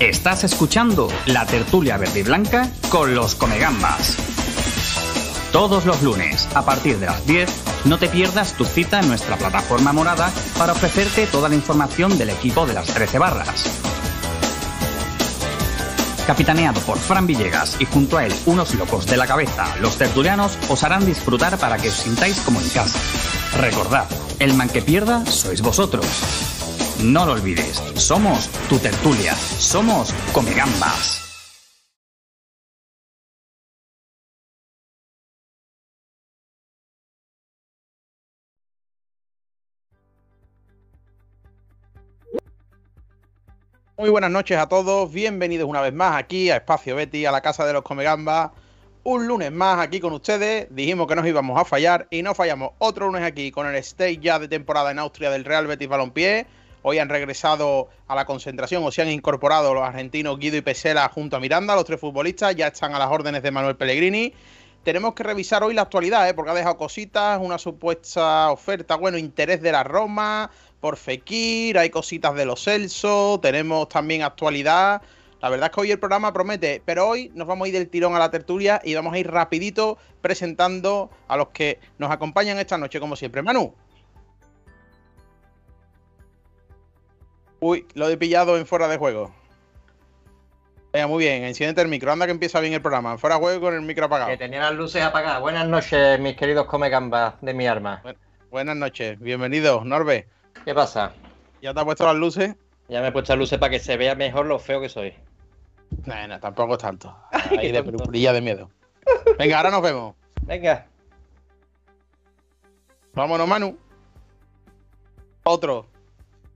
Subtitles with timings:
[0.00, 4.16] Estás escuchando la tertulia verde y blanca con los Comegambas.
[5.52, 7.50] Todos los lunes, a partir de las 10,
[7.86, 12.30] no te pierdas tu cita en nuestra plataforma morada para ofrecerte toda la información del
[12.30, 13.87] equipo de las 13 barras.
[16.28, 20.58] Capitaneado por Fran Villegas y junto a él unos locos de la cabeza, los tertulianos
[20.68, 22.98] os harán disfrutar para que os sintáis como en casa.
[23.56, 24.06] Recordad,
[24.38, 26.04] el man que pierda sois vosotros.
[27.02, 31.27] No lo olvides, somos tu tertulia, somos Comegambas.
[43.98, 47.40] Muy buenas noches a todos, bienvenidos una vez más aquí a Espacio Betty, a la
[47.40, 48.52] casa de los Comegambas.
[49.02, 52.70] Un lunes más aquí con ustedes, dijimos que nos íbamos a fallar y no fallamos.
[52.78, 56.46] Otro lunes aquí con el stage ya de temporada en Austria del Real Betis Balompié.
[56.82, 61.08] Hoy han regresado a la concentración o se han incorporado los argentinos Guido y Pesela
[61.08, 64.32] junto a Miranda, los tres futbolistas, ya están a las órdenes de Manuel Pellegrini.
[64.88, 66.32] Tenemos que revisar hoy la actualidad, ¿eh?
[66.32, 70.50] porque ha dejado cositas, una supuesta oferta, bueno, interés de la Roma,
[70.80, 75.02] por Fekir, hay cositas de los Celso, tenemos también actualidad.
[75.42, 77.90] La verdad es que hoy el programa promete, pero hoy nos vamos a ir del
[77.90, 82.58] tirón a la tertulia y vamos a ir rapidito presentando a los que nos acompañan
[82.58, 83.42] esta noche, como siempre.
[83.42, 83.74] Manu.
[87.60, 89.37] Uy, lo he pillado en fuera de juego.
[90.92, 93.18] Venga, muy bien, enciende el micro, anda que empieza bien el programa.
[93.18, 94.30] Fuera juego con el micro apagado.
[94.30, 95.40] Que tenía las luces apagadas.
[95.40, 98.02] Buenas noches, mis queridos comegambas de mi arma.
[98.50, 100.26] Buenas noches, bienvenido, Norbe.
[100.64, 101.12] ¿Qué pasa?
[101.60, 102.54] ¿Ya te has puesto las luces?
[102.88, 105.12] Ya me he puesto las luces para que se vea mejor lo feo que soy.
[106.06, 107.14] No, no, tampoco es tanto.
[107.58, 108.70] Ahí de película de miedo.
[109.38, 110.14] Venga, ahora nos vemos.
[110.42, 110.86] Venga.
[113.12, 113.78] Vámonos, Manu.
[115.42, 115.86] Otro.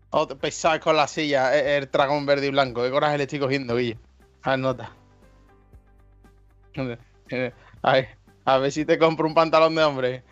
[0.09, 2.83] Otro pesado con la silla, el, el dragón verde y blanco.
[2.83, 3.99] ¿Qué coraje le estoy cogiendo, Guille?
[4.45, 4.91] A ver, nota.
[8.45, 10.23] A ver, si te compro un pantalón de hombre.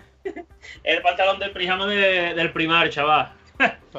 [0.85, 3.33] El pantalón del pijama de- del primar, chaval.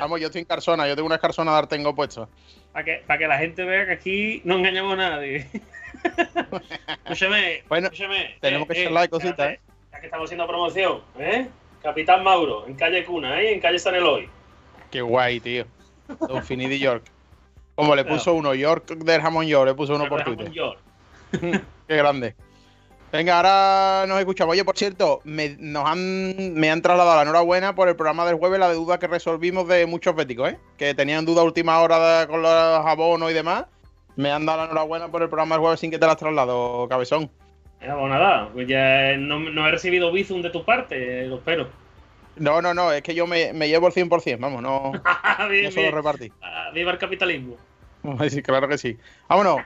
[0.00, 2.28] Vamos, yo estoy en Carsona, yo tengo una Carsona de Artengo puesto.
[2.72, 5.48] Para que, para que la gente vea que aquí no engañamos a nadie.
[7.04, 8.36] escúchame, Bueno, escúchame.
[8.40, 9.60] tenemos que charlar de cositas, ¿eh?
[9.92, 11.48] Ya que estamos haciendo promoción, ¿eh?
[11.82, 13.54] Capitán Mauro, en calle Cuna, ¿eh?
[13.54, 14.28] En calle San Eloy.
[14.90, 15.64] Qué guay, tío.
[16.28, 17.04] Don Finidi York.
[17.76, 20.50] Como le puso uno, York del jamón York, le puso uno por Twitter.
[20.50, 20.78] York.
[21.88, 22.34] Qué grande.
[23.12, 24.52] Venga, ahora nos escuchamos.
[24.52, 28.34] Oye, por cierto, me, nos han, me han trasladado la enhorabuena por el programa del
[28.36, 30.58] jueves, la de duda que resolvimos de muchos béticos, ¿eh?
[30.76, 33.66] Que tenían duda a última hora de- con los abonos y demás.
[34.16, 36.86] Me han dado la enhorabuena por el programa del jueves sin que te las traslado,
[36.88, 37.30] cabezón.
[37.80, 41.36] Mira, pues nada, pues ya no, no he recibido Bizum de tu parte, eh, lo
[41.36, 41.68] espero.
[42.36, 44.92] No, no, no, es que yo me, me llevo el 100%, vamos, no,
[45.50, 46.30] bien, no solo repartí.
[46.42, 47.56] Ah, Viva el capitalismo.
[48.30, 48.96] Sí, claro que sí.
[49.28, 49.62] Vámonos.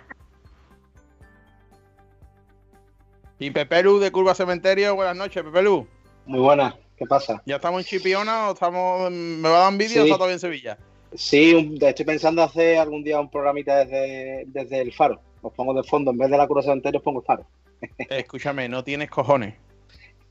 [3.38, 5.86] Y Pepelu de Curva Cementerio, buenas noches, Pepelu.
[6.26, 7.42] Muy buena, ¿qué pasa?
[7.46, 10.10] ¿Ya estamos en Chipiona o estamos me va a dar envidia o Sí.
[10.10, 10.78] está todavía en Sevilla?
[11.14, 15.20] Sí, un- estoy pensando hacer algún día un programita desde, desde el faro.
[15.42, 17.46] Os pongo de fondo, en vez de la cura cementerio os pongo el faro.
[18.10, 19.54] Escúchame, no tienes cojones.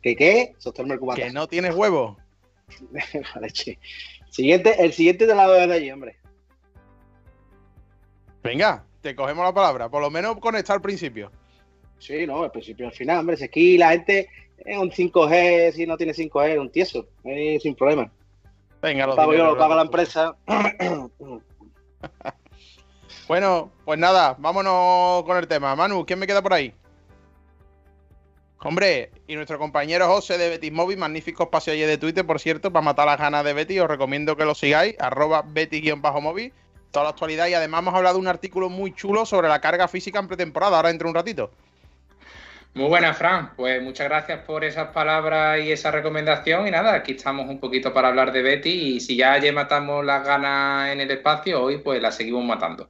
[0.02, 0.54] ¿Qué qué?
[0.60, 1.22] Sostenerme el cubata.
[1.22, 2.16] Que no tienes huevos.
[4.30, 6.18] Siguiente, el siguiente te la veo de allí, hombre.
[8.44, 9.90] Venga, te cogemos la palabra.
[9.90, 11.32] Por lo menos conectar al principio.
[11.98, 13.38] Sí, no, al principio al final, hombre.
[13.38, 17.08] Si aquí la gente es un 5G, si no tiene 5G, es un tieso.
[17.24, 18.12] eh, sin problema.
[18.82, 20.36] Venga, los Pago yo, lo paga la empresa.
[23.28, 25.76] Bueno, pues nada, vámonos con el tema.
[25.76, 26.74] Manu, ¿quién me queda por ahí?
[28.62, 32.74] Hombre, y nuestro compañero José de Betis Móvil, magnífico espacio ayer de Twitter, por cierto,
[32.74, 36.52] para matar las ganas de Betis, os recomiendo que lo sigáis, arroba Betis-móvil,
[36.92, 39.88] toda la actualidad y además hemos hablado de un artículo muy chulo sobre la carga
[39.88, 41.52] física en pretemporada, ahora dentro de un ratito.
[42.74, 43.52] Muy buenas, Fran.
[43.56, 46.68] Pues muchas gracias por esas palabras y esa recomendación.
[46.68, 48.70] Y nada, aquí estamos un poquito para hablar de Betty.
[48.70, 52.88] Y si ya ayer matamos las ganas en el espacio, hoy pues las seguimos matando.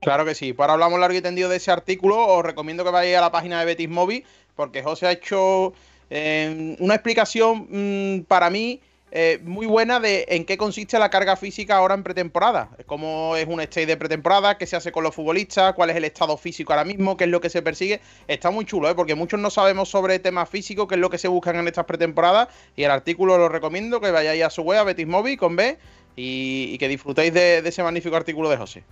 [0.00, 0.52] Claro que sí.
[0.52, 2.26] Pues ahora hablamos largo y tendido de ese artículo.
[2.26, 5.72] Os recomiendo que vayáis a la página de Betis Móvil, porque José ha hecho
[6.10, 8.80] eh, una explicación mm, para mí
[9.12, 12.70] eh, muy buena de en qué consiste la carga física ahora en pretemporada.
[12.86, 16.04] Cómo es un stage de pretemporada, qué se hace con los futbolistas, cuál es el
[16.04, 18.00] estado físico ahora mismo, qué es lo que se persigue.
[18.28, 18.94] Está muy chulo, ¿eh?
[18.94, 21.86] porque muchos no sabemos sobre temas físicos, qué es lo que se buscan en estas
[21.86, 22.48] pretemporadas.
[22.76, 25.78] Y el artículo lo recomiendo que vayáis a su web, a Betis Móvil, con B,
[26.16, 28.84] y, que disfrutéis de ese magnífico artículo de José.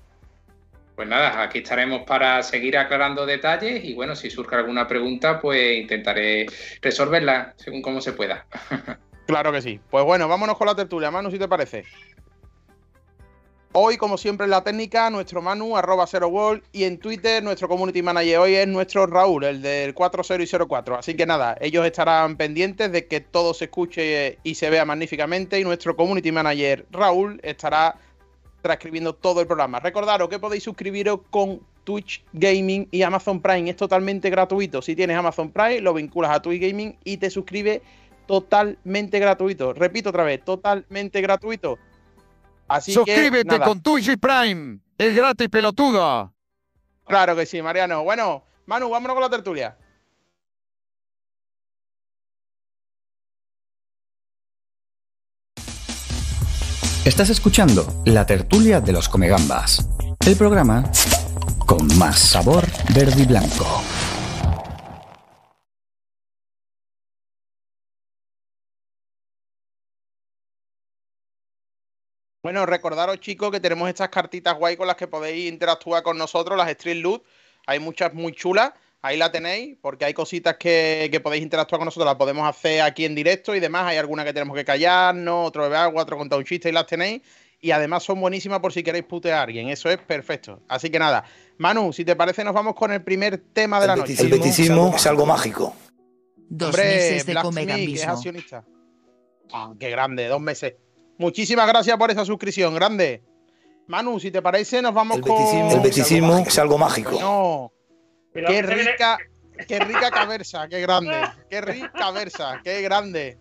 [0.95, 5.79] Pues nada, aquí estaremos para seguir aclarando detalles y bueno, si surge alguna pregunta, pues
[5.79, 6.47] intentaré
[6.81, 8.47] resolverla según como se pueda.
[9.27, 9.81] Claro que sí.
[9.91, 11.11] Pues bueno, vámonos con la tertulia.
[11.11, 11.85] Manu, si te parece.
[13.77, 17.67] Hoy, como siempre, en la técnica, nuestro Manu, arroba Zero World, y en Twitter, nuestro
[17.67, 20.97] community manager hoy es nuestro Raúl, el del 40 y 04.
[20.97, 25.59] Así que nada, ellos estarán pendientes de que todo se escuche y se vea magníficamente,
[25.59, 27.97] y nuestro community manager Raúl estará
[28.65, 29.79] transcribiendo todo el programa.
[29.79, 33.69] Recordaros que podéis suscribiros con Twitch Gaming y Amazon Prime.
[33.69, 34.81] Es totalmente gratuito.
[34.81, 37.83] Si tienes Amazon Prime, lo vinculas a Twitch Gaming y te suscribes
[38.27, 39.75] totalmente gratuito.
[39.75, 41.79] Repito otra vez, totalmente gratuito.
[42.67, 44.79] Así Suscríbete que, con Twitch Prime.
[44.97, 46.33] Es gratis, pelotuda.
[47.05, 48.03] Claro que sí, Mariano.
[48.03, 49.77] Bueno, Manu, vámonos con la tertulia.
[57.05, 59.87] Estás escuchando la tertulia de los Comegambas,
[60.27, 60.91] el programa
[61.67, 62.65] con más sabor
[62.95, 63.67] verde y blanco.
[72.43, 76.57] Bueno, recordaros, chicos, que tenemos estas cartitas guay con las que podéis interactuar con nosotros,
[76.57, 77.23] las Street Loot.
[77.67, 78.73] Hay muchas muy chulas.
[79.05, 82.81] Ahí la tenéis, porque hay cositas que, que podéis interactuar con nosotros, las podemos hacer
[82.81, 83.85] aquí en directo y demás.
[83.85, 86.87] Hay algunas que tenemos que callarnos, otro bebe agua, otro contar un chiste y las
[86.87, 87.21] tenéis.
[87.61, 89.69] Y además son buenísimas por si queréis putear a alguien.
[89.69, 90.63] Eso es perfecto.
[90.69, 91.23] Así que nada,
[91.59, 94.15] Manu, si te parece, nos vamos con el primer tema de la noche.
[94.19, 95.77] El beticismo es algo mágico.
[96.49, 98.65] Dos Hombre, meses de Black Smith, es accionista.
[99.53, 100.77] Ah, qué grande, dos meses.
[101.19, 103.23] Muchísimas gracias por esa suscripción, grande.
[103.87, 105.37] Manu, si te parece, nos vamos El con.
[105.37, 107.21] beticismo, el beticismo es algo mágico.
[107.21, 107.74] No,
[108.35, 109.19] qué rica,
[109.69, 111.23] qué rica caversa, qué grande.
[111.49, 113.39] Qué rica versa, qué grande.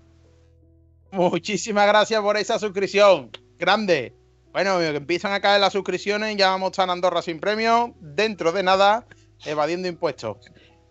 [1.12, 4.16] Muchísimas gracias por esa suscripción, grande.
[4.52, 8.52] Bueno, empiezan a caer las suscripciones, ya vamos a estar en Andorra sin premio, dentro
[8.52, 9.06] de nada,
[9.46, 10.38] evadiendo impuestos.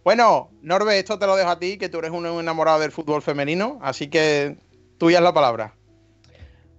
[0.05, 3.23] Bueno, Norbe, esto te lo dejo a ti, que tú eres un enamorado del fútbol
[3.23, 4.59] femenino, así que
[4.99, 5.77] tuya es la palabra.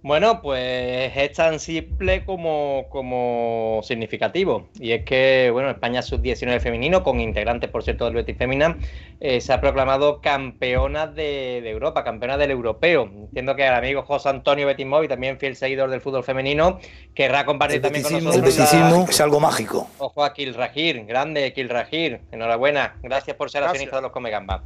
[0.06, 4.68] Bueno, pues es tan simple como, como significativo.
[4.78, 8.78] Y es que, bueno, España Sub-19 femenino, con integrantes, por cierto, del Betis Femina,
[9.22, 13.04] eh, se ha proclamado campeona de, de Europa, campeona del europeo.
[13.04, 16.80] Entiendo que el amigo José Antonio Betis Movi, también fiel seguidor del fútbol femenino,
[17.16, 18.58] querrá compartir El también con beticismo, el nosotros.
[18.74, 19.90] la- beticismo es algo mágico.
[20.00, 24.64] Ojo a Kilrajir, grande Kilrajir, enhorabuena, gracias por ser accionista de los Comegamba.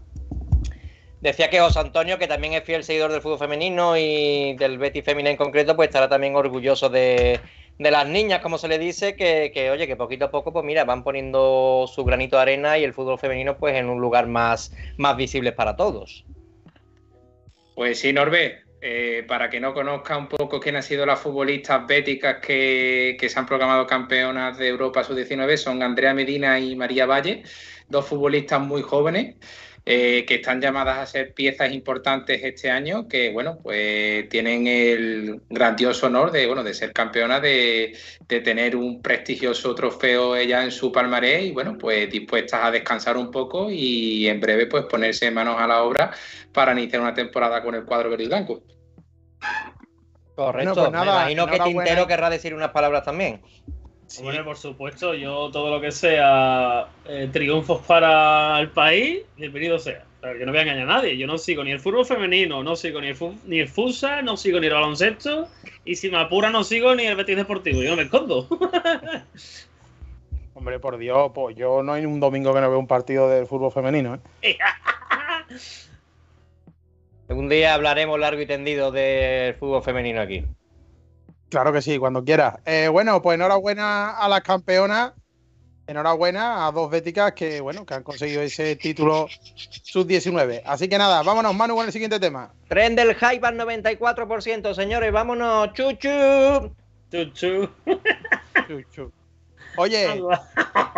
[1.22, 5.04] Decía que José Antonio, que también es fiel seguidor del fútbol femenino y del Betis
[5.04, 7.40] Femina en concreto, pues estará también orgulloso de,
[7.80, 10.86] las niñas, como se le dice, que, que, oye, que poquito a poco, pues mira,
[10.86, 14.72] van poniendo su granito de arena y el fútbol femenino pues en un lugar más,
[14.98, 16.24] más visible para todos.
[17.74, 21.88] Pues sí, Norbe, eh, para que no conozca un poco quién han sido las futbolistas
[21.88, 27.08] béticas que, que se han proclamado campeonas de Europa sub-19, son Andrea Medina y María
[27.08, 27.42] Valle,
[27.90, 29.36] dos futbolistas muy jóvenes
[29.90, 35.44] eh, que están llamadas a ser piezas importantes este año, que bueno, pues tienen el
[35.50, 37.96] grandioso honor de, bueno, de ser campeonas, de,
[38.28, 43.16] de tener un prestigioso trofeo ella en su palmarés y bueno, pues dispuestas a descansar
[43.16, 46.12] un poco y en breve pues ponerse manos a la obra
[46.52, 48.64] para iniciar una temporada con el cuadro verde y blanco.
[50.36, 51.60] Correcto, pues nada, me imagino que.
[51.60, 53.42] Tintero querrá decir unas palabras también.
[54.20, 60.06] Hombre, por supuesto, yo todo lo que sea eh, triunfos para el país, bienvenido sea.
[60.22, 61.18] Pero yo no voy a engañar a nadie.
[61.18, 64.38] Yo no sigo ni el fútbol femenino, no sigo ni el, ni el futsal, no
[64.38, 65.48] sigo ni el baloncesto.
[65.86, 67.84] Y si me apura, no sigo ni el Betis Deportivo.
[67.84, 68.48] Yo no me escondo.
[70.54, 73.46] Hombre, por Dios, pues yo no hay un domingo que no veo un partido del
[73.46, 74.58] fútbol femenino, ¿eh?
[77.30, 80.46] Un día hablaremos largo y tendido del fútbol femenino aquí.
[81.50, 82.56] Claro que sí, cuando quieras.
[82.66, 85.14] Eh, bueno, pues enhorabuena a las campeonas.
[85.88, 89.28] Enhorabuena a dos béticas que, bueno, que han conseguido ese título
[89.84, 90.62] sub-19.
[90.66, 92.52] Así que nada, vámonos, Manu, con el siguiente tema.
[92.68, 96.76] Tren del hype al 94%, señores, vámonos, chuchu.
[97.10, 97.70] Chuchu.
[98.68, 99.17] Chu, chu.
[99.78, 100.22] Oye,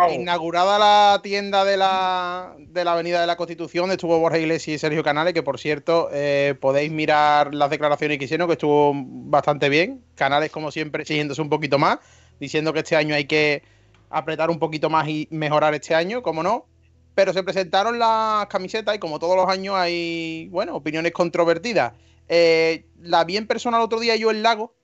[0.14, 4.78] inaugurada la tienda de la, de la Avenida de la Constitución, estuvo Borja Iglesias y
[4.78, 9.68] Sergio Canales, que por cierto, eh, podéis mirar las declaraciones que hicieron, que estuvo bastante
[9.68, 10.02] bien.
[10.14, 11.98] Canales, como siempre, exigiéndose un poquito más,
[12.40, 13.62] diciendo que este año hay que
[14.08, 16.66] apretar un poquito más y mejorar este año, como no.
[17.14, 21.92] Pero se presentaron las camisetas y como todos los años hay, bueno, opiniones controvertidas.
[22.28, 24.74] Eh, la vi en persona el otro día yo en Lago.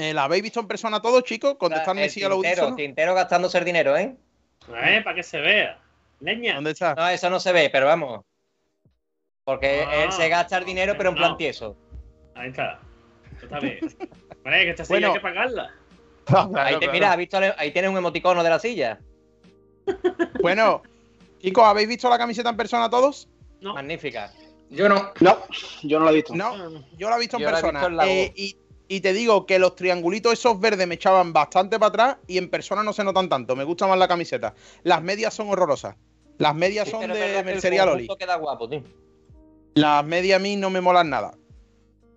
[0.00, 1.56] Eh, ¿La habéis visto en persona todos, chicos?
[1.58, 4.16] Contestadme si al tintero, tintero gastándose el dinero, ¿eh?
[4.82, 5.78] Eh, para que se vea.
[6.20, 6.54] Leña.
[6.54, 6.94] ¿Dónde está?
[6.94, 8.24] No, eso no se ve, pero vamos.
[9.44, 11.36] Porque Ah, él se gasta el dinero, pero en plan no.
[11.36, 11.76] tieso.
[12.34, 12.78] Ahí está.
[13.42, 13.78] Está bien.
[14.44, 15.08] Vale, que esta silla Bueno.
[15.08, 15.74] hay que pagarla.
[16.64, 18.98] ahí, te- mira, ¿has visto, ahí tienes un emoticono de la silla.
[20.40, 20.82] Bueno,
[21.40, 23.28] chicos, ¿habéis visto la camiseta en persona todos?
[23.60, 23.74] No.
[23.74, 24.32] Magnífica.
[24.70, 25.12] Yo no.
[25.20, 25.38] No,
[25.82, 26.34] yo no lo he visto.
[26.34, 27.80] No, yo la he visto en Yo la he persona.
[27.80, 28.56] visto en la Eh, y,
[28.92, 32.50] y te digo que los triangulitos esos verdes me echaban bastante para atrás y en
[32.50, 33.54] persona no se notan tanto.
[33.54, 34.52] Me gusta más la camiseta.
[34.82, 35.94] Las medias son horrorosas.
[36.38, 38.08] Las medias Sí, son de Mercería Loli.
[38.18, 38.82] queda guapo, tío.
[39.74, 41.34] Las medias a mí no me molan nada.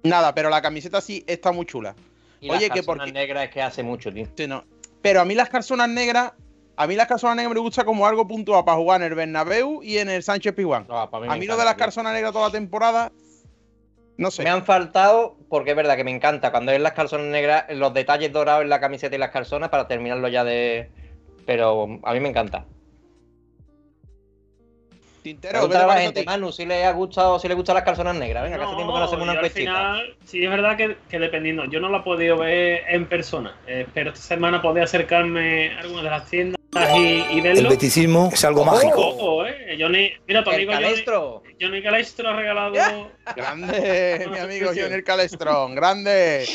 [0.01, 1.95] Nada, pero la camiseta sí está muy chula.
[2.41, 4.25] Y Oye, las que porque- negras es que hace mucho, tío.
[4.35, 4.65] Sí, no.
[5.03, 6.33] Pero a mí las calzonas negras,
[6.75, 9.83] a mí las calzonas negras me gusta como algo puntual para jugar en el Bernabéu
[9.83, 10.87] y en el Sánchez Pizjuán.
[10.89, 13.11] No, para mí A mí lo de las calzonas negras toda la temporada,
[14.17, 14.43] no sé.
[14.43, 17.93] Me han faltado, porque es verdad que me encanta cuando es las calzonas negras, los
[17.93, 20.91] detalles dorados en la camiseta y las calzonas para terminarlo ya de.
[21.45, 22.65] Pero a mí me encanta.
[25.23, 26.23] Tintero, Pregúntale ¿qué te a la parece a gente?
[26.25, 28.43] Manu, si le ha gustado, si le gustan las calzonas negras.
[28.43, 30.01] Venga, que hace tiempo que no hacemos una encuestita.
[30.25, 33.55] sí es verdad que, que dependiendo, yo no la he podido ver en persona.
[33.65, 36.62] Eh, espero esta semana poder acercarme a alguna de las tiendas
[36.97, 39.45] y, y El beticismo es algo mágico.
[39.45, 39.77] Eh.
[39.79, 41.43] Johnny, mira, tu El amigo calestro.
[41.59, 43.11] Johnny Calestro ha regalado.
[43.35, 44.71] Grande, mi amigo.
[44.75, 46.45] Johnny Calestrón, grande.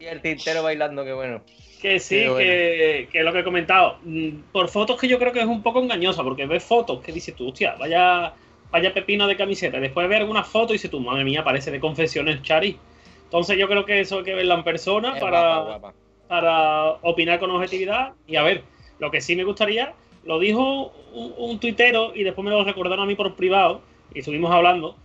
[0.00, 1.42] Y el tintero bailando, qué bueno.
[1.82, 2.38] Que sí, bueno.
[2.38, 3.98] que, que lo que he comentado.
[4.02, 7.12] mm, Por fotos que yo creo que es un poco engañosa, porque ves fotos que
[7.12, 8.32] dices tú, hostia, vaya,
[8.70, 9.78] vaya pepino de camiseta.
[9.78, 12.78] Después ves algunas fotos y dices tú, madre mía, parece de confesiones Chari.
[13.24, 15.94] Entonces yo creo que eso hay que verla en persona Es para, guapa, guapa.
[16.28, 18.12] para opinar con objetividad.
[18.26, 18.62] Y a ver,
[18.98, 19.92] lo que sí me gustaría,
[20.24, 23.80] lo dijo un, un tuitero y después me lo recordaron a mí por privado
[24.14, 24.96] y estuvimos hablando.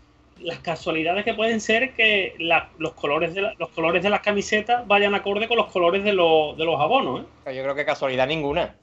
[0.42, 4.20] Las casualidades que pueden ser que la- los, colores de la- los colores de las
[4.22, 7.22] camisetas vayan acorde con los colores de, los- de los abonos.
[7.46, 7.56] ¿eh?
[7.56, 8.76] Yo creo que casualidad ninguna.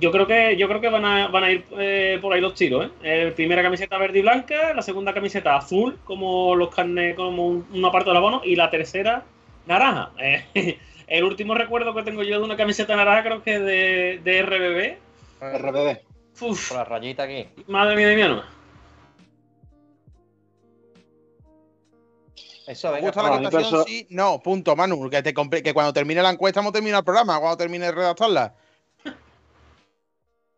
[0.00, 2.54] Yo creo que yo creo que van a, van a ir eh, por ahí los
[2.54, 2.86] tiros.
[2.86, 2.90] ¿eh?
[3.02, 7.66] Eh, primera camiseta verde y blanca, la segunda camiseta azul, como los carnes, como un-
[7.74, 9.24] una parte del abono, y la tercera
[9.66, 10.10] naranja.
[10.54, 14.20] Eh, el último recuerdo que tengo yo de una camiseta naranja creo que es de,
[14.22, 15.58] de RBB.
[15.58, 15.98] RBB.
[16.40, 17.46] Uf, Con la rayita aquí.
[17.66, 18.48] madre mía de mi alma.
[22.66, 23.06] Eso, ¿Te venga.
[23.08, 23.84] gusta la votación?
[23.86, 25.10] Sí, no, punto, Manu.
[25.10, 27.92] Que, te compre- que cuando termine la encuesta hemos terminado el programa, cuando termine de
[27.92, 28.54] redactarla.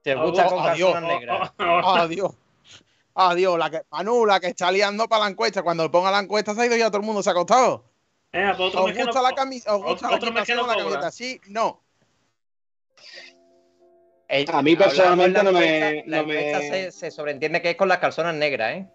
[0.02, 0.92] ¿Te gusta con Adiós.
[0.92, 1.52] calzonas negras?
[1.58, 2.32] Adiós.
[3.14, 3.58] Adiós.
[3.58, 5.62] La que, Manu, la que está liando para la encuesta.
[5.62, 7.84] Cuando ponga la encuesta se ha ido ya todo el mundo, se ha acostado.
[8.34, 9.76] Otro ¿Os gusta no- la camiseta?
[9.76, 11.10] ¿Os gusta la otro la camiseta?
[11.12, 11.80] Sí, no.
[14.28, 17.76] Eh, A mí personalmente no me- La no me- encuesta se, se sobreentiende que es
[17.76, 18.88] con las calzonas negras, ¿eh?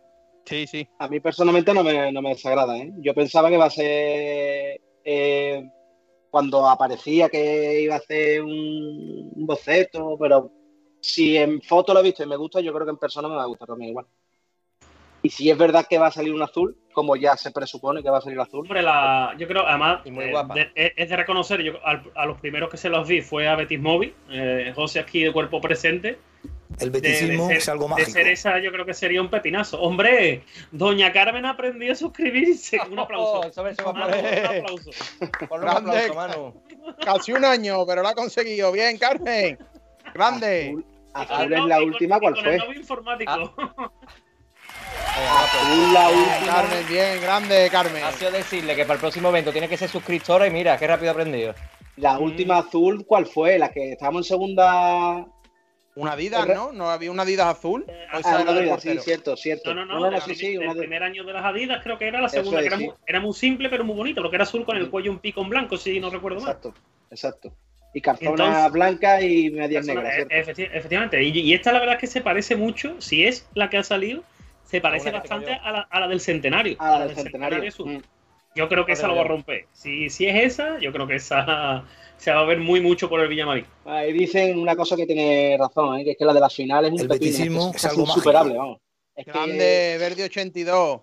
[0.46, 0.88] Sí, sí.
[0.98, 2.91] A mí personalmente no me, no me desagrada, ¿eh?
[2.98, 5.69] Yo pensaba que iba a ser eh,
[6.29, 10.51] cuando aparecía que iba a hacer un, un boceto, pero
[11.00, 13.36] si en foto lo he visto y me gusta, yo creo que en persona me
[13.36, 14.05] va a gustar también igual.
[15.21, 18.09] Y si es verdad que va a salir un azul, como ya se presupone que
[18.09, 20.53] va a salir azul, Hombre, la, yo creo, además, muy eh, guapa.
[20.53, 23.55] de- es, de reconocer, yo al- a los primeros que se los vi fue a
[23.55, 26.17] Betis Móvil, eh, José aquí de cuerpo presente.
[26.79, 28.11] El De, de ser, es algo de mágico.
[28.11, 29.81] ser esa, yo creo que sería un pepinazo.
[29.81, 32.79] Hombre, Doña Carmen aprendió a suscribirse.
[32.91, 33.41] Un aplauso.
[33.85, 34.91] Oh, Manu, un aplauso.
[35.49, 35.91] Ponle un Grande.
[36.05, 36.53] aplauso, Manu.
[37.03, 38.71] Casi un año, pero lo ha conseguido.
[38.71, 39.57] Bien, Carmen.
[40.13, 40.69] Grande.
[40.69, 42.67] azul, azul el es la última, ¿cuál con el fue?
[42.67, 43.31] novio informático.
[43.57, 43.91] Ah.
[45.23, 46.53] La Bien, última.
[46.53, 48.03] Carmen, bien, grande, Carmen.
[48.03, 50.88] Ha sido decirle que para el próximo evento tiene que ser suscriptora y mira, qué
[50.88, 51.53] rápido ha aprendido.
[51.97, 53.59] La última azul, ¿cuál fue?
[53.59, 55.25] La que estábamos en segunda.
[55.95, 56.71] Una Adidas, ¿no?
[56.71, 57.85] ¿No había una Adidas azul?
[57.88, 59.73] ¿O Ah, una Adidas, sí, cierto, cierto.
[59.73, 61.97] No, no, no, no, no, la sí, sí, de- primer año de las Adidas creo
[61.97, 62.85] que era la segunda, es, que era, sí.
[62.85, 65.41] muy, era muy simple pero muy bonito, porque era azul con el cuello un pico
[65.41, 66.49] en blanco, si no recuerdo mal.
[66.51, 66.73] Exacto,
[67.11, 67.51] exacto.
[67.93, 72.01] Y calzonas Entonces- blancas y medias negras, efecti- efectivamente, y, y esta la verdad es
[72.01, 74.23] que se parece mucho, si es la que ha salido,
[74.69, 76.75] se parece que bastante a la, a la del centenario.
[76.79, 77.67] A la del centenario.
[77.67, 77.93] azul.
[77.97, 78.01] Mm.
[78.55, 79.65] Yo creo que esa lo va a romper.
[79.71, 81.83] Si, si es esa, yo creo que esa
[82.17, 83.65] se va a ver muy mucho por el Villamarín.
[83.85, 86.03] Ahí dicen una cosa que tiene razón, ¿eh?
[86.03, 88.17] que es que la de las finales es un pepino, es, algo mágico.
[88.19, 88.79] insuperable, vamos.
[89.15, 91.01] Es que- Grande, Verde 82.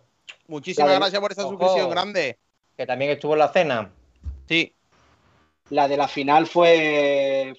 [0.48, 1.50] Muchísimas La de- gracias por esa Ojo.
[1.50, 2.38] suscripción, grande.
[2.76, 3.90] Que también estuvo en la cena.
[4.48, 4.72] Sí.
[5.70, 7.52] la de la final fue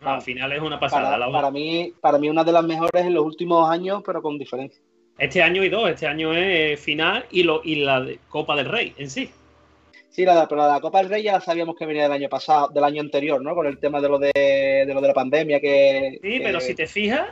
[0.00, 1.02] al final es una pasada.
[1.10, 4.22] para, la- para mí para mí una de las mejores en los últimos años, pero
[4.22, 4.82] con diferencia.
[5.20, 8.70] Este año y dos, este año es final y, lo, y la de Copa del
[8.70, 9.30] Rey en sí.
[10.08, 12.82] Sí, la, pero la Copa del Rey ya sabíamos que venía del año pasado, del
[12.84, 13.54] año anterior, ¿no?
[13.54, 16.58] Con el tema de lo de, de lo de la pandemia que Sí, que pero
[16.58, 17.28] si te fijas,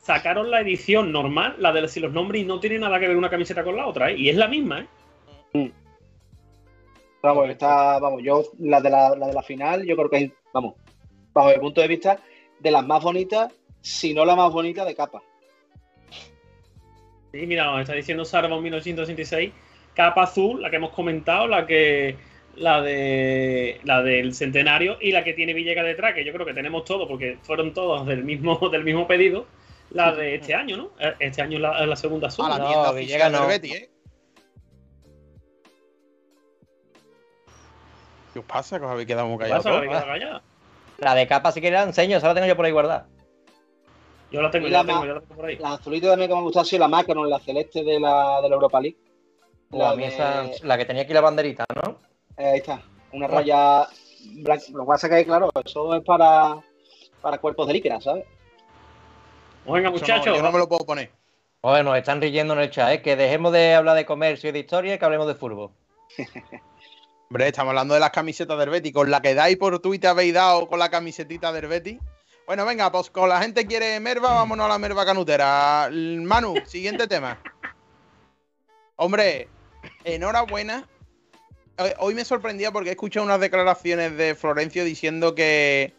[0.00, 3.16] sacaron, la edición normal, la de si los nombres, y no tiene nada que ver
[3.16, 4.16] una camiseta con la otra, ¿eh?
[4.18, 4.80] y es la misma,
[5.52, 5.70] ¿eh?
[7.22, 10.32] Vamos, está, vamos, yo la de la, la de la final, yo creo que es,
[10.52, 10.74] vamos,
[11.32, 12.18] bajo mi punto de vista,
[12.58, 15.22] de las más bonitas, si no la más bonita de capa.
[17.34, 19.52] Sí, mira, nos está diciendo Sarva 1986,
[19.92, 22.16] capa azul, la que hemos comentado, la que
[22.54, 26.54] la de la del centenario y la que tiene Villegas detrás, que yo creo que
[26.54, 29.46] tenemos todo, porque fueron todos del mismo, del mismo pedido,
[29.90, 30.90] la de este año, ¿no?
[31.00, 32.50] Eh, Este año es la, la segunda A suma.
[32.50, 33.46] la No, tienda Villegas oficial del no.
[33.48, 33.90] Betis, ¿eh?
[38.32, 38.78] ¿Qué os pasa?
[38.78, 39.64] Que os habéis quedado muy ¿Qué callados.
[39.64, 39.70] pasa?
[39.70, 39.76] todos?
[39.78, 40.42] ¿Habéis quedado callados?
[40.98, 43.08] La de capa, si quieres, la enseño, esa la tengo yo por ahí guardada.
[44.34, 45.56] Yo la tengo, yo la tengo, yo la tengo por ahí.
[45.58, 48.48] La azulita también que me gusta ha sido la Macaron, la celeste de la, de
[48.48, 48.96] la Europa League.
[49.70, 51.98] La, La mía de- esa- la que tenía aquí la banderita, ¿no?
[52.36, 53.86] Eh, ahí está, una raya
[54.32, 54.64] blanca.
[54.72, 56.56] Lo que pasa es que, claro, eso es para,
[57.20, 58.24] para cuerpos de líquera, ¿sabes?
[59.64, 60.36] Pues venga, no, muchachos.
[60.36, 61.10] yo no me lo puedo poner.
[61.62, 63.02] Bueno, nos están riendo en el chat, ¿eh?
[63.02, 65.70] Que dejemos de hablar de comercio y de historia y que hablemos de fútbol.
[67.30, 68.92] Hombre, estamos hablando de las camisetas del Betis.
[68.92, 71.98] Con la que dais por Twitter habéis dado con la camisetita del Betis.
[72.46, 75.88] Bueno, venga, pues con la gente quiere merva, vámonos a la merva canutera.
[75.90, 77.40] Manu, siguiente tema.
[78.96, 79.48] Hombre,
[80.04, 80.86] enhorabuena.
[81.78, 85.94] Hoy- Hoy me sorprendía porque he escuchado unas declaraciones de Florencio diciendo que,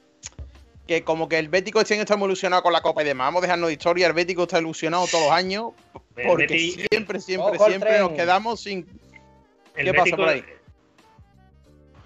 [0.88, 3.28] que como que el Bético este año está muy ilusionado con la Copa y demás.
[3.28, 4.08] Vamos a dejarnos de historia.
[4.08, 5.72] El Bético está ilusionado todos los años
[6.28, 6.48] porque
[6.90, 8.88] siempre, siempre, siempre nos quedamos sin...
[9.76, 10.46] el ¿Qué pasa Bético- por ahí?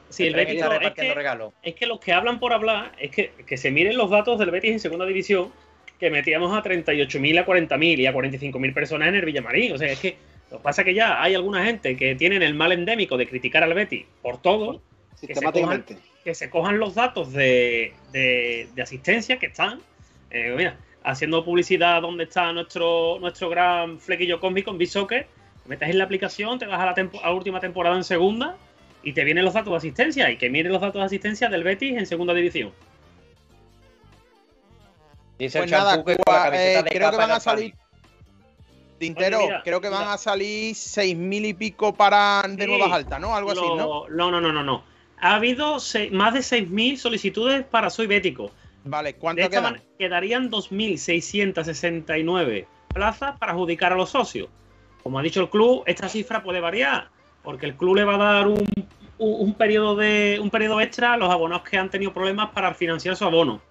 [0.10, 1.54] Sí, el Betis es que, regalos.
[1.62, 4.50] es que los que hablan por hablar, es que, que se miren los datos del
[4.52, 5.52] Betis en segunda división,
[6.00, 9.74] que metíamos a 38.000, a 40.000 y a 45.000 personas en el Villamarín.
[9.74, 10.18] O sea, es que
[10.50, 13.28] lo que pasa es que ya hay alguna gente que tienen el mal endémico de
[13.28, 14.82] criticar al Betis por todo,
[15.16, 15.98] Sistemáticamente.
[16.24, 19.82] que se cojan los datos de, de- de asistencia que están,
[20.32, 25.28] eh, mira, haciendo publicidad donde está nuestro, nuestro gran flequillo cósmico en Bisoccer,
[25.64, 28.04] te metes en la aplicación, te vas a la, tempo- a la última temporada en
[28.04, 28.58] segunda
[29.04, 31.64] y te vienen los datos de asistencia y que miren los datos de asistencia del
[31.64, 32.72] Betis en segunda división.
[35.38, 37.74] Dice Pues nada, Cuba, eh, de creo que van a salir.
[38.98, 40.14] Tintero, Oye, mira, creo que van mira.
[40.14, 43.34] a salir seis mil y pico para de Sí, nuevas altas, ¿no?
[43.34, 44.06] Algo así, ¿no?
[44.10, 44.84] No, no, no, no, no.
[45.22, 45.78] Ha habido
[46.12, 48.52] más de 6.000 solicitudes para Soy Bético.
[48.86, 49.64] Vale, De ¿cuánto esta quedan?
[49.64, 54.48] manera, quedarían 2.669 plazas para adjudicar a los socios.
[55.04, 57.10] Como ha dicho el club, esta cifra puede variar,
[57.44, 58.66] porque el club le va a dar un,
[59.18, 63.16] un- periodo de un periodo extra a los abonados que han tenido problemas para financiar
[63.16, 63.62] su abono.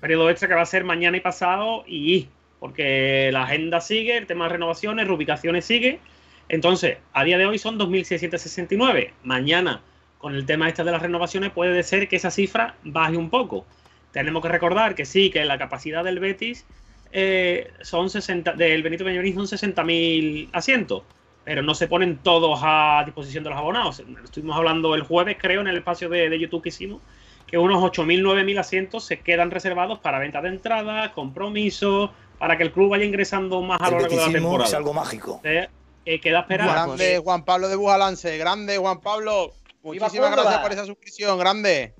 [0.00, 2.28] Periodo extra que va a ser mañana y pasado y
[2.60, 6.00] porque la agenda sigue, el tema de renovaciones, reubicaciones sigue.
[6.48, 9.12] Entonces, a día de hoy son 2.669.
[9.22, 9.80] Mañana,
[10.18, 13.66] con el tema este de las renovaciones, puede ser que esa cifra baje un poco.
[14.12, 16.64] Tenemos que recordar que sí, que la capacidad del Betis
[17.12, 21.02] eh, son 60, del Benito Peñorín son 60.000 asientos,
[21.48, 24.02] pero no se ponen todos a disposición de los abonados.
[24.22, 27.00] Estuvimos hablando el jueves, creo, en el espacio de, de YouTube que hicimos,
[27.46, 32.64] que unos 8.000, 9.000 asientos se quedan reservados para venta de entradas, compromisos, para que
[32.64, 34.68] el club vaya ingresando más a lo largo de la temporada.
[34.68, 35.40] es algo mágico.
[35.42, 35.68] Eh,
[36.04, 36.68] eh, queda esperar.
[36.68, 39.54] Grande Juan Pablo de Bujalance, grande Juan Pablo.
[39.82, 41.94] Muchísimas gracias por esa suscripción, grande.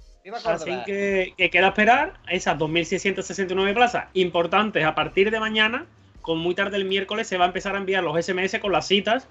[0.44, 5.86] Así que, que queda esperar esas 2.669 plazas importantes a partir de mañana.
[6.20, 8.86] Con muy tarde el miércoles se va a empezar a enviar los SMS con las
[8.86, 9.26] citas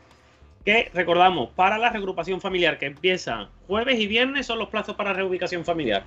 [0.67, 5.13] que recordamos para la reagrupación familiar que empieza jueves y viernes son los plazos para
[5.13, 6.03] reubicación familiar.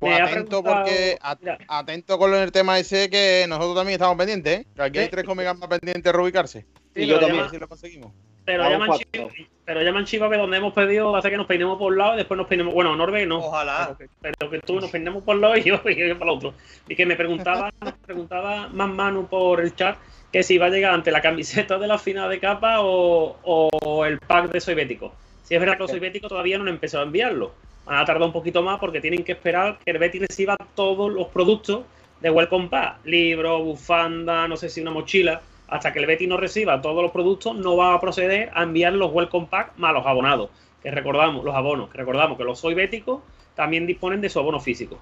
[0.00, 4.66] Pues atento porque at- atento con el tema ese que nosotros también estamos pendientes, ¿eh?
[4.74, 5.10] Que aquí hay Sí.
[5.12, 6.66] tres comegamas pendientes de reubicarse.
[6.92, 7.36] sí, Y yo pero, también.
[7.36, 8.12] Llaman, si lo conseguimos.
[8.44, 9.28] pero, Vamos llaman chiva,
[9.64, 12.16] pero llaman chiva que donde hemos pedido hace que nos peinemos por un lado y
[12.16, 12.74] después nos peinemos.
[12.74, 13.38] Bueno, Norbe no.
[13.38, 13.94] Ojalá.
[13.96, 16.32] Pero que, pero que tú nos peinemos por un lado y yo, y yo para
[16.32, 16.54] el otro.
[16.88, 17.70] Y que me preguntaba,
[18.06, 19.96] preguntaba más Manu por el chat
[20.32, 24.04] que si va a llegar ante la camiseta de la final de capa o, o
[24.04, 25.12] el pack de Soy Bético.
[25.42, 27.52] Si es verdad que los Soy Bético todavía no han empezado a enviarlo.
[27.86, 31.10] Van a tardar un poquito más porque tienen que esperar que el Betis reciba todos
[31.10, 31.84] los productos
[32.20, 32.98] de Welcome Pack.
[33.04, 35.40] Libro, bufanda, no sé si una mochila.
[35.68, 38.92] Hasta que el Betis no reciba todos los productos, no va a proceder a enviar
[38.92, 40.50] los Welcome Pack más los abonados.
[40.82, 43.22] Que recordamos, los abonos, que recordamos que los Soy Béticos
[43.54, 44.98] también disponen de su abono físico.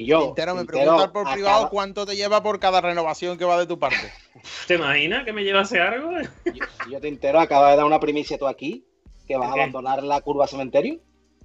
[0.00, 3.58] Y yo, Tintero, me preguntan por privado cuánto te lleva por cada renovación que va
[3.58, 4.10] de tu parte.
[4.66, 6.10] ¿Te imaginas que me llevase algo?
[6.46, 8.86] Yo, yo te entero, acaba de dar una primicia tú aquí,
[9.28, 11.00] que vas a abandonar la curva cementerio.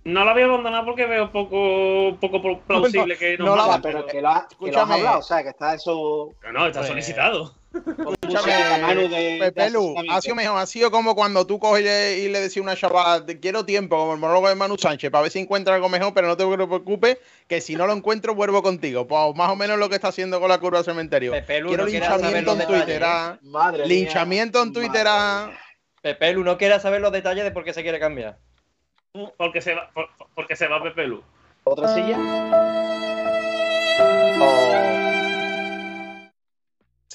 [0.06, 3.80] No la voy a abandonar porque veo poco, poco plausible que nos no la Ah,
[3.84, 6.30] pero pero- que lo, has, que lo has hablado, o sea, que está eso.
[6.44, 7.56] No, no, está Pues- solicitado.
[7.84, 10.14] Con Escúchame, música, Manu, de- de Pepe Lu, asesoramiento.
[10.18, 10.58] ha sido mejor.
[10.60, 14.14] Ha sido como cuando tú coges y le, a una chavala, te quiero tiempo, como
[14.14, 17.18] el monólogo de Manu Sánchez, para ver si encuentra algo mejor, pero no te preocupes,
[17.48, 19.08] que si no lo encuentro, vuelvo contigo.
[19.08, 21.32] Pues más o menos lo que está haciendo con la curva del cementerio.
[21.32, 22.02] Pepe Lu, Quiero no saber
[22.44, 22.68] linchamiento en.
[22.68, 23.04] Twitter.
[23.06, 23.40] ah.
[23.42, 23.88] Madre mía.
[23.88, 25.06] Linchamiento en Twitter.
[25.06, 25.46] Madre ah.
[25.50, 25.60] mía.
[26.02, 28.38] Pepe Lu no quiere saber los detalles de por qué se quiere cambiar.
[29.38, 31.24] Porque se va, por- porque se va Pepe Lu.
[31.64, 32.18] ¿Otra silla?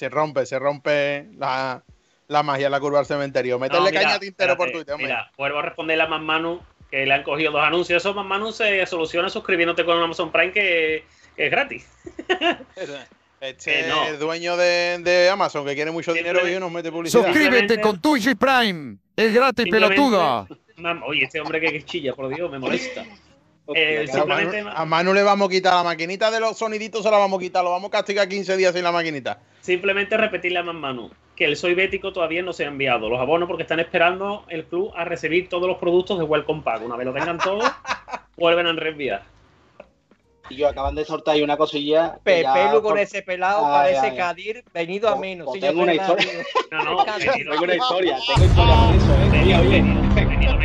[0.01, 1.83] Se rompe, se rompe la,
[2.27, 3.53] la magia en la curva del cementerio.
[3.53, 5.09] No, Meterle mira, caña a Tintero por Twitter, hombre.
[5.09, 6.59] Mira, vuelvo a responderle a Man Manu
[6.89, 8.01] que le han cogido dos anuncios.
[8.01, 11.87] Esos Man Manu se soluciona suscribiéndote con Amazon Prime que, que es gratis.
[13.41, 14.07] Este no.
[14.07, 17.23] el dueño de, de Amazon que quiere mucho dinero y nos mete publicidad.
[17.25, 18.97] Suscríbete con Twitch y Prime.
[19.15, 20.47] Es gratis, pelotuda.
[21.05, 23.03] Oye, este hombre que, que chilla, por Dios, me molesta.
[23.73, 27.03] Eh, A Manu, simplemente, a Manu le vamos a quitar la maquinita de los soniditos,
[27.03, 27.63] se la vamos a quitar.
[27.63, 29.39] Lo vamos a castigar 15 días sin la maquinita.
[29.61, 33.19] simplemente repetirle a Man Manu que el Soy Bético todavía no se ha enviado los
[33.19, 36.83] abonos porque están esperando el club a recibir todos los productos de Welcome Pack.
[36.83, 37.63] Una vez lo tengan todos,
[38.37, 39.23] vuelven a reenviar.
[40.49, 42.19] Y yo acaban de soltar ahí una cosilla.
[42.25, 44.17] que ya Pepelu con por- ese pelado Ay, parece ay.
[44.17, 45.45] Cadir venido a Pues- menos.
[45.45, 46.27] pues Sí, tengo una historia.
[46.71, 49.29] No, no, Tengo una historia, tengo historia con eso, ¿eh?
[49.31, 50.10] venido- venido-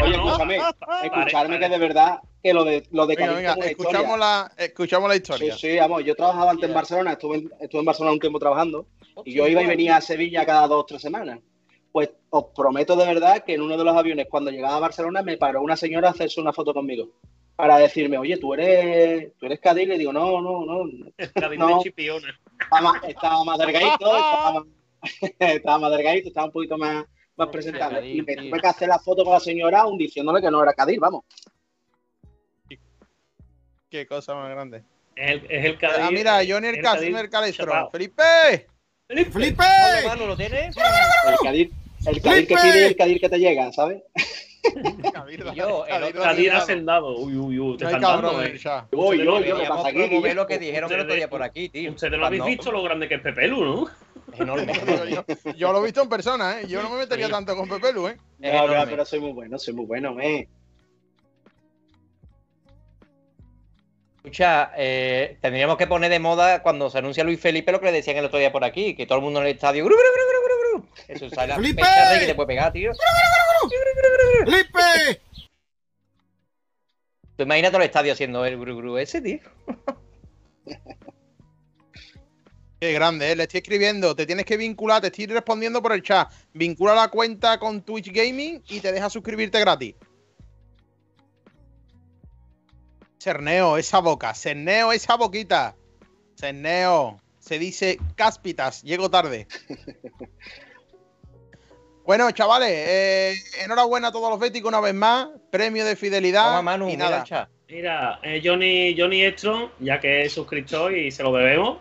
[0.02, 4.02] oye, escúchame, Vale, escucharme que de verdad que lo de lo de Venga, venga, escuchamos
[4.02, 4.16] historia.
[4.16, 5.56] la, escuchamos la Sí, historia.
[5.56, 8.87] sí, vamos, yo trabajaba antes en Barcelona, estuve en, estuve en Barcelona un tiempo trabajando
[9.24, 11.40] y yo iba y venía a Sevilla cada dos o tres semanas.
[11.92, 15.22] Pues os prometo de verdad que en uno de los aviones, cuando llegaba a Barcelona,
[15.22, 17.09] me paró una señora a hacerse una foto conmigo
[17.56, 20.85] para decirme, oye, tú eres, tú eres Cádiz, le digo, no, no, no,
[21.35, 21.68] Cádiz No.
[21.78, 22.38] de Chipiona.
[22.61, 24.64] estaba más, estaba más delgadito, estaba más,
[25.38, 27.06] estaba más delgadito, estaba un poquito más,
[27.37, 27.99] más presentable.
[27.99, 30.62] Cádiz, Y me tuve que hacer la foto con la señora aún diciéndole que no
[30.62, 31.25] era Cádiz, vamos.
[33.90, 34.83] Qué cosa más grande.
[35.14, 35.99] Es el, es el Cádiz.
[36.03, 37.66] Ah, mira, Johnny el el Cas- Cádiz el Calestro.
[37.66, 37.90] chapao.
[37.90, 38.22] ¡Felipe!
[39.09, 39.64] ¡Felipe!
[39.64, 40.77] Oye, Manu, ¿lo tienes?
[40.77, 44.03] El Cádiz que pide y el Cádiz que te llega, ¿sabes?
[45.55, 47.16] Yo, el otro día- hacendado.
[47.18, 47.77] Uy, uy, uy.
[47.77, 48.59] Te No están cabrón dando, eh.
[48.59, 48.87] chat.
[48.92, 50.35] Uy, uy, uy, ¿qué pasa aquí?
[50.35, 51.92] lo que dijeron el otro día por aquí, tío.
[51.92, 53.88] Ustedes no habéis Cuando- visto lo grande que es Pepelu, ¿no?
[54.38, 54.72] Enorme.
[54.75, 55.11] Yo, enorme.
[55.12, 56.66] yo- yo lo he visto en persona, ¿eh?
[56.66, 57.33] Yo no me metería Sí.
[57.33, 58.16] tanto con Pepe Lu, ¿eh?
[58.38, 58.87] No, no, enorme.
[58.90, 60.49] pero soy muy bueno, soy muy bueno, eh.
[64.16, 67.92] Escucha, eh, tendríamos que poner de moda cuando se anuncia Luis Felipe lo que le
[67.92, 69.85] decían el otro día por aquí, que todo el mundo en el estadio.
[69.85, 70.88] ¡gru, gru, gru, gru, gru, gru!
[71.07, 71.83] Eso sale la ¡Felipe!
[72.20, 72.90] que te puede pegar, tío.
[74.44, 75.20] ¡Felipe!
[77.37, 79.38] Tú imagínate el estadio haciendo el gru, gru ese, tío.
[82.80, 83.36] Qué grande, ¿eh?
[83.36, 84.14] Le estoy escribiendo.
[84.14, 86.30] Te tienes que vincular, te estoy respondiendo por el chat.
[86.52, 89.94] Vincula la cuenta con Twitch Gaming y te deja suscribirte gratis.
[93.18, 94.34] Cerneo, esa boca.
[94.34, 95.74] Cerneo, esa boquita.
[96.38, 97.18] Cerneo.
[97.38, 98.82] Se dice cáspitas.
[98.82, 99.46] Llego tarde.
[102.04, 102.68] bueno, chavales.
[102.70, 103.34] eh,
[103.64, 105.28] enhorabuena a todos los béticos una vez más.
[105.50, 106.44] Premio de fidelidad.
[106.44, 107.24] Toma, Manu, y mira nada.
[107.24, 107.48] chat.
[107.68, 111.78] Mira, eh, Johnny, Johnny Estron, ya que es suscriptor y se lo debemos,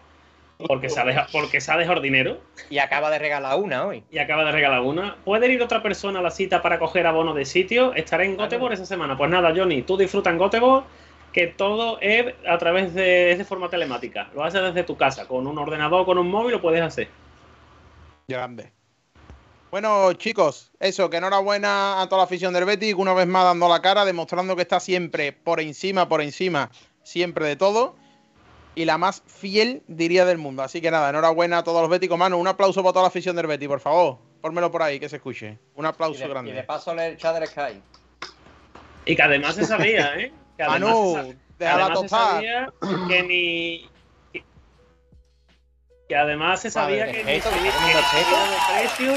[0.58, 2.40] porque se ha dejado, porque se ha dejado dinero
[2.70, 4.04] Y acaba de regalar una hoy.
[4.10, 5.18] y acaba de regalar una.
[5.26, 7.94] ¿Puede ir otra persona a la cita para coger abono de sitio?
[7.94, 9.18] Estaré en Göteborg esa semana.
[9.18, 10.86] Pues nada, Johnny, tú disfruta en Göteborg,
[11.34, 14.30] que todo es a través de, es de forma telemática.
[14.34, 17.10] Lo haces desde tu casa, con un ordenador, con un móvil, lo puedes hacer.
[18.28, 18.72] Grande.
[19.72, 23.68] Bueno, chicos, eso, que enhorabuena a toda la afición del Betis, una vez más dando
[23.68, 26.72] la cara, demostrando que está siempre por encima, por encima,
[27.04, 27.98] siempre de todo.
[28.76, 30.62] Y la más fiel, diría, del mundo.
[30.62, 32.18] Así que nada, enhorabuena a todos los béticos.
[32.18, 34.18] Manu, un aplauso para toda la afición del Betis, por favor.
[34.42, 35.58] Pónmelo por ahí, que se escuche.
[35.76, 36.52] Un Y aplauso de, y grande.
[36.54, 37.82] de paso leer el chat del Sky.
[39.06, 40.34] Y que además se sabía, ¿eh?
[40.58, 42.32] Que además se Manu, sa- que déjala además se tostar.
[42.32, 42.74] sabía
[43.08, 43.90] que ni.
[44.34, 44.44] que-
[46.10, 49.14] Que además se sabía que ni respeto, que que ni precio.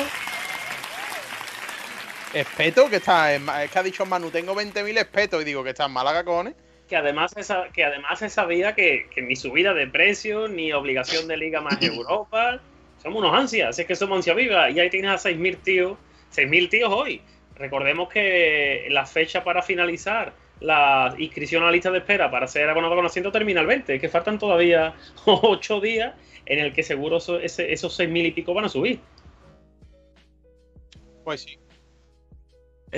[2.34, 5.40] Espeto, que está en es que ha dicho Manu, tengo 20.000 espetos.
[5.42, 6.54] Y digo, que está en Málaga, cojones.
[6.88, 10.72] Que además se, sa- que además se sabía que, que ni subida de precios, ni
[10.72, 12.60] obligación de Liga más Europa.
[13.02, 14.70] Somos unos ansias, es que somos ansia viva.
[14.70, 15.98] Y ahí tienes a 6.000 tíos,
[16.34, 17.20] 6.000 tíos hoy.
[17.56, 22.68] Recordemos que la fecha para finalizar la inscripción a la lista de espera para ser
[22.68, 23.94] abonado con asiento termina el 20.
[23.94, 24.94] Es que faltan todavía
[25.26, 26.14] 8 días
[26.46, 28.98] en el que seguro eso- ese- esos 6.000 y pico van a subir.
[31.24, 31.58] Pues sí.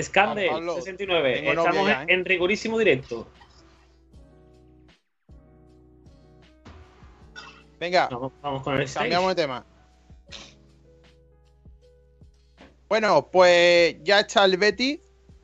[0.01, 1.33] Scandal Juan Pablo, 69.
[1.33, 2.13] tengo novia Estamos ya, en, ¿eh?
[2.13, 3.27] en rigorísimo directo.
[7.81, 8.93] Venga, Vamos, vamos con el.
[8.93, 9.65] Cambiamos de tema.
[12.87, 14.99] Bueno, pues ya está el Betis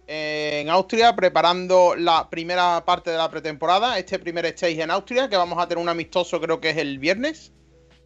[0.05, 3.97] eh, en Austria preparando la primera parte de la pretemporada.
[3.97, 6.99] Este primer stage en Austria, que vamos a tener un amistoso, creo que es el
[6.99, 7.53] viernes.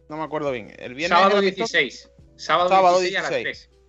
[0.08, 0.72] No me acuerdo bien.
[0.78, 1.18] El viernes.
[1.18, 1.76] Sábado el amistoso?
[1.76, 2.10] 16.
[2.36, 3.68] Sábado, Sábado 16, a las 16.
[3.68, 3.80] 3.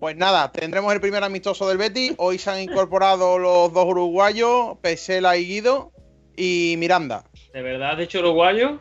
[0.00, 2.14] Pues nada, tendremos el primer amistoso del Betis.
[2.16, 5.92] Hoy se han incorporado los dos uruguayos, Pesela y Guido,
[6.38, 7.27] y Miranda.
[7.58, 8.78] ¿De verdad has dicho uruguayo?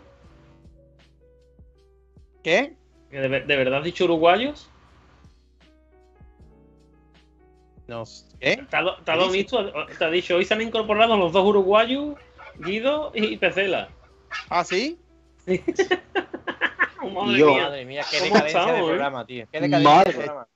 [2.43, 2.75] ¿Qué?
[3.09, 4.69] ¿Que ¿De, ver- de verdad has dicho uruguayos?
[7.87, 8.27] No sé.
[8.39, 8.57] ¿Qué?
[8.69, 9.71] ¿Te ha, visto?
[9.97, 12.17] Te ha dicho, hoy se han incorporado los dos uruguayos,
[12.59, 13.89] Guido y Pecela.
[14.47, 14.99] ¿Ah, sí?
[15.47, 18.85] Madre Yo- mía, Madre mía, qué ¿Cómo decadencia de estamos, eh?
[18.89, 19.47] programa, tío.
[19.51, 20.11] Qué decadencia Madre.
[20.11, 20.47] de programa.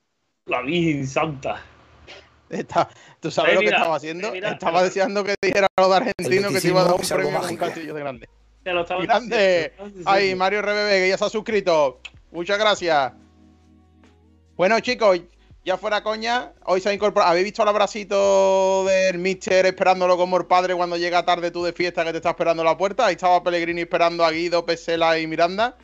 [0.45, 1.59] la Virgen Santa.
[2.51, 2.87] Está-
[3.21, 4.27] ¿Tú sabes Eh, lo que estaba haciendo?
[4.27, 6.99] eh, mira, estaba deseando que dijera lo de argentino que te iba a dar un
[7.01, 7.65] premio con un mágico.
[7.65, 8.29] castillo de grande.
[8.63, 9.73] Te lo estaba Grande.
[10.05, 11.99] Ay, Mario Rebebe, que ya se ha suscrito.
[12.31, 13.13] Muchas gracias.
[14.55, 15.19] Bueno, chicos,
[15.65, 17.31] ya fuera coña, hoy se ha incorporado.
[17.31, 21.73] ¿Habéis visto el abracito del Mister esperándolo como el padre cuando llega tarde tú de
[21.73, 23.05] fiesta que te está esperando en la puerta?
[23.07, 25.77] Ahí estaba Pellegrini esperando a Guido, Pesela y Miranda.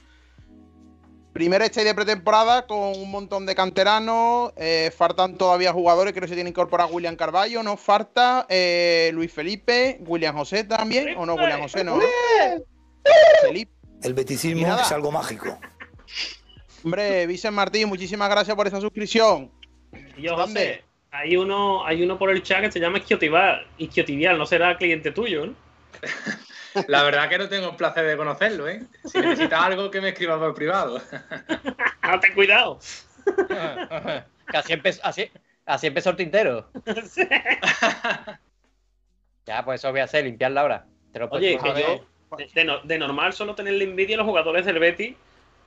[1.37, 4.53] Primer stage de pretemporada con un montón de canteranos.
[4.55, 6.13] eh, faltan todavía jugadores.
[6.13, 7.61] Creo que se tiene que incorporar William Carballo.
[7.61, 11.15] No falta eh, Luis Felipe, William José también.
[11.15, 11.35] ¿O no?
[11.35, 11.97] William José no.
[11.97, 12.03] ¿no?
[13.43, 13.71] Felipe.
[14.01, 15.59] El beticismo es algo mágico.
[16.83, 19.51] Hombre, Vicente Martín, muchísimas gracias por esa suscripción.
[20.17, 20.59] Y yo, ¿Dónde?
[20.59, 23.63] José, hay uno, hay uno por el chat que se llama Isquiotibial.
[23.77, 25.53] Isquiotibial, no será cliente tuyo, ¿no?
[26.87, 28.83] La verdad que no tengo el placer de conocerlo, ¿eh?
[29.05, 31.01] Si necesitas algo, que me escribas por privado.
[32.01, 32.79] Ah, ten cuidado.
[34.49, 35.29] Que así empezó, así,
[35.65, 36.69] así empezó el tintero.
[39.45, 40.85] Ya, pues eso voy a hacer, limpiarla ahora.
[41.11, 42.05] Te lo Oye, puedo que yo,
[42.37, 45.15] de, de no- de normal solo tenerle envidia a los jugadores del Betis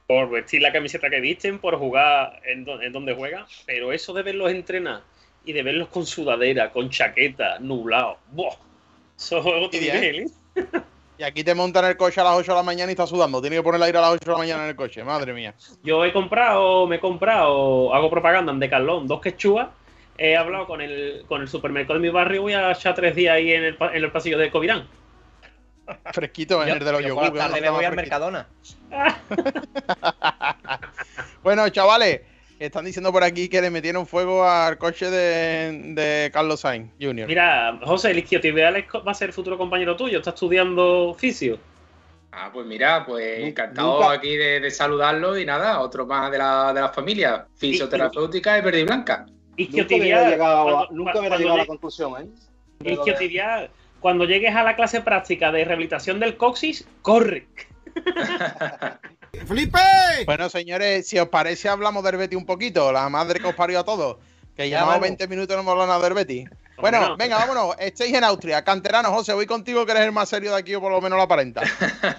[0.06, 4.12] por vestir la camiseta que visten, por jugar en, do- en donde juegan, pero eso
[4.12, 5.02] de verlos entrenar
[5.44, 8.54] y de verlos con sudadera, con chaqueta, nublado, ¡buah!
[9.16, 10.00] Eso es otro bien.
[10.00, 10.26] nivel, ¿eh?
[11.20, 13.42] Y aquí te montan el coche a las 8 de la mañana y estás sudando.
[13.42, 15.04] Tienes que poner el aire a las 8 de la mañana en el coche.
[15.04, 15.54] Madre mía.
[15.82, 19.68] Yo he comprado, me he comprado, hago propaganda en Decathlon, dos quechuas.
[20.16, 23.34] He hablado con el, con el supermercado de mi barrio, voy a echar tres días
[23.34, 24.88] ahí en el, en el pasillo de Covirán.
[26.14, 27.24] Fresquito en Yo, el de los yo yogur.
[27.24, 27.96] por que la no tarde me está voy al.
[27.96, 28.48] Mercadona.
[31.42, 32.22] Bueno, chavales,
[32.66, 37.26] están diciendo por aquí que le metieron fuego al coche de, de Carlos Sainz Jr.
[37.26, 41.58] Mira, José, el isquiotibial va a ser el futuro compañero tuyo, está estudiando fisio.
[42.32, 46.38] Ah, pues mira, pues encantado nunca- aquí de, de saludarlo y nada, otro más de
[46.38, 49.24] la, de la familia, fisioterapéutica y verde y blanca.
[49.26, 52.90] Nunca hubiera Isquiotibial, llegado, a- cuando- nunca hubiera llegado a la conclusión, ¿eh?
[52.92, 53.70] Isquiotibial,
[54.00, 57.46] cuando llegues a la clase práctica de rehabilitación del coxis, corre.
[59.46, 59.78] ¡Felipe!
[60.26, 62.92] Bueno, señores, si os parece, hablamos del Betty un poquito.
[62.92, 64.16] La madre que os parió a todos.
[64.56, 65.02] Que Ya llevamos vamos.
[65.02, 66.44] 20 minutos y no hemos hablado nada del Betty.
[66.78, 67.16] Bueno, no.
[67.16, 67.76] venga, vámonos.
[67.78, 68.64] Estáis en Austria.
[68.64, 71.18] Canterano, José, voy contigo que eres el más serio de aquí o por lo menos
[71.18, 71.62] la aparenta.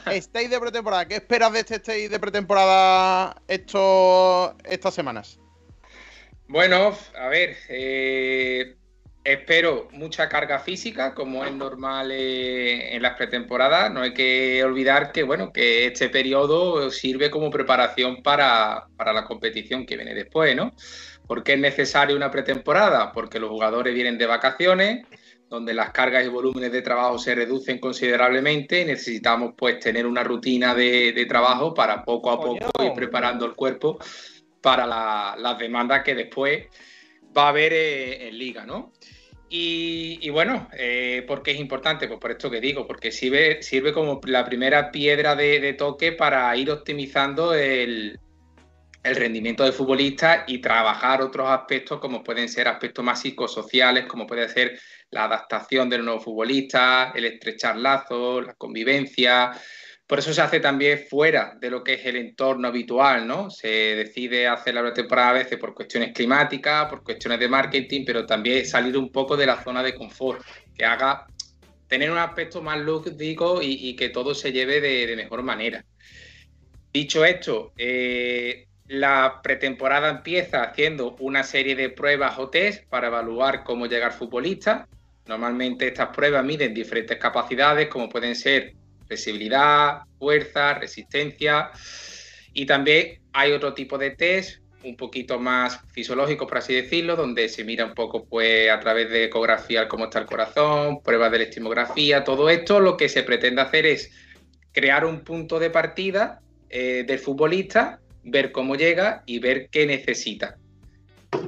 [0.12, 1.08] Estáis de pretemporada.
[1.08, 5.40] ¿Qué esperas de este stage de pretemporada estos, estas semanas?
[6.48, 8.76] Bueno, a ver, eh,
[9.24, 13.92] espero mucha carga física, como es normal eh, en las pretemporadas.
[13.92, 19.26] No hay que olvidar que, bueno, que este periodo sirve como preparación para, para la
[19.26, 20.74] competición que viene después, ¿no?
[21.28, 23.12] ¿Por qué es necesaria una pretemporada?
[23.12, 25.06] Porque los jugadores vienen de vacaciones,
[25.48, 30.24] donde las cargas y volúmenes de trabajo se reducen considerablemente y necesitamos pues tener una
[30.24, 34.00] rutina de, de trabajo para poco a poco ir preparando el cuerpo
[34.62, 36.66] para la- las demandas que después
[37.36, 38.94] va a haber eh, en liga, ¿no?
[39.54, 42.08] Y, bueno, eh, ¿por qué es importante?
[42.08, 46.14] Pues por esto que digo, porque sirve, sirve como la primera piedra de, de toque
[46.14, 48.18] para ir optimizando el,
[49.04, 54.28] el rendimiento del futbolista y trabajar otros aspectos como pueden ser aspectos más psicosociales, como
[54.28, 59.52] puede ser la adaptación del nuevo futbolista, el estrechar lazos, la convivencia.
[60.12, 63.50] Por eso se hace también fuera de lo que es el entorno habitual, ¿no?
[63.50, 68.26] Se decide hacer la pretemporada a veces por cuestiones climáticas, por cuestiones de marketing, pero
[68.26, 70.44] también salir un poco de la zona de confort,
[70.76, 71.28] que haga
[71.88, 75.86] tener un aspecto más lúdico y, y que todo se lleve de, de mejor manera.
[76.92, 83.64] Dicho esto, eh, la pretemporada empieza haciendo una serie de pruebas o test para evaluar
[83.64, 84.90] cómo llegar futbolista.
[85.26, 88.74] Normalmente estas pruebas miden diferentes capacidades, como pueden ser
[89.12, 91.70] flexibilidad, fuerza, resistencia.
[92.54, 97.50] Y también hay otro tipo de test, un poquito más fisiológico, por así decirlo, donde
[97.50, 101.38] se mira un poco pues, a través de ecografía cómo está el corazón, pruebas de
[101.40, 104.12] la estimografía, todo esto lo que se pretende hacer es
[104.72, 110.58] crear un punto de partida eh, del futbolista, ver cómo llega y ver qué necesita.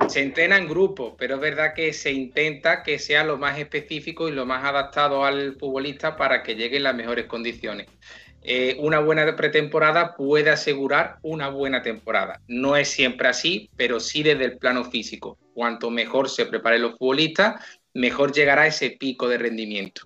[0.07, 4.29] Se entrena en grupo, pero es verdad que se intenta que sea lo más específico
[4.29, 7.87] y lo más adaptado al futbolista para que llegue en las mejores condiciones.
[8.43, 12.41] Eh, una buena pretemporada puede asegurar una buena temporada.
[12.47, 15.37] No es siempre así, pero sí desde el plano físico.
[15.53, 20.01] Cuanto mejor se preparen los futbolistas, mejor llegará ese pico de rendimiento.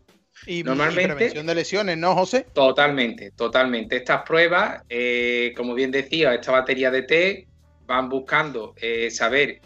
[0.45, 2.45] Y, Normalmente- y prevención de lesiones, ¿no, José?
[2.53, 3.97] Totalmente, totalmente.
[3.97, 7.47] Estas pruebas, eh, como bien decía, esta batería de T
[7.88, 9.62] van buscando eh, saber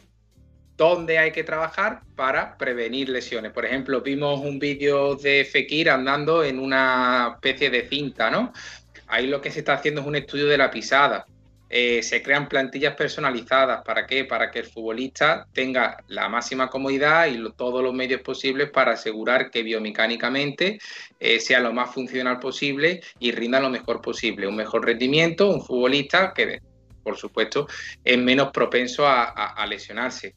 [0.77, 3.51] dónde hay que trabajar para prevenir lesiones.
[3.51, 8.53] Por ejemplo, vimos un vídeo de Fekir andando en una especie de cinta, ¿no?
[9.07, 11.25] Ahí lo que se está haciendo es un estudio de la pisada.
[11.73, 13.81] eh, se crean plantillas personalizadas.
[13.83, 14.25] ¿Para qué?
[14.25, 19.49] Para que el futbolista tenga la máxima comodidad y todos los medios posibles para asegurar
[19.49, 20.79] que biomecánicamente
[21.17, 24.47] eh, sea lo más funcional posible y rinda lo mejor posible.
[24.47, 26.59] Un mejor rendimiento, un futbolista que,
[27.03, 27.67] por supuesto,
[28.03, 30.35] es menos propenso a, lesionarse.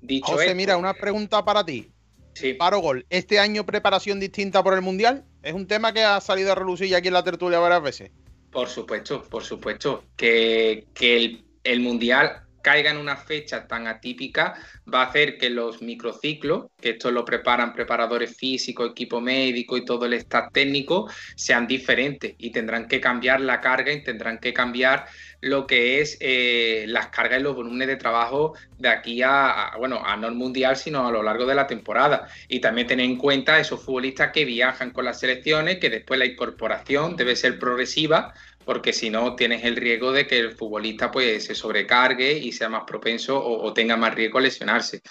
[0.00, 1.90] Dicho José, mira, una pregunta para ti.
[2.34, 2.54] Sí.
[2.54, 3.04] Paro gol.
[3.10, 5.24] ¿Este año preparación distinta por el Mundial?
[5.42, 8.10] ¿Es un tema que ha salido a relucir aquí en la tertulia varias veces?
[8.50, 10.04] Por supuesto, por supuesto.
[10.16, 10.86] Que,
[11.64, 14.54] el, Mundial caiga en una fecha tan atípica
[14.92, 19.84] va a hacer que los microciclos, que esto lo preparan preparadores físicos, equipo médico y
[19.84, 24.52] todo el staff técnico, sean diferentes y tendrán que cambiar la carga y tendrán que
[24.52, 25.06] cambiar
[25.40, 30.02] lo que es eh, las cargas y los volúmenes de trabajo de aquí a, bueno,
[30.04, 32.28] a no el mundial, sino a lo largo de la temporada.
[32.48, 36.26] Y también tener en cuenta esos futbolistas que viajan con las selecciones, que después la
[36.26, 41.44] incorporación debe ser progresiva, porque si no tienes el riesgo de que el futbolista pues
[41.44, 45.02] se sobrecargue y sea más propenso o, tenga más riesgo a lesionarse.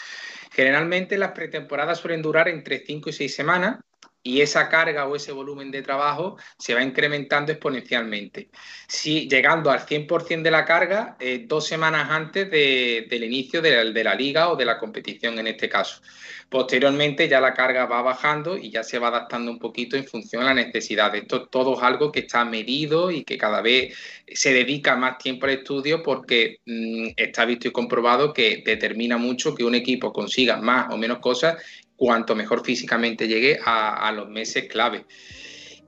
[0.51, 3.79] Generalmente las pretemporadas suelen durar entre 5 y 6 semanas
[4.21, 8.49] y esa carga o ese volumen de trabajo se va incrementando exponencialmente.
[8.87, 14.15] Si, llegando al 100% de la carga eh, dos semanas antes del inicio de la,
[14.15, 16.01] liga o de la competición en este caso.
[16.49, 20.41] Posteriormente ya la carga va bajando y ya se va adaptando un poquito en función
[20.41, 21.15] a la necesidad.
[21.15, 23.95] Esto todo es algo que está medido y que cada vez
[24.27, 29.53] se dedica más tiempo al estudio porque mm, está visto y comprobado que determina mucho
[29.53, 31.57] que un equipo consiga más o menos cosas
[31.95, 35.05] cuanto mejor físicamente llegue a, los meses clave.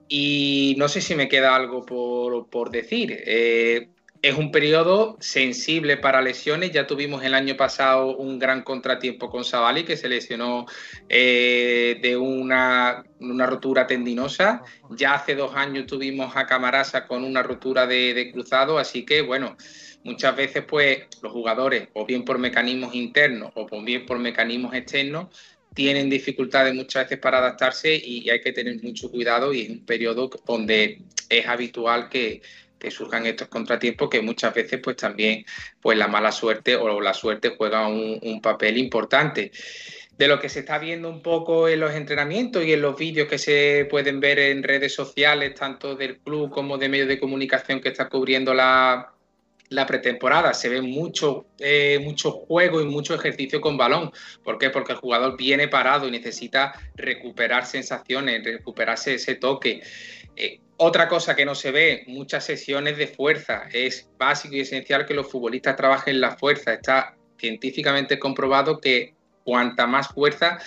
[0.09, 3.17] Y no sé si me queda algo por, decir.
[3.25, 3.87] Eh,
[4.21, 6.71] es un periodo sensible para lesiones.
[6.71, 10.67] Ya tuvimos el año pasado un gran contratiempo con Savali, que se lesionó
[11.09, 14.61] eh, de una, rotura tendinosa.
[14.91, 18.77] Ya hace dos años tuvimos a Camarasa con una rotura de, de cruzado.
[18.77, 19.57] Así que, bueno,
[20.03, 25.27] muchas veces, pues, los jugadores, o bien por mecanismos internos o bien por mecanismos externos,
[25.73, 29.85] tienen dificultades muchas veces para adaptarse y hay que tener mucho cuidado y es un
[29.85, 32.41] periodo donde es habitual que,
[32.89, 35.45] surjan estos contratiempos que muchas veces pues también
[35.79, 39.51] pues la mala suerte o la suerte juega un, papel importante.
[40.17, 43.27] De lo que se está viendo un poco en los entrenamientos y en los vídeos
[43.27, 47.81] que se pueden ver en redes sociales, tanto del club como de medios de comunicación
[47.81, 49.13] que está cubriendo la,
[49.71, 50.53] la pretemporada.
[50.53, 54.11] Se ve mucho, eh, mucho juego y mucho ejercicio con balón.
[54.43, 54.69] ¿Por qué?
[54.69, 59.81] Porque el jugador viene parado y necesita recuperar sensaciones, recuperarse ese toque.
[60.35, 63.67] Eh, otra cosa que no se ve, muchas sesiones de fuerza.
[63.71, 66.73] Es básico y esencial que los futbolistas trabajen la fuerza.
[66.73, 69.13] Está científicamente comprobado que
[69.43, 70.59] cuanta más fuerza,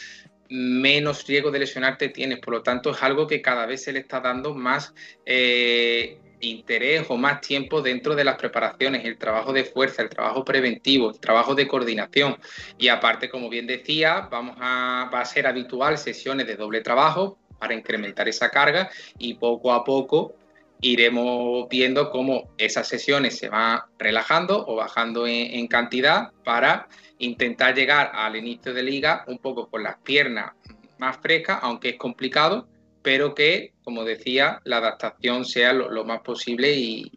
[0.48, 2.38] menos riesgo de lesionarte tienes.
[2.38, 4.94] Por lo tanto, es algo que cada vez se le está dando más
[5.26, 10.44] eh, interés o más tiempo dentro de las preparaciones, el trabajo de fuerza, el trabajo
[10.44, 12.36] preventivo, el trabajo de coordinación.
[12.78, 17.38] Y aparte, como bien decía, vamos a, va a ser habitual sesiones de doble trabajo
[17.58, 20.34] para incrementar esa carga y poco a poco
[20.80, 26.88] iremos viendo cómo esas sesiones se van relajando o bajando en cantidad para
[27.18, 30.52] intentar llegar al inicio de liga un poco con las piernas
[30.98, 32.68] más frescas, aunque es complicado,
[33.02, 37.12] pero que, como decía, la adaptación sea lo, más posible y,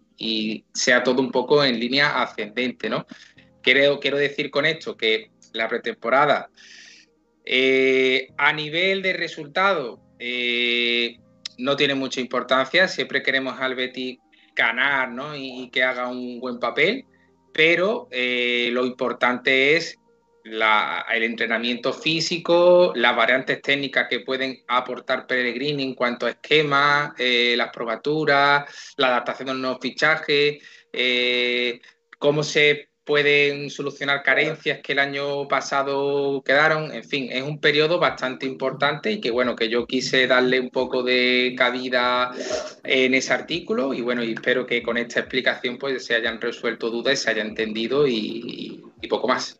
[0.73, 3.05] sea todo un poco en línea ascendente, ¿no?
[3.61, 6.49] Quiero, quiero decir con esto que la pretemporada,
[7.45, 11.17] eh, a nivel de resultado, eh,
[11.57, 12.87] no tiene mucha importancia.
[12.87, 14.17] Siempre queremos al Betis
[14.55, 15.35] ganar ¿no?
[15.35, 17.05] y, que haga un buen papel,
[17.53, 19.97] pero eh, lo importante es
[20.43, 27.55] el entrenamiento físico, las variantes técnicas que pueden aportar Pellegrini en cuanto a esquemas, eh,
[27.57, 30.63] las probaturas, la adaptación de los nuevos fichajes,
[32.17, 36.91] cómo se pueden solucionar carencias que el año pasado quedaron.
[36.91, 40.69] En fin, es un periodo bastante importante y que bueno, que yo quise darle un
[40.69, 42.31] poco de cabida
[42.83, 46.91] en ese artículo y bueno, y espero que con esta explicación pues se hayan resuelto
[46.91, 49.59] dudas, se haya entendido y poco más.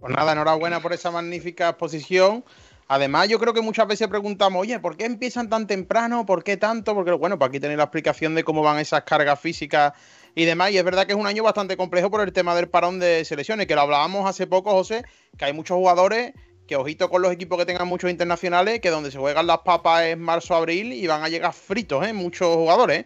[0.00, 2.42] Pues nada, enhorabuena por esa magnífica exposición.
[2.88, 6.26] Además, yo creo que muchas veces preguntamos, oye, ¿por qué empiezan tan temprano?
[6.26, 6.94] ¿Por qué tanto?
[6.94, 9.92] Porque, bueno, pues aquí tenéis la explicación de cómo van esas cargas físicas
[10.34, 10.70] y demás.
[10.72, 13.24] Y es verdad que es un año bastante complejo por el tema del parón de
[13.24, 15.04] selecciones, que lo hablábamos hace poco, José,
[15.36, 16.32] que hay muchos jugadores
[16.66, 20.04] que, ojito con los equipos que tengan muchos internacionales, que donde se juegan las papas
[20.04, 22.12] es marzo-abril y van a llegar fritos, ¿eh?
[22.12, 23.04] Muchos jugadores.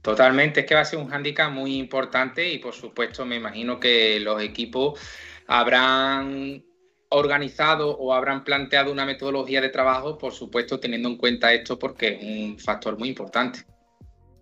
[0.00, 3.80] Totalmente, es que va a ser un hándicap muy importante y, por supuesto, me imagino
[3.80, 4.98] que los equipos
[5.48, 6.64] habrán
[7.08, 12.18] organizado o habrán planteado una metodología de trabajo, por supuesto, teniendo en cuenta esto porque
[12.20, 13.60] es un factor muy importante.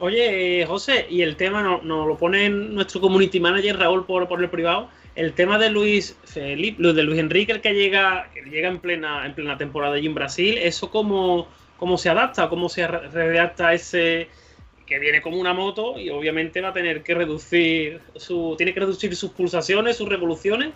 [0.05, 4.42] Oye, José, y el tema nos no lo pone nuestro community manager Raúl por, por
[4.42, 4.90] el privado.
[5.14, 9.24] El tema de Luis Felipe, de Luis Enrique, el que llega, que llega en plena,
[9.24, 11.48] en plena temporada allí en Brasil, ¿eso cómo,
[11.78, 12.50] cómo se adapta?
[12.50, 14.28] ¿Cómo se redacta ese
[14.86, 18.57] que viene como una moto y obviamente va a tener que reducir su.
[18.59, 20.74] tiene que reducir sus pulsaciones, sus revoluciones?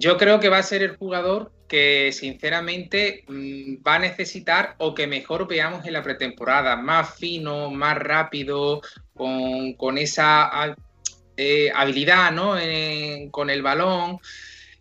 [0.00, 4.94] Yo creo que va a ser el jugador que sinceramente mm, va a necesitar o
[4.94, 8.80] que mejor veamos en la pretemporada, más fino, más rápido,
[9.12, 10.74] con, esa
[11.36, 12.54] eh, habilidad ¿no?
[13.30, 14.18] con el balón.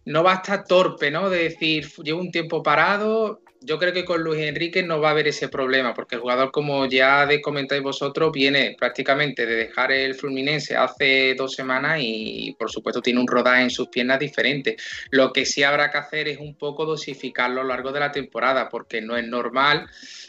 [0.05, 1.29] No va a estar torpe, ¿no?
[1.29, 5.11] De decir, llevo un tiempo parado, yo creo que con Luis Enrique no va a
[5.11, 10.15] haber ese problema, porque el jugador, como ya comentáis vosotros, viene prácticamente de dejar el
[10.15, 14.77] Fluminense hace dos semanas y, por supuesto, tiene un rodaje en sus piernas diferente.
[15.11, 18.11] Lo que sí habrá que hacer es un poco dosificarlo a lo largo de la
[18.11, 19.87] temporada, porque no es normal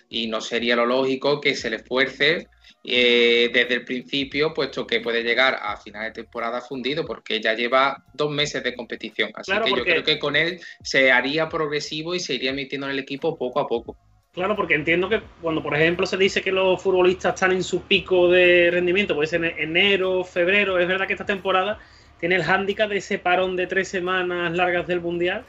[0.08, 2.48] y no sería lo lógico que se le esfuerce
[2.82, 7.54] eh, desde el principio, puesto que puede llegar a final de temporada fundido, porque ya
[7.54, 9.30] lleva dos meses de competición.
[9.34, 12.92] Así que yo creo que con él se haría progresivo y se iría metiendo en
[12.92, 13.96] el equipo poco a poco.
[14.32, 17.82] Claro, porque entiendo que cuando, por ejemplo, se dice que los futbolistas están en su
[17.82, 21.78] pico de rendimiento, puede ser en enero, febrero, es verdad que esta temporada
[22.20, 25.44] tiene el hándicap de ese parón de tres semanas largas del Mundial.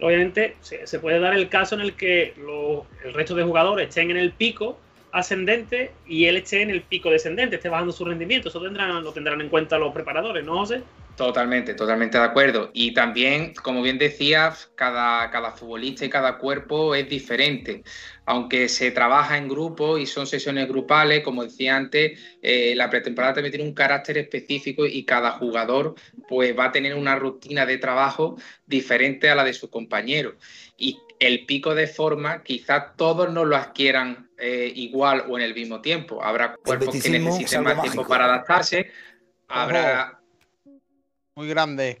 [0.00, 2.34] obviamente se, puede dar el caso en el que
[3.04, 4.78] el resto de jugadores estén en el pico
[5.16, 8.50] ascendente y él esté en el pico descendente, esté bajando su rendimiento.
[8.50, 10.82] Eso tendrán, lo tendrán en cuenta los preparadores, ¿no, José?
[11.16, 12.70] Totalmente, totalmente de acuerdo.
[12.74, 17.82] Y también, como bien decías, cada, cada futbolista y cada cuerpo es diferente.
[18.26, 23.32] Aunque se trabaja en grupo y son sesiones grupales, como decía antes, eh, la pretemporada
[23.32, 25.94] también tiene un carácter específico y cada jugador
[26.28, 28.36] pues, va a tener una rutina de trabajo
[28.66, 30.36] diferente a la de su compañero.
[30.76, 35.54] Y el pico de forma quizás todos no lo adquieran eh, igual o en el
[35.54, 36.22] mismo tiempo.
[36.22, 38.90] Habrá cuerpos que necesiten más tiempo para adaptarse.
[39.48, 40.20] Habrá.
[41.36, 42.00] Muy grande.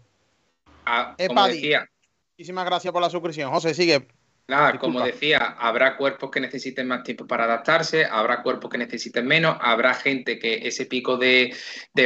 [0.86, 1.88] Ah, como decía.
[2.36, 3.50] Muchísimas gracias por la suscripción.
[3.50, 4.06] José, sigue.
[4.48, 9.26] Nada, como decía, habrá cuerpos que necesiten más tiempo para adaptarse, habrá cuerpos que necesiten
[9.26, 11.52] menos, habrá gente que ese pico de,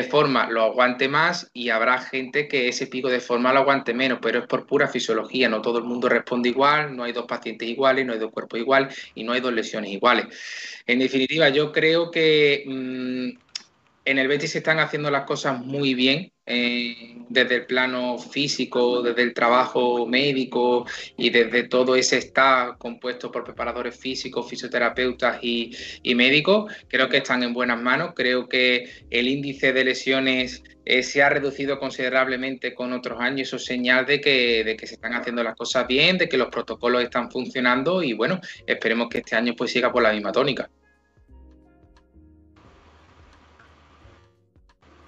[0.09, 4.21] forma lo aguante más y habrá gente que ese pico de forma lo aguante menos,
[4.23, 7.69] pero es por pura fisiología, no todo el mundo responde igual, no hay dos pacientes
[7.69, 10.25] iguales, no hay dos cuerpos iguales y no hay dos lesiones iguales.
[10.87, 13.50] En definitiva, yo creo que mm,
[14.05, 19.03] en el Betis se están haciendo las cosas muy bien, eh, desde el plano físico,
[19.03, 20.87] desde el trabajo médico
[21.17, 25.77] y desde todo ese staff compuesto por preparadores físicos, fisioterapeutas y,
[26.15, 28.13] médicos, creo que están en buenas manos.
[28.17, 33.49] Creo que el índice de lesiones eh, se ha reducido considerablemente con otros años.
[33.49, 37.03] Eso es señal de que, se están haciendo las cosas bien, de que los protocolos
[37.03, 40.69] están funcionando y bueno, esperemos que este año pues siga por la misma tónica.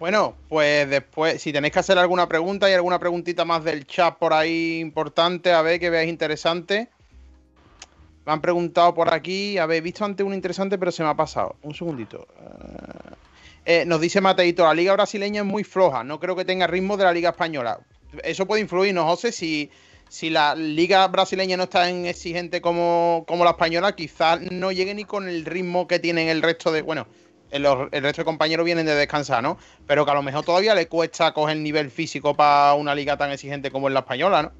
[0.02, 4.18] Bueno, pues después, si tenéis que hacer alguna pregunta y alguna preguntita más del chat
[4.18, 6.88] por ahí importante, a ver que veáis interesante.
[8.26, 11.54] Me han preguntado por aquí, habéis visto antes un interesante, pero se me ha pasado.
[11.62, 12.26] Un segundito.
[13.64, 16.96] Eh, nos dice Mateito, la liga brasileña es muy floja, no creo que tenga ritmo
[16.96, 17.78] de la liga española.
[18.24, 19.30] Eso puede influir, ¿no, José?
[19.30, 19.70] Si,
[20.08, 24.96] si la liga brasileña no está tan exigente como, como la española, quizás no llegue
[24.96, 26.82] ni con el ritmo que tienen el resto de...
[26.82, 27.06] Bueno,
[27.52, 29.58] el, resto de compañeros vienen de descansar, ¿no?
[29.86, 33.30] Pero que a lo mejor todavía le cuesta coger nivel físico para una liga tan
[33.30, 34.52] exigente como es la española, ¿no?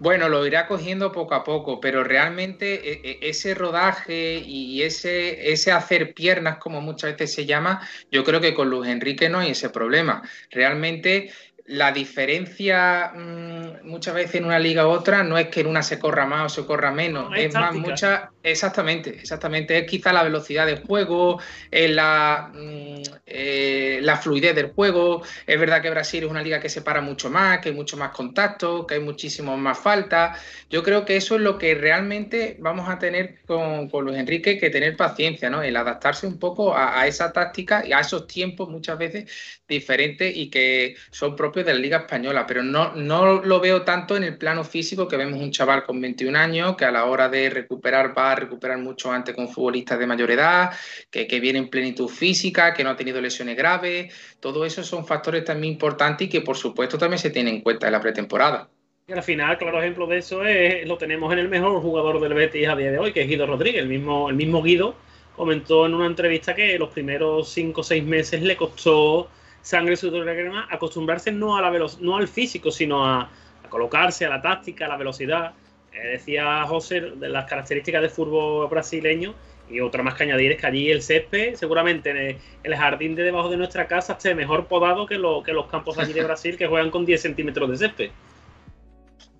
[0.00, 5.52] Bueno, lo irá cogiendo poco a poco, pero realmente e, e, ese rodaje y ese,
[5.52, 7.80] ese hacer piernas, como muchas veces se llama,
[8.10, 10.22] yo creo que con Luis Enrique no hay ese problema.
[10.50, 11.30] Realmente
[11.66, 15.82] la diferencia mm, muchas veces en una liga u otra no es que en una
[15.82, 20.22] se corra más o se corra menos, es, más mucha, exactamente, exactamente, es quizá la
[20.22, 21.38] velocidad del juego,
[21.72, 26.82] mm, eh, la fluidez del juego, es verdad que Brasil es una liga que se
[26.82, 30.38] para mucho más, que hay mucho más contacto, que hay muchísimo más falta,
[30.68, 34.58] yo creo que eso es lo que realmente vamos a tener con, con Luis Enrique,
[34.58, 35.62] que tener paciencia, ¿no?
[35.62, 39.30] El adaptarse un poco a, a esa táctica y a esos tiempos muchas veces
[39.66, 44.16] diferentes y que son propios de la Liga Española, pero no, no lo veo tanto
[44.16, 47.28] en el plano físico, que vemos un chaval con 21 años que a la hora
[47.28, 50.72] de recuperar va a recuperar mucho antes con futbolistas de mayor edad,
[51.10, 54.14] que, que viene en plenitud física, que no ha tenido lesiones graves.
[54.40, 57.86] Todo eso son factores también importantes y que por supuesto también se tienen en cuenta
[57.86, 58.68] en la pretemporada.
[59.06, 62.32] Y al final, claro ejemplo de eso es, lo tenemos en el mejor jugador del
[62.32, 63.82] Betis a día de hoy, que es Guido Rodríguez.
[63.82, 64.94] El mismo, el mismo Guido
[65.36, 69.28] comentó en una entrevista que los primeros 5 o 6 meses le costó
[69.60, 73.30] sangre, sudor y lágrimas, acostumbrarse no, a la no al físico, sino a,
[73.68, 75.52] colocarse, a la táctica, a la velocidad.
[75.94, 79.34] Eh, decía José de las características del fútbol brasileño
[79.70, 83.22] Y otra más que añadir es que allí el césped, seguramente en el, jardín de
[83.22, 86.56] debajo de nuestra casa, esté mejor podado que, lo, que los campos allí de Brasil
[86.56, 88.10] que juegan con 10 centímetros de césped.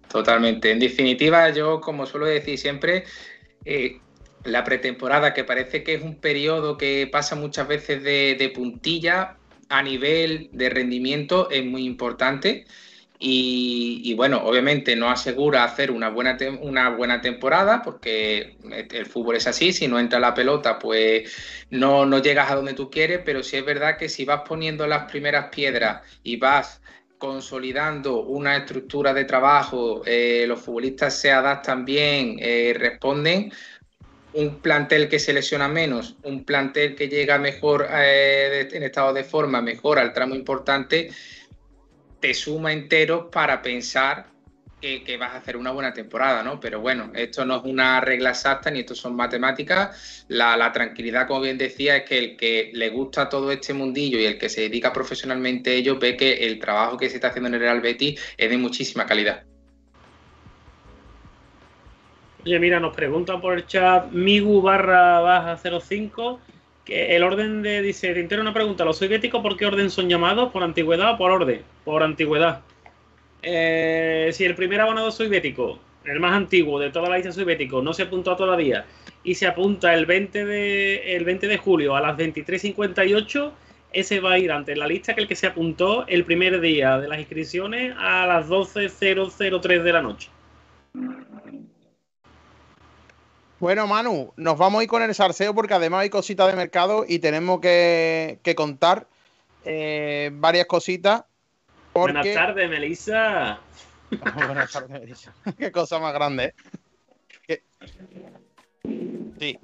[0.08, 0.70] Totalmente.
[0.70, 3.04] En definitiva, yo, como suelo decir siempre,
[3.64, 3.98] eh,
[4.44, 9.36] la pretemporada, que parece que es un periodo que pasa muchas veces de puntilla
[9.68, 12.64] a nivel de rendimiento, es muy importante.
[13.26, 19.46] Y, bueno, obviamente no asegura hacer una buena, una buena temporada porque el fútbol es
[19.46, 21.34] así, si no entra la pelota pues
[21.70, 24.86] no, no llegas a donde tú quieres, pero sí es verdad que si vas poniendo
[24.86, 26.82] las primeras piedras y vas
[27.16, 33.50] consolidando una estructura de trabajo, eh, los futbolistas se adaptan bien, eh, responden,
[34.34, 39.24] un plantel que se lesiona menos, un plantel que llega mejor eh, en estado de
[39.24, 41.10] forma, mejor al tramo importante,
[42.24, 44.24] te suma enteros para pensar
[44.80, 46.58] que, que, vas a hacer una buena temporada, ¿no?
[46.58, 50.24] Pero bueno, esto no es una regla exacta ni esto son matemáticas.
[50.28, 54.24] La, tranquilidad, como bien decía, es que el que le gusta todo este mundillo y
[54.24, 57.48] el que se dedica profesionalmente a ello ve que el trabajo que se está haciendo
[57.48, 59.44] en el Real Betis es de muchísima calidad.
[62.46, 66.52] Oye, mira, nos preguntan por el chat Migu barra baja 05 que
[66.86, 70.52] el orden de, dice, te entero una pregunta, ¿los soviéticos por qué orden son llamados?
[70.52, 71.62] ¿Por antigüedad o por orden?
[71.84, 72.60] Por antigüedad.
[73.42, 77.92] Eh, si el primer abonado soviético, el más antiguo de toda la lista soviético, no
[77.92, 78.84] se apuntó todavía
[79.22, 83.52] y se apunta el 20 de, el 20 de julio a las 23.58,
[83.92, 86.98] ese va a ir ante la lista que el que se apuntó el primer día
[86.98, 90.28] de las inscripciones a las 12.003 de la noche.
[93.64, 97.06] Bueno, Manu, nos vamos a ir con el salseo porque además hay cositas de mercado
[97.08, 99.06] y tenemos que, que contar
[99.64, 101.24] eh, varias cositas.
[101.94, 102.12] Porque...
[102.12, 103.58] Buenas tardes, Melissa.
[104.34, 105.32] Buenas tardes, Melissa.
[105.58, 106.52] Qué cosa más grande.
[107.48, 107.62] ¿eh?
[109.40, 109.58] Sí.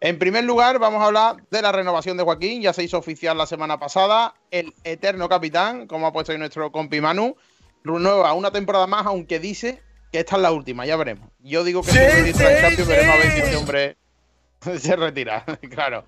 [0.00, 2.62] En primer lugar, vamos a hablar de la renovación de Joaquín.
[2.62, 4.32] Ya se hizo oficial la semana pasada.
[4.52, 7.36] El eterno capitán, como ha puesto ahí nuestro compi Manu,
[7.82, 11.30] renueva una temporada más, aunque dice que esta es la última, ya veremos.
[11.40, 12.82] Yo digo que sí, sí, sí.
[12.82, 13.96] veremos a ver si este hombre
[14.78, 16.04] se retira, claro.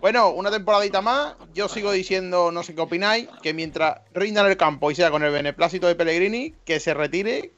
[0.00, 1.34] Bueno, una temporadita más.
[1.54, 5.10] Yo sigo diciendo, no sé qué opináis, que mientras rinda en el campo y sea
[5.10, 7.52] con el beneplácito de Pellegrini, que se retire.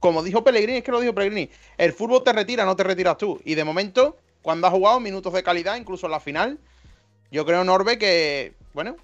[0.00, 1.50] Como dijo Pellegrini, es que lo dijo Pellegrini.
[1.78, 3.40] El fútbol te retira, no te retiras tú.
[3.44, 6.58] Y de momento, cuando ha jugado minutos de calidad, incluso en la final,
[7.30, 8.96] yo creo, Norbe, que, bueno,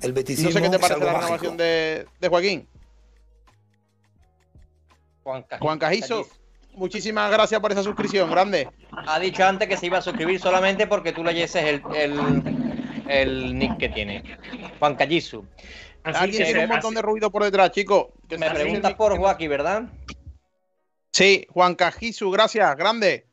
[0.00, 2.68] El no sé qué te parece la renovación de, de Joaquín.
[5.30, 5.64] Juan, Cajizo.
[5.64, 6.26] Juan Cajizo,
[6.74, 8.68] muchísimas gracias por esa suscripción, grande.
[8.90, 13.58] Ha dicho antes que se iba a suscribir solamente porque tú leyeses el, el, el
[13.58, 14.24] nick que tiene.
[14.78, 15.44] Juan Callizu.
[16.02, 18.08] Así Alguien tiene un montón de ruido por detrás, chicos.
[18.36, 19.84] Me preguntas por Joaquín, ¿verdad?
[21.12, 23.26] Sí, Juan Cajizu, gracias, grande.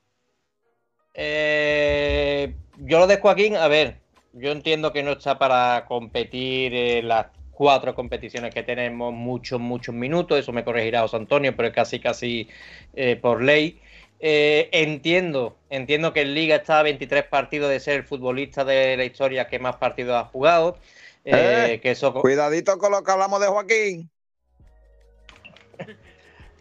[1.13, 4.01] Eh, yo lo de Joaquín, a ver,
[4.33, 7.27] yo entiendo que no está para competir en las
[7.57, 11.99] cuatro competiciones que tenemos muchos, muchos minutos, eso me corregirá José Antonio, pero es casi,
[11.99, 12.47] casi
[12.93, 13.81] eh, por ley.
[14.19, 18.95] Eh, entiendo, entiendo que en Liga está a 23 partidos de ser el futbolista de
[18.95, 20.77] la historia que más partidos ha jugado.
[21.25, 24.09] eh, Eh, que eso Cuidadito con lo que hablamos de Joaquín.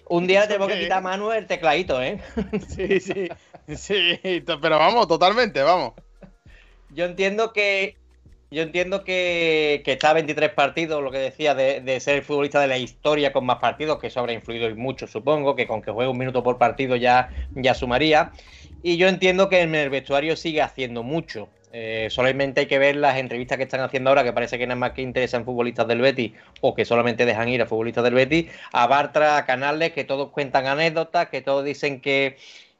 [0.08, 2.18] un día le ¿Eso tengo que quitar a Manu el tecladito, ¿eh?
[2.74, 3.28] Sí, sí,
[3.76, 5.92] sí, pero vamos, totalmente, vamos.
[6.88, 7.98] Yo entiendo que.
[8.50, 12.60] Yo entiendo que, está a 23 partidos, lo que decía, de, de ser el futbolista
[12.60, 15.82] de la historia con más partidos, que eso habrá influido y mucho, supongo, que con
[15.82, 18.30] que juegue un minuto por partido ya, ya sumaría.
[18.82, 21.48] Y yo entiendo que en el vestuario sigue haciendo mucho.
[21.72, 24.78] Eh, solamente hay que ver las entrevistas que están haciendo ahora, que parece que nada
[24.78, 28.46] más que interesan futbolistas del Betis o que solamente dejan ir a futbolistas del Betis,
[28.72, 32.36] a Bartra, a Canales, que todos cuentan anécdotas, que todos dicen que,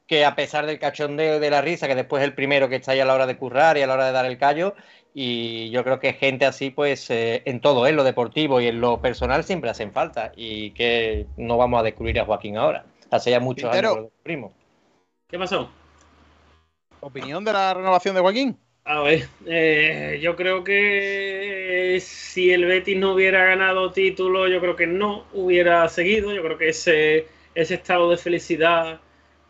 [0.07, 2.77] que a pesar del cachondeo y de la risa, que después es el primero que
[2.77, 4.75] está ahí a la hora de currar y a la hora de dar el callo,
[5.19, 8.83] y yo creo que gente así, pues eh, en todo, en lo deportivo y en
[8.83, 12.85] lo personal siempre hacen falta, y que no vamos a descubrir a Joaquín ahora.
[13.11, 13.89] Hace ya muchos Quintero.
[13.89, 14.53] años que lo descubrimos.
[15.27, 15.71] ¿Qué pasó?
[17.01, 18.59] ¿Opinión de la renovación de Joaquín?
[18.85, 24.77] A ver, eh, yo creo que si el Betis no hubiera ganado título, yo creo
[24.77, 26.35] que no hubiera seguido.
[26.35, 29.01] Yo creo que ese, ese estado de felicidad,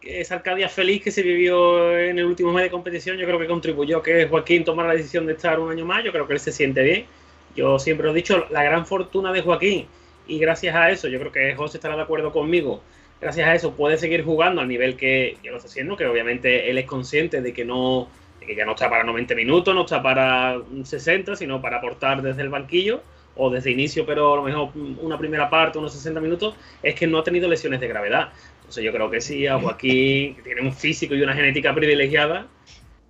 [0.09, 3.47] esa Arcadia feliz que se vivió en el último mes de competición, yo creo que
[3.47, 6.05] contribuyó que Joaquín tomara la decisión de estar un año más.
[6.05, 7.07] Yo creo que él se siente bien.
[7.55, 9.87] Yo siempre lo he dicho, la gran fortuna de Joaquín,
[10.29, 12.83] y gracias a eso, yo creo que José estará de acuerdo conmigo.
[13.21, 16.77] Gracias a eso puede seguir jugando al nivel que, lo está haciendo, que obviamente él
[16.77, 18.09] es consciente de que no,
[18.47, 22.43] que ya no está para 90 minutos, no está para 60, sino para aportar desde
[22.43, 23.01] el banquillo
[23.37, 27.07] o desde inicio, pero a lo mejor una primera parte, unos 60 minutos, es que
[27.07, 28.33] no ha tenido lesiones de gravedad.
[28.67, 32.49] Entonces yo creo que sí, a Joaquín, que tiene un físico y una genética privilegiada,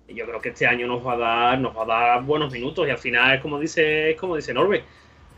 [0.07, 2.87] yo creo que este año nos va a dar, nos va a dar buenos minutos
[2.87, 4.83] y al final es como dice, es como dice Norbe.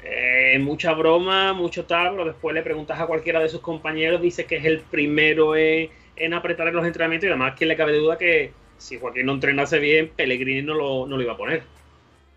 [0.04, 4.44] Eh, mucha broma, mucho tal, pero después le preguntas a cualquiera de sus compañeros, dice
[4.44, 7.94] que es el primero en, en apretar en los entrenamientos y además, ¿quién le cabe
[7.98, 11.64] duda que si Joaquín no entrenase bien, Pellegrini no lo, no lo iba a poner?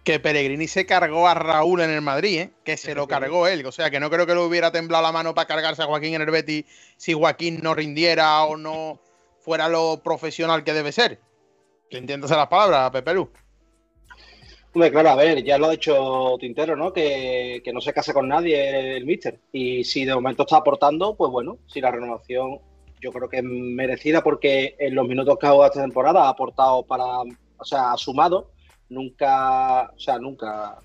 [0.05, 2.51] Que Pellegrini se cargó a Raúl en el Madrid, ¿eh?
[2.65, 3.65] que se lo cargó él.
[3.67, 6.15] O sea, que no creo que le hubiera temblado la mano para cargarse a Joaquín
[6.15, 6.65] en el Betis
[6.97, 8.99] si Joaquín no rindiera o no
[9.41, 11.21] fuera lo profesional que debe ser.
[11.91, 13.31] Entiéndase las palabras, Pepe Lu.
[14.75, 16.93] Hombre, claro, a ver, ya lo ha dicho Tintero, ¿no?
[16.93, 19.39] Que, que, no se case con nadie el Mister.
[19.53, 22.59] Y si de momento está aportando, pues bueno, si la renovación
[23.03, 26.29] yo creo que es merecida porque en los minutos que ha jugado esta temporada ha
[26.31, 28.53] aportado para, o sea, ha sumado.
[28.93, 30.79] Nunca, o sea, nunca.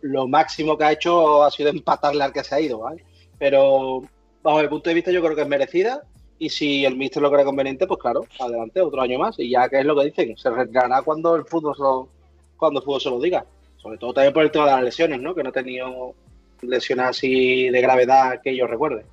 [0.00, 3.04] Lo, máximo que ha hecho ha sido empatarle al que se ha ido, ¿vale?
[3.38, 4.02] Pero
[4.42, 6.02] bajo mi punto de vista yo creo que es merecida
[6.38, 9.38] y si el Mister lo cree conveniente, pues claro, adelante, otro año más.
[9.38, 12.08] Y ya que es lo que dicen, se retirará cuando el fútbol se lo,
[12.56, 13.44] cuando el fútbol se lo diga.
[13.76, 15.34] Sobre todo también por el tema de las lesiones, ¿no?
[15.34, 16.14] Que no ha tenido
[16.62, 19.04] lesiones así de gravedad que yo recuerde.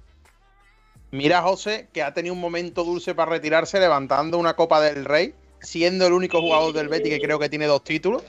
[1.11, 5.33] Mira, José, que ha tenido un momento dulce para retirarse levantando una Copa del Rey,
[5.65, 8.23] siendo el único jugador del Betis que creo que tiene dos títulos.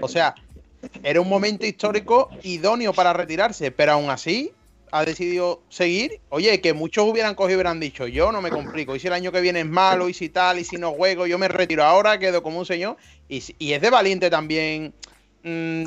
[0.00, 0.34] O sea,
[1.02, 4.52] era un momento histórico idóneo para retirarse, pero aún así
[4.92, 6.20] ha decidido seguir.
[6.30, 8.96] Oye, que muchos hubieran cogido y hubieran dicho, yo no me complico.
[8.96, 11.26] Y si el año que viene es malo, y si tal, y si no juego,
[11.26, 12.96] yo me retiro ahora, quedo como un señor.
[13.28, 14.92] Y, y es de valiente también
[15.42, 15.84] mmm,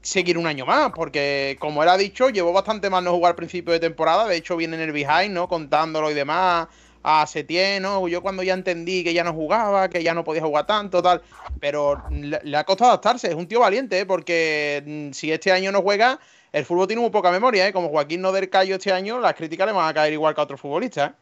[0.00, 3.36] seguir un año más, porque como él ha dicho, llevó bastante más no jugar al
[3.36, 4.26] principio de temporada.
[4.26, 5.48] De hecho, viene en el behind, ¿no?
[5.48, 6.68] Contándolo y demás.
[7.08, 8.08] A Setién, ¿no?
[8.08, 11.22] Yo cuando ya entendí que ya no jugaba, que ya no podía jugar tanto, tal.
[11.60, 13.28] Pero le, ha costado adaptarse.
[13.28, 14.06] Es un tío valiente, ¿eh?
[14.06, 16.18] porque mmm, si este año no juega,
[16.52, 17.72] el fútbol tiene muy poca memoria, ¿eh?
[17.72, 20.40] Como Joaquín no del Cayo este año, las críticas le van a caer igual que
[20.40, 21.12] a otros futbolistas.
[21.12, 21.14] ¿eh?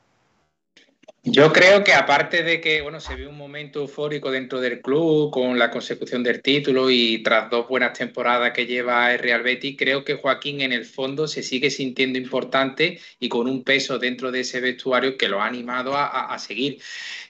[1.23, 5.31] Yo creo que aparte de que bueno, se ve un momento eufórico dentro del club
[5.31, 9.77] con la consecución del título y tras dos buenas temporadas que lleva el Real Betis,
[9.79, 14.31] creo que Joaquín en el fondo se sigue sintiendo importante y con un peso dentro
[14.31, 16.81] de ese vestuario que lo ha animado a, a, a seguir.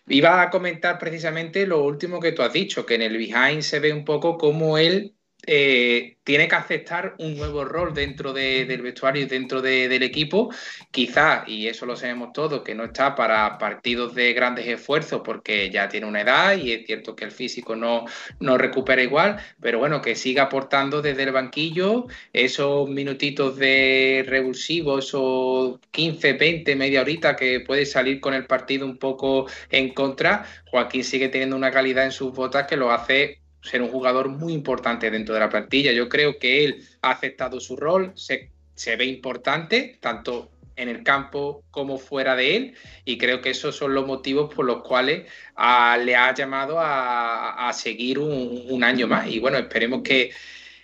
[0.09, 3.81] Iba a comentar precisamente lo último que tú has dicho, que en el behind se
[3.81, 5.14] ve un poco como él
[5.47, 10.03] eh, tiene que aceptar un nuevo rol dentro de, del vestuario y dentro de, del
[10.03, 10.51] equipo.
[10.90, 15.70] Quizás, y eso lo sabemos todos, que no está para partidos de grandes esfuerzos porque
[15.70, 18.05] ya tiene una edad y es cierto que el físico no,
[18.40, 24.99] no recupera igual, pero bueno, que siga aportando desde el banquillo esos minutitos de revulsivo,
[24.99, 30.47] esos 15, 20, media horita que puede salir con el partido un poco en contra.
[30.70, 34.52] Joaquín sigue teniendo una calidad en sus botas que lo hace ser un jugador muy
[34.52, 35.92] importante dentro de la plantilla.
[35.92, 41.02] Yo creo que él ha aceptado su rol, se, se, ve importante, tanto en el
[41.02, 45.30] campo como fuera de él, y creo que esos son los motivos por los cuales
[45.54, 49.28] a, le ha llamado a, a seguir un, un, año más.
[49.28, 50.32] Y bueno, esperemos que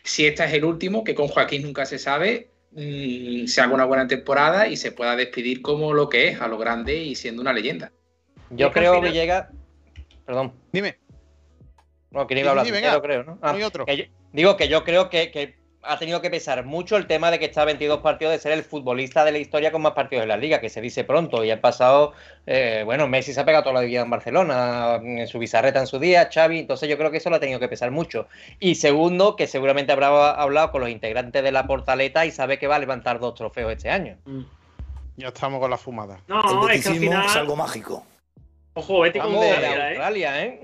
[0.02, 3.84] si este es el último, que con Joaquín nunca se sabe, mmm, se haga una
[3.84, 7.42] buena temporada y se pueda despedir como lo que es, a lo grande y siendo
[7.42, 7.92] una leyenda.
[8.50, 9.50] Yo creo que llega...
[10.24, 10.52] Perdón.
[10.72, 10.96] Dime.
[12.10, 13.38] No, que no iba a hablar sí, primero, creo, ¿no?
[13.40, 13.86] Ah, otro.
[13.86, 17.30] Que yo, digo que yo creo que, que, ha tenido que pesar mucho el tema
[17.30, 19.92] de que está a 22 partidos de ser el futbolista de la historia con más
[19.92, 21.42] partidos en la liga, que se dice pronto.
[21.44, 22.12] Y ha pasado,
[22.46, 25.86] eh, bueno, Messi se ha pegado toda la vida en Barcelona, en su bizarreta en
[25.86, 28.26] su día, Xavi, entonces yo creo que eso lo ha tenido que pesar mucho.
[28.58, 32.66] Y segundo, que seguramente habrá hablado con los integrantes de la Portaleta y sabe que
[32.66, 34.18] va a levantar dos trofeos este año.
[34.26, 34.42] Mm.
[35.16, 36.20] Ya estamos con la fumada.
[36.28, 37.26] No, el es que al final...
[37.26, 38.06] es algo mágico.
[38.74, 40.60] Ojo, Betty con Australia, ¿eh?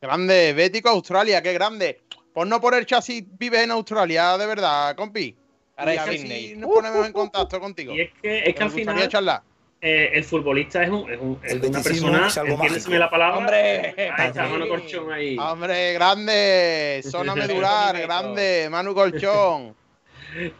[0.00, 2.00] Grande, Bético Australia, qué grande.
[2.32, 5.36] Por no poner chasis vives en Australia, de verdad, compi.
[5.76, 7.94] Ahora y a ver si nos ponemos en contacto contigo.
[7.94, 9.42] Y es que, es que al final charlar.
[9.82, 13.38] Eh, el futbolista es, un, es, un, es una persona, es algo entiéndeseme la palabra.
[13.38, 13.94] ¡Hombre!
[14.14, 15.36] Ahí está, Manu Colchón ahí.
[15.38, 17.00] ¡Hombre, grande!
[17.02, 19.74] Zona medular, grande, Manu Colchón.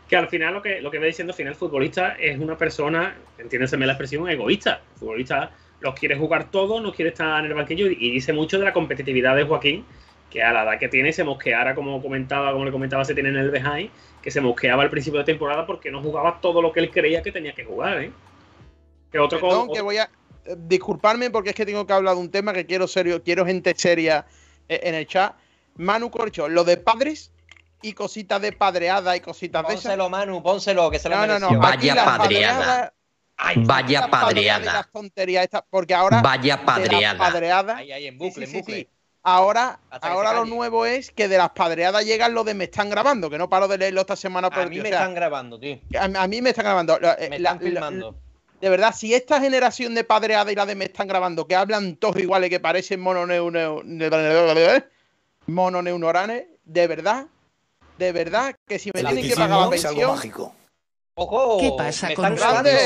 [0.08, 2.56] que al final lo que, lo que va diciendo, al final el futbolista es una
[2.56, 4.80] persona, entiéndeseme la expresión, egoísta.
[4.94, 5.50] El futbolista
[5.80, 8.72] los quiere jugar todos, no quiere estar en el banquillo y dice mucho de la
[8.72, 9.84] competitividad de Joaquín,
[10.30, 13.30] que a la edad que tiene se mosqueara, como comentaba, como le comentaba, se tiene
[13.30, 13.90] en el behind,
[14.22, 17.22] que se mosqueaba al principio de temporada porque no jugaba todo lo que él creía
[17.22, 18.12] que tenía que jugar, ¿eh?
[19.10, 19.74] Que otro Perdón, con...
[19.74, 20.04] que voy a
[20.44, 23.44] eh, disculparme porque es que tengo que hablar de un tema que quiero serio, quiero
[23.44, 24.26] gente seria
[24.68, 25.34] eh, en el chat.
[25.76, 27.32] Manu Corcho, lo de padres
[27.82, 29.84] y cositas de padreada y cositas pónselo, de esas.
[29.84, 31.48] Pónselo, Manu, pónselo, que se lo no, mereció.
[31.48, 32.92] no, no, Vaya padreada.
[33.42, 34.86] Ay, Vaya padreada.
[35.42, 37.18] Esta, porque ahora Vaya padreada.
[37.18, 38.76] Padreadas, ahí, ahí, en bucle, sí, sí, en bucle.
[38.76, 38.88] Sí,
[39.22, 43.30] ahora, ahora lo nuevo es que de las padreadas llegan lo de me están grabando,
[43.30, 44.50] que no paro de leerlo esta semana.
[44.50, 45.78] Por a mí me o sea, están grabando, tío.
[45.98, 46.98] A, a, mí me están grabando.
[47.00, 48.12] Me la, están filmando.
[48.12, 48.30] La,
[48.60, 51.96] de verdad, si esta generación de padreada y la de me están grabando, que hablan
[51.96, 53.20] todos iguales, que parecen mono
[55.46, 57.26] mononeurones, de verdad,
[57.98, 60.54] de verdad, que si me tienen que pagar la es algo pensión, mágico.
[61.14, 61.58] ¡Ojo!
[61.60, 62.70] ¿Qué pasa me con están grabando.
[62.72, 62.78] Me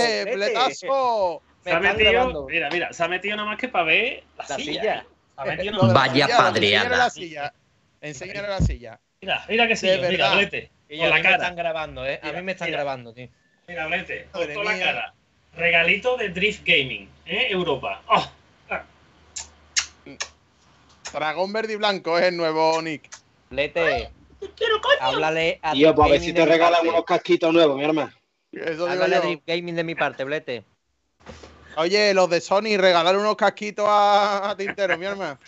[1.65, 2.47] Se ha metido, grabando.
[2.47, 4.65] mira, mira, se ha metido nada más que para ver la, La silla.
[4.83, 5.07] silla.
[5.37, 6.85] Se ha metido nada más- Vaya silla, padreada.
[6.85, 7.53] Enséñale la silla.
[8.01, 9.01] Enséñale la silla.
[9.23, 10.35] Mira, mira que sí, De mira, verdad.
[10.37, 10.71] Blete.
[10.89, 11.37] Y Con a la mí me cara.
[11.37, 12.21] están grabando, ¿eh?
[12.23, 12.77] A Mira, mí me están mira.
[12.79, 13.29] grabando, tío.
[13.67, 15.15] Mira, Blete, con toda la cara.
[15.55, 17.47] Regalito de Drift Gaming, ¿eh?
[17.51, 18.03] Europa.
[18.09, 18.31] ¡Oh!
[21.13, 23.09] Dragón verde y blanco es el nuevo Nick.
[24.49, 24.65] Lete,
[25.01, 26.89] háblale a Tío, pues a ver si te regalan parte.
[26.89, 28.13] unos casquitos nuevos, mi hermano.
[28.53, 30.65] Eso Háblale a Gaming de mi parte, Blete.
[31.77, 35.39] Oye, los de Sony, regalar unos casquitos a, a Tintero, mi hermano.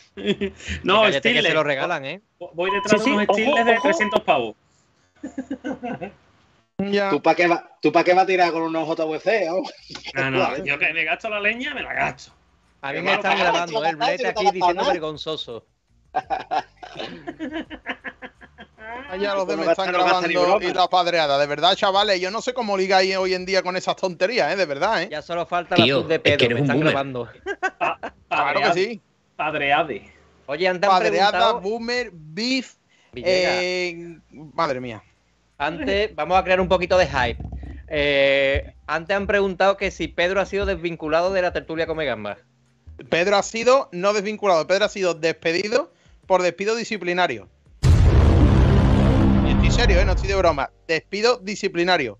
[0.82, 1.46] No, Steelers.
[1.46, 2.20] se lo regalan, ¿eh?
[2.54, 3.82] Voy detrás Sí, de unos Steelers de ojo.
[3.82, 4.56] 300 pavos.
[6.78, 7.10] Ya.
[7.10, 9.48] ¿Tú para qué, va, ¿Tú pa' qué vas a tirar con unos JVC?
[9.50, 9.62] oh?
[10.14, 12.32] No, no, yo que me gasto la leña, me la gasto.
[12.82, 15.64] A mí me están grabando, tío, el Blete aquí diciendo vergonzoso.
[19.10, 21.38] Allá los de me están grabando y la padreada.
[21.38, 24.56] De verdad, chavales, yo no sé cómo ligáis hoy en día con esas tonterías, ¿eh?
[24.56, 25.08] De verdad, ¿eh?
[25.10, 26.92] Ya solo falta Tío, la sub de es que Pedro, eres me un están boomer.
[26.92, 27.28] grabando.
[28.28, 29.00] Claro que sí.
[29.36, 30.12] Padreade.
[30.46, 31.60] Oye, antes han Padreada, preguntado...
[31.60, 32.74] boomer, beef.
[33.14, 35.02] Eh, madre mía.
[35.58, 37.42] Antes, vamos a crear un poquito de hype.
[37.88, 42.38] Eh, antes han preguntado que si Pedro ha sido desvinculado de la tertulia Come Gambas.
[43.08, 45.92] Pedro ha sido no desvinculado, Pedro ha sido despedido
[46.26, 47.48] por despido disciplinario.
[49.76, 50.06] Y serio, ¿eh?
[50.06, 50.70] No estoy de broma.
[50.88, 52.18] Despido disciplinario.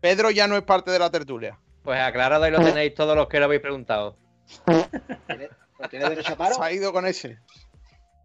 [0.00, 1.56] Pedro ya no es parte de la tertulia.
[1.84, 4.16] Pues aclarado ahí lo tenéis todos los que lo habéis preguntado.
[5.28, 5.50] ¿Tienes
[5.90, 6.56] ¿tienes derecho a paro?
[6.56, 7.38] Se ha ido con ese.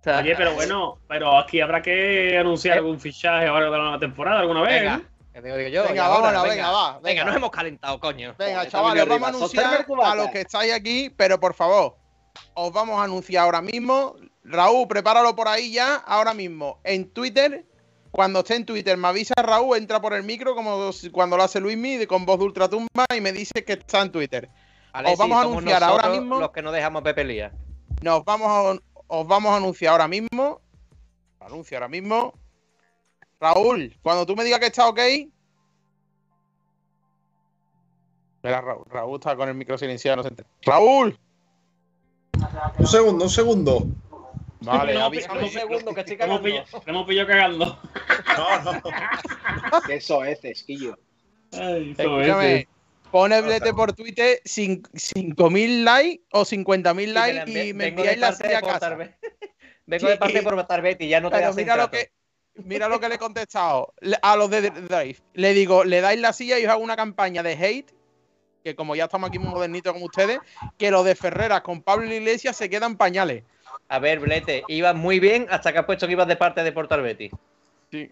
[0.07, 4.39] Oye, pero bueno, pero aquí habrá que anunciar algún fichaje ahora de la nueva temporada
[4.39, 4.81] alguna vez.
[4.81, 5.83] Venga, digo yo.
[5.83, 7.25] Venga, y vámonos, venga, va, Venga, venga.
[7.25, 8.33] nos hemos calentado, coño.
[8.39, 11.95] Venga, Joder, chavales, vamos a anunciar a los que estáis aquí, pero por favor,
[12.55, 14.15] os vamos a anunciar ahora mismo.
[14.43, 17.65] Raúl, prepáralo por ahí ya, ahora mismo, en Twitter.
[18.13, 21.59] Cuando esté en Twitter, me avisa Raúl, entra por el micro, como cuando lo hace
[21.59, 24.51] Luismi, con voz de ultratumba, y me dice que está en Twitter.
[24.91, 26.39] Alexis, os vamos a anunciar ahora mismo.
[26.39, 27.51] Los que no dejamos a Pepe Lía.
[28.03, 30.61] Nos vamos a, os vamos a anunciar ahora mismo.
[31.39, 32.35] Anuncio ahora mismo.
[33.39, 34.99] Raúl, cuando tú me digas que está ok.
[38.35, 40.47] Espera, Raúl, Raúl está con el micro silenciado, no se entera.
[40.61, 41.17] ¡Raúl!
[42.77, 43.87] Un segundo, un segundo.
[44.63, 45.43] Vale, No, avísame.
[45.43, 46.41] Un segundo, que estoy cagando.
[46.41, 47.79] pillado, hemos pillado cagando.
[48.37, 48.81] No, no.
[49.87, 50.97] Que eso es, esquillo.
[51.51, 51.93] Ay,
[53.13, 58.61] Blete por Twitter cin- 5.000 likes o 50.000 likes y me enviáis la silla a
[58.61, 58.97] de casa.
[59.85, 62.11] Vengo de parte por Portar Betty, ya no te hacen mira lo que
[62.55, 65.17] mira lo que le he contestado a los de Drive.
[65.33, 67.93] Le digo, le dais la silla y os hago una campaña de hate,
[68.63, 70.39] que como ya estamos aquí muy modernitos como ustedes,
[70.77, 73.43] que los de Ferreras con Pablo Iglesias se quedan pañales.
[73.89, 76.71] A ver, Blete, ibas muy bien hasta que has puesto que ibas de parte de
[76.71, 77.29] Portar Betty.
[77.91, 78.09] Sí.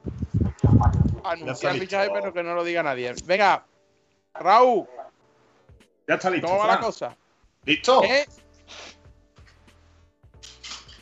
[1.24, 3.14] Anunciar fichaje, pero que no lo diga nadie.
[3.26, 3.66] Venga,
[4.34, 4.88] Raúl,
[6.08, 6.48] Ya está listo.
[6.48, 7.16] ¿cómo va la cosa?
[7.66, 8.04] ¿Listo?
[8.04, 8.26] ¿Eh?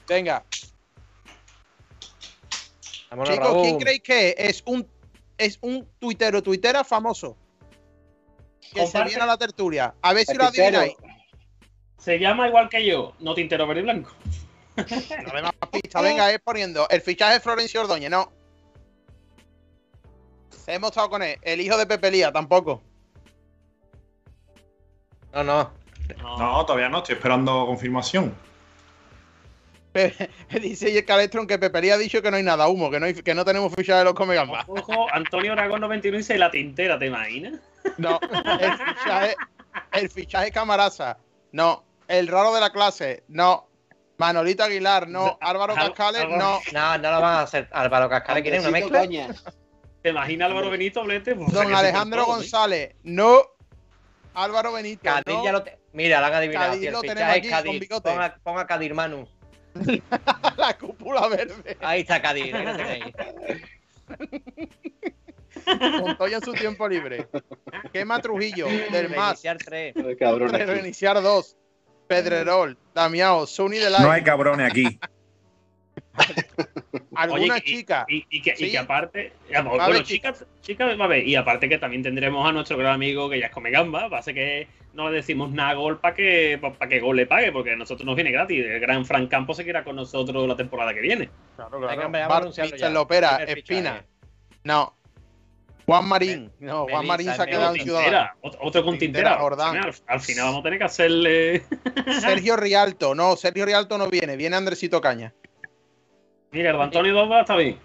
[0.08, 0.44] Venga,
[3.10, 3.64] Vámonos, chicos, Raúl.
[3.64, 4.88] ¿quién creéis que es un
[5.38, 7.38] es un tuitero, tuitera famoso?
[8.74, 9.96] Que se viene a la tertulia.
[10.02, 10.94] A ver si lo adivináis.
[11.98, 14.12] Se llama igual que yo, no tintero verde y blanco.
[15.26, 16.88] No le más pistas, venga, es poniendo.
[16.90, 18.32] El fichaje de Florencio Ordóñez, no.
[20.68, 21.38] Hemos estado con él.
[21.42, 22.82] El hijo de Pepe Lía, tampoco.
[25.34, 25.72] No, no.
[26.22, 28.36] No, todavía no, estoy esperando confirmación.
[30.62, 33.16] Dice Calestron que Pepe Lía ha dicho que no hay nada humo, que no, hay-
[33.16, 34.66] que no tenemos fichaje de los Come Gambas.
[34.68, 37.60] Ojo, Antonio Aragón 91 dice la tintera, ¿te imaginas?
[37.98, 38.20] No,
[38.60, 39.36] el fichaje,
[39.94, 41.18] el fichaje Camaraza,
[41.52, 41.84] no.
[42.08, 43.68] El raro de la clase, no.
[44.20, 45.38] Manolito Aguilar, no.
[45.42, 46.60] Álvaro Al- Cascales, no.
[46.74, 47.68] No, no lo van a hacer.
[47.72, 49.00] Álvaro Cascales quiere una mezcla.
[49.00, 49.28] Coña.
[50.04, 51.36] ¿Te imaginas Álvaro Benito, Blete?
[51.36, 52.26] Pues, Don Alejandro ¿eh?
[52.26, 53.42] González, no.
[54.34, 55.44] Álvaro Benito, Cádiz no.
[55.44, 55.80] ya lo te...
[55.94, 56.68] Mira, lo han adivinado.
[56.68, 57.80] Cádiz tío, lo tenemos aquí con Cádiz.
[57.80, 58.10] bigote.
[58.12, 59.28] Ponga, ponga Cádiz, Manu.
[60.58, 61.78] La cúpula verde.
[61.82, 62.54] Ahí está Cádiz.
[62.54, 63.06] ahí lo tenéis.
[66.02, 67.28] Montoya en su tiempo libre.
[67.94, 69.42] Quema Trujillo, del más.
[69.44, 69.94] Reiniciar tres.
[69.96, 71.56] Reiniciar dos.
[72.10, 75.00] Pedrerol, Damiao, Sony de No hay la cabrones aquí.
[77.16, 78.06] alguna Oye, y- chica.
[78.10, 78.72] Y, y que, y Sí.
[78.72, 82.52] que aparte, a bueno, chicas, chicas, va a ver, y aparte que también tendremos a
[82.52, 85.52] nuestro gran amigo que ya es come gamba, va a ser que no le decimos
[85.52, 88.66] nada gol para que, para que gol le pague, porque a nosotros nos viene gratis.
[88.66, 91.30] El gran Fran Campos se queda con nosotros la temporada que viene.
[91.56, 92.06] Claro, Venga, claro.
[92.08, 92.92] hombre, vamos a Bar-.
[92.92, 93.92] Lopera, Espina.
[93.94, 94.08] fichaje.
[94.64, 94.96] No.
[95.90, 96.52] Juan Marín.
[96.60, 98.04] No, Juan Marín se ha quedado en Tintera.
[98.04, 98.32] Ciudadano.
[98.42, 99.38] Otro, con Tintera, Tintera.
[99.40, 99.78] Jordán.
[99.78, 101.66] Al, al final vamos a tener que hacerle.
[102.22, 103.16] Sergio Rialto.
[103.16, 104.36] No, Sergio Rialto no viene.
[104.36, 105.34] Viene Andresito Caña.
[106.52, 107.80] Mira, el Antonio Domba está bien.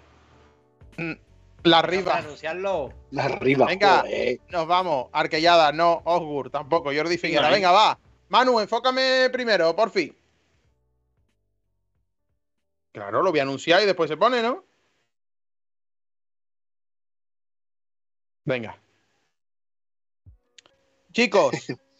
[1.63, 2.17] La arriba.
[2.17, 2.93] anunciarlo.
[3.09, 3.65] La arriba.
[3.65, 4.39] Venga, joder.
[4.49, 5.07] nos vamos.
[5.11, 6.03] Arquellada, no.
[6.05, 6.91] Osgur, tampoco.
[6.95, 7.49] Jordi Figuera.
[7.49, 7.97] Venga, va.
[8.29, 10.15] Manu, enfócame primero, por fin.
[12.91, 14.63] Claro, lo voy a anunciar y después se pone, ¿no?
[18.45, 18.79] Venga.
[21.11, 21.55] Chicos,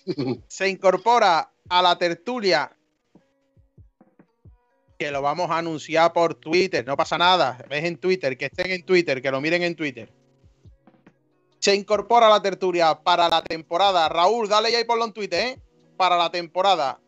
[0.48, 2.72] se incorpora a la tertulia
[4.98, 8.72] que lo vamos a anunciar por Twitter, no pasa nada, ves en Twitter, que estén
[8.72, 10.10] en Twitter, que lo miren en Twitter.
[11.60, 14.08] Se incorpora a la tertulia para la temporada.
[14.08, 15.60] Raúl, dale ya y ponlo en Twitter, ¿eh?
[15.98, 17.00] Para la temporada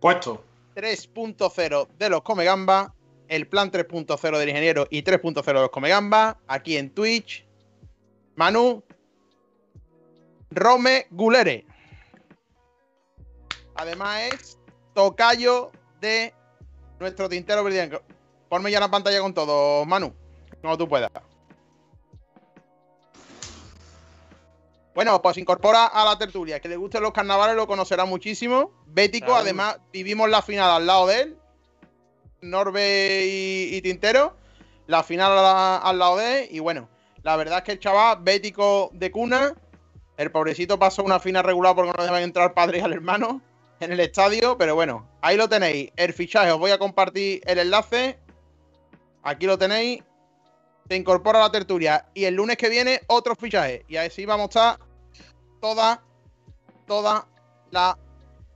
[0.00, 0.42] Puesto.
[0.74, 2.94] 3.0 de los Come Gamba,
[3.30, 7.46] el plan 3.0 del ingeniero y 3.0 de los Come Gamba, aquí en Twitch.
[8.34, 8.82] Manu,
[10.50, 11.64] Rome Gulere.
[13.76, 14.58] Además es
[14.94, 15.70] tocayo
[16.00, 16.34] de
[16.98, 18.02] nuestro tintero británico.
[18.48, 20.12] Ponme ya la pantalla con todo, Manu,
[20.60, 21.10] como tú puedas.
[24.92, 26.58] Bueno, pues incorpora a la tertulia.
[26.58, 28.72] Que le gusten los carnavales lo conocerá muchísimo.
[28.86, 31.39] Bético, además, vivimos la final al lado de él.
[32.42, 34.36] Norbe y, Tintero.
[34.86, 35.32] La final
[35.82, 36.48] al lado de.
[36.50, 36.88] Y bueno,
[37.22, 39.54] la verdad es que el chaval, bético de cuna.
[40.16, 43.40] El pobrecito pasó una final regular porque no dejan entrar padre al hermano
[43.80, 44.58] en el estadio.
[44.58, 45.90] Pero bueno, ahí lo tenéis.
[45.96, 48.18] El fichaje, os voy a compartir el enlace.
[49.22, 50.02] Aquí lo tenéis
[50.90, 52.06] se incorpora a la tertulia.
[52.14, 53.84] Y el lunes que viene, otro fichaje.
[53.86, 54.78] Y así vamos a estar
[55.60, 56.02] toda,
[56.84, 57.28] toda
[57.70, 57.96] la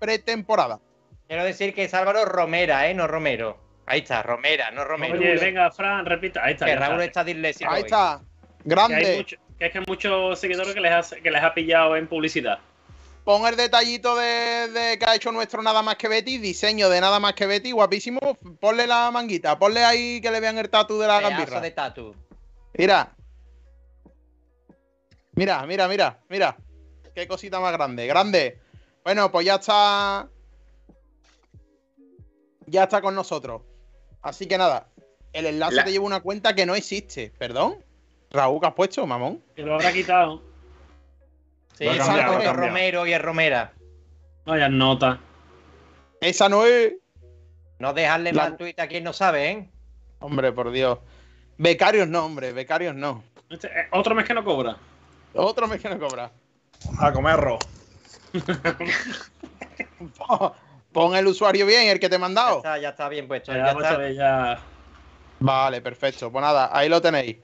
[0.00, 0.80] pretemporada.
[1.28, 2.94] Quiero decir que es Álvaro Romera, ¿eh?
[2.94, 3.63] No Romero.
[3.86, 5.18] Ahí está, Romera, no Romero.
[5.18, 6.42] Oye, venga, Fran, repita.
[6.44, 6.66] Ahí está.
[6.66, 7.22] que Raúl está.
[7.24, 7.70] disléxico.
[7.70, 7.84] Ahí hoy.
[7.86, 8.20] está.
[8.20, 9.16] Que, hay Grande.
[9.18, 12.06] mucho- que es que hay muchos seguidores que les, ha, que les ha pillado en
[12.08, 12.58] publicidad.
[13.24, 16.38] Pon el detallito de, de que ha hecho nuestro Nada Más Que Betty.
[16.38, 17.72] Diseño de Nada Más Que Betty.
[17.72, 18.20] Guapísimo.
[18.60, 19.58] Ponle la manguita.
[19.58, 21.60] Ponle ahí que le vean el tatu de la gambirra.
[21.60, 22.14] de tatu.
[22.74, 23.14] Mira.
[25.36, 26.56] Mira, mira, mira, mira.
[27.14, 28.06] Qué cosita más grande.
[28.06, 28.60] Grande.
[29.04, 30.28] Bueno, pues ya está.
[32.66, 33.62] Ya está con nosotros.
[34.24, 34.88] Así que nada.
[35.32, 37.32] El enlace La- te lleva una cuenta que no existe.
[37.38, 37.76] ¿Perdón?
[38.30, 39.42] Raúl, ¿qué has puesto, mamón?
[39.54, 40.42] Que lo habrá quitado.
[41.78, 42.66] Sí, Lo ha es cambiado, lo ha es cambiado.
[42.68, 43.72] Romero y es Romera.
[44.44, 45.20] Vaya nota.
[46.20, 46.94] Esa no es.
[47.78, 49.70] No dejarle La- más tuit a quien no sabe, ¿eh?
[50.20, 50.98] Hombre, por Dios.
[51.58, 52.52] Becarios no, hombre.
[52.52, 53.22] Becarios no.
[53.50, 54.76] Este, eh, otro mes que no cobra.
[55.34, 56.30] Otro mes que no cobra.
[56.98, 57.58] A comer arroz.
[60.94, 62.56] Pon el usuario bien, el que te he Ya mandado.
[62.58, 63.52] está, ya está bien puesto.
[63.52, 64.10] Ya, ya pues, está.
[64.12, 64.60] ya-
[65.40, 66.30] Vale, perfecto.
[66.30, 67.36] Pues nada, ahí lo tenéis.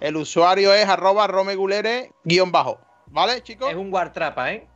[0.00, 2.80] El usuario es arroba romegulere guion bajo.
[3.08, 3.68] ¿Vale, chicos?
[3.70, 4.66] Es un guartrapa, ¿eh?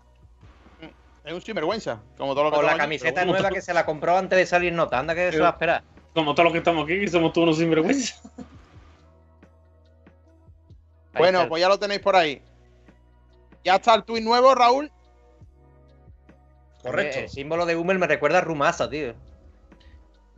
[1.25, 2.03] Es un sinvergüenza.
[2.19, 4.39] Como todo lo que Con la estamos aquí, camiseta nueva que se la compró antes
[4.39, 4.99] de salir nota.
[4.99, 5.83] Anda que se va a esperar.
[6.13, 8.17] Como todos los que estamos aquí, que somos todos unos sinvergüenza.
[11.17, 12.43] Bueno, pues ya lo tenéis por ahí.
[13.65, 14.91] Ya está el tuit nuevo, Raúl.
[16.85, 17.19] Correcto.
[17.19, 19.15] El símbolo de Hummel me recuerda a Rumasa, tío.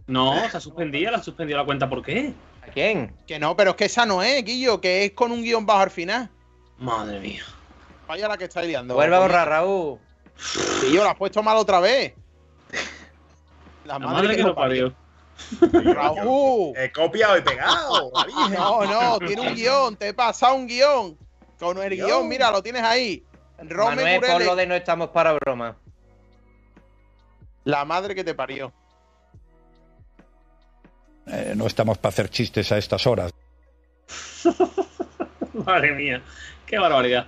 [0.06, 1.88] No, se ha suspendido, la ha suspendido la cuenta.
[1.88, 2.32] ¿Por qué?
[2.62, 3.14] ¿A quién?
[3.26, 5.80] Que no, pero es que esa no es, Guillo, que es con un guion bajo
[5.80, 6.30] al final.
[6.78, 7.42] Madre mía.
[8.06, 8.94] Vaya la que estáis liando.
[8.94, 9.98] Vuelve a borrar, Raúl.
[10.82, 12.14] Guillo, la has puesto mal otra vez.
[13.84, 14.94] La, La madre que lo parió.
[15.60, 16.76] Raúl.
[16.76, 18.12] He copiado y pegado.
[18.48, 18.48] la.
[18.48, 19.96] No, no, tiene un guion.
[19.96, 21.18] Te he pasado un guion.
[21.58, 22.06] Con el Guión.
[22.06, 23.24] guion, mira, lo tienes ahí.
[23.58, 25.76] Rome Manuel, por lo de no estamos para broma.
[27.66, 28.72] La madre que te parió.
[31.26, 33.32] Eh, no estamos para hacer chistes a estas horas.
[35.52, 36.22] Madre mía.
[36.64, 37.26] Qué barbaridad.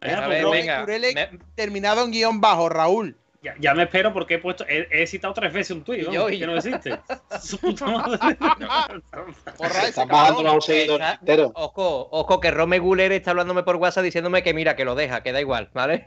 [0.00, 0.80] Venga, a pues, ver, Rome venga.
[0.80, 3.18] Gurele Me- terminado en guion bajo, Raúl.
[3.42, 4.64] ya, ya me espero porque he puesto.
[4.66, 6.46] He, he citado tres veces un tuit, y que yo.
[6.46, 6.92] no existe.
[11.54, 15.22] Ojo, ojo, que Rome Guller está hablándome por WhatsApp diciéndome que mira, que lo deja,
[15.22, 16.02] que da igual, ¿vale?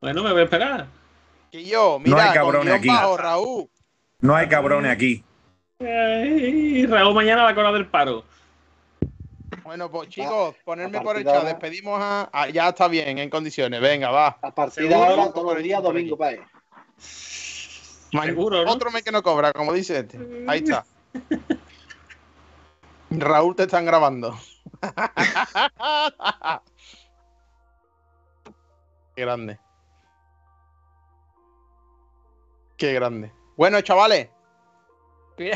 [0.00, 0.86] Bueno, me voy a esperar.
[1.50, 2.88] Que yo, mira, No hay cabrones aquí.
[2.88, 3.68] bajo, Raúl.
[4.20, 5.24] No hay cabrones aquí.
[5.80, 8.24] Ay, Raúl mañana la cola del paro.
[9.64, 11.34] Bueno, pues chicos, ponerme a por el chat.
[11.34, 12.28] ahora- Despedimos a.
[12.32, 13.80] ah, ya está bien, en condiciones.
[13.80, 14.38] Venga, va.
[14.42, 16.16] A partir de ahora, todos los días, domingo.
[18.12, 18.72] Man- Seguro, ¿no?
[18.72, 20.18] Otro mes que no cobra, como dice este.
[20.48, 20.84] Ahí está.
[23.10, 24.36] Raúl, te están grabando.
[29.20, 29.58] Qué grande.
[32.78, 33.30] Qué grande.
[33.54, 34.30] Bueno, chavales.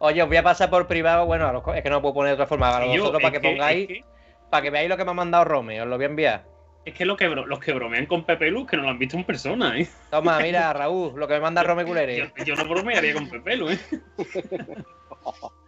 [0.00, 2.12] Oye, os voy a pasar por privado, bueno, a los- es que no lo puedo
[2.12, 4.04] poner de otra forma, a vosotros para que pongáis, es que-
[4.50, 6.44] para que veáis lo que me ha mandado Rome, os lo voy a enviar.
[6.84, 9.16] Es que, lo que los que bromean con Pepe Lu, que no lo han visto
[9.16, 9.88] en persona, ¿eh?
[10.10, 12.18] Toma, mira, Raúl, lo que me manda Rome Culere.
[12.18, 13.78] Yo, yo no bromearía con Pepe Lu, ¿eh?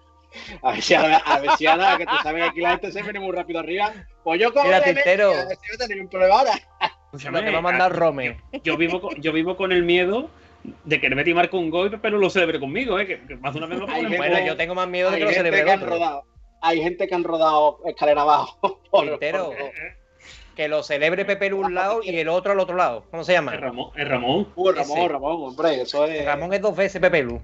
[0.62, 2.92] A ver si ahora, a ver si ahora, que tú sabes que aquí la gente
[2.92, 3.90] se viene muy rápido arriba.
[4.22, 5.30] Pues yo como Mira, Tintero.
[5.30, 6.52] a ver si voy a tener un problema ahora.
[7.12, 8.40] Lo que me ha mandado Rome.
[8.64, 10.28] Yo vivo, con, yo vivo con el miedo
[10.84, 13.06] de que el Betty marque un gol y Pepe Lu lo celebre conmigo, ¿eh?
[13.06, 15.30] Que, que más de una vez gente- Bueno, yo tengo más miedo de que lo
[15.30, 15.94] gente celebre que el han otro.
[15.94, 16.22] rodado.
[16.62, 18.80] Hay gente que han rodado escalera abajo.
[18.90, 19.50] por- Tintero.
[19.50, 19.56] por-
[20.56, 23.04] Que lo celebre Pepe Lu un lado y el otro al otro lado.
[23.10, 23.54] ¿Cómo se llama?
[23.54, 24.48] Es Ramón, es Ramón.
[24.56, 25.08] Uh, Ramón, Ese.
[25.08, 26.24] Ramón, hombre, eso es.
[26.24, 27.40] Ramón es dos veces Pepe Lu.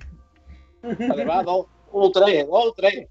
[0.83, 3.07] Además, dos, un tres, dos, tres.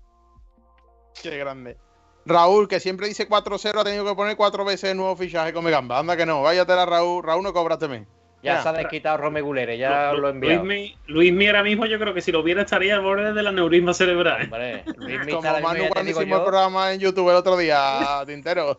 [1.22, 1.78] Qué grande.
[2.26, 5.63] Raúl, que siempre dice 4-0, ha tenido que poner cuatro veces el nuevo fichaje con
[5.63, 5.99] Megamba.
[5.99, 7.24] Anda que no, váyatela Raúl.
[7.24, 8.05] Raúl, no cóbrateme.
[8.43, 8.63] Ya Ya.
[8.63, 10.63] se ha desquitado Rome Gulere, ya lo he enviado.
[10.63, 13.93] Luismi, Luismi ahora mismo yo creo que si lo viera estaría al borde del aneurisma
[13.93, 14.41] cerebral.
[14.41, 14.45] ¿eh?
[14.45, 18.78] Hombre, Luismi Como Manu cuando hicimos el yo, programa en YouTube el otro día, Tintero.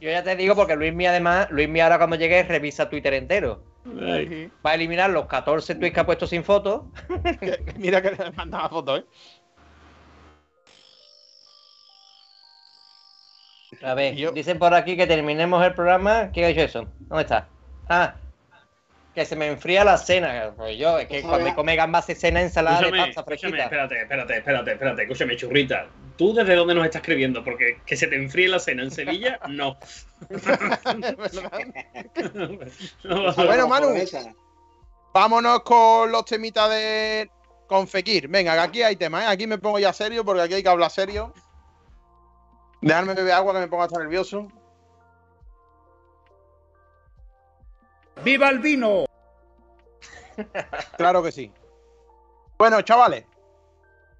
[0.00, 3.62] yo ya te digo porque Luismi además, Luismi ahora cuando llegue revisa Twitter entero.
[3.98, 6.90] Ay, Va a eliminar los 14 tweets que ha puesto sin foto.
[7.78, 9.04] Mira que le mandaba fotos, ¿eh?
[13.82, 16.30] A ver, Yo- dicen por aquí que terminemos el programa.
[16.32, 16.86] ¿Quién ha dicho eso?
[17.00, 17.48] ¿Dónde está?
[17.88, 18.14] Ah,
[19.14, 20.52] que se me enfría la cena.
[20.56, 23.64] Pues yo, es que cuando come gambas se cena ensalada de Escúchame, pasta escúchame, fresquita.
[23.64, 25.86] espérate, espérate, espérate, espérate, escúchame, churrita.
[26.16, 27.42] ¿Tú desde dónde nos estás escribiendo?
[27.42, 29.76] Porque que se te enfríe la cena en Sevilla, no.
[33.04, 33.88] No, Bueno, Manu.
[35.12, 37.30] Vámonos con los temitas de.
[37.66, 38.28] Con Fekir.
[38.28, 39.26] Venga, aquí hay temas, ¿eh?
[39.28, 41.32] Aquí me pongo ya serio porque aquí hay que hablar serio.
[42.80, 44.48] Dejarme beber agua que me pongo hasta nervioso.
[48.24, 49.06] ¡Viva el vino!
[50.96, 51.52] Claro que sí.
[52.56, 53.24] Bueno, chavales,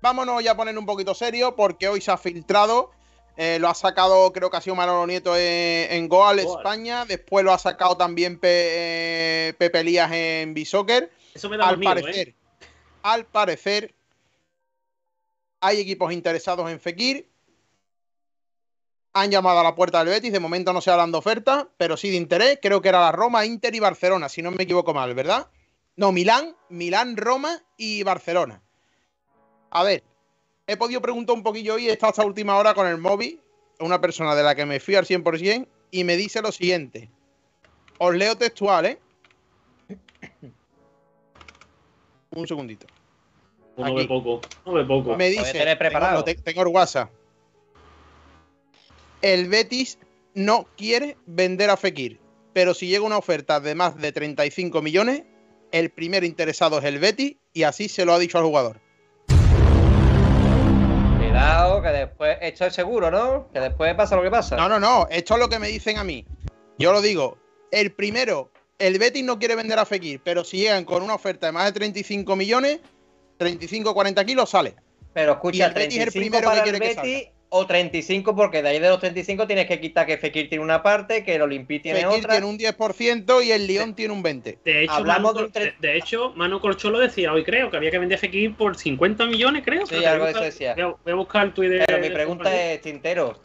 [0.03, 2.91] vámonos ya a poner un poquito serio porque hoy se ha filtrado.
[3.37, 6.59] eh, lo ha sacado, creo que ha sido Manolo Nieto en, en Goal, Goal.
[6.59, 7.07] España.
[7.07, 8.49] Después lo ha sacado también Pe-
[9.49, 11.11] eh, Pepe Lías en Bisoccer.
[11.33, 12.35] Eso me da Al miedo, parecer, ¿eh?
[13.03, 13.95] al parecer,
[15.61, 17.30] hay equipos interesados en Fekir.
[19.13, 20.33] Han llamado a la puerta del Betis.
[20.33, 22.59] De momento no se hablan de ofertas, pero sí de interés.
[22.63, 25.49] Creo que era la Roma, Inter y Barcelona, si no me equivoco mal, ¿verdad?
[25.97, 28.63] No, Milán, Milán, Roma y Barcelona.
[29.71, 30.03] A ver,
[30.67, 33.41] he podido preguntar un poquillo hoy, he estado hasta última hora con el móvil,
[33.81, 37.11] una persona de la que me fío al 100%, y me dice lo siguiente.
[37.99, 38.99] Os leo textual, ¿eh?
[42.31, 42.87] Un segundito.
[43.77, 45.17] No ve poco, no ve poco.
[45.17, 46.23] Me dice, preparado.
[46.25, 47.11] Tengo, tengo el WhatsApp.
[49.23, 49.99] El Betis
[50.35, 52.19] no quiere vender a Fekir,
[52.55, 55.25] pero si llega una oferta de más de 35 millones,
[55.73, 58.81] el primer interesado es el Betis y así se lo ha dicho al jugador.
[61.19, 62.39] Cuidado, que después.
[62.41, 63.51] Esto es seguro, ¿no?
[63.53, 64.57] Que después pasa lo que pasa.
[64.57, 66.25] No, no, no, esto es lo que me dicen a mí.
[66.79, 67.37] Yo lo digo,
[67.73, 71.45] el primero, el Betis no quiere vender a Fekir, pero si llegan con una oferta
[71.47, 72.81] de más de 35 millones,
[73.39, 74.77] 35-40 kilos sale.
[75.13, 77.40] Pero Y escucha, el Betis es el 35 primero que para el quiere que Betis
[77.53, 80.83] o 35 porque de ahí de los 35 tienes que quitar que Fekir tiene una
[80.83, 82.31] parte, que el Olympique tiene Fekir otra.
[82.33, 84.59] tiene un 10% y el Lyon tiene un 20%.
[84.65, 87.91] De hecho, Hablamos Manu, de de, de hecho, Manu Corcholo decía hoy, creo, que había
[87.91, 89.85] que vender Fekir por 50 millones, creo.
[89.85, 90.75] Sí, algo voy a de eso buscar- decía.
[91.05, 91.85] Voy a, buscar el tuit de.
[91.87, 93.37] Pero mi pregunta es, Tintero,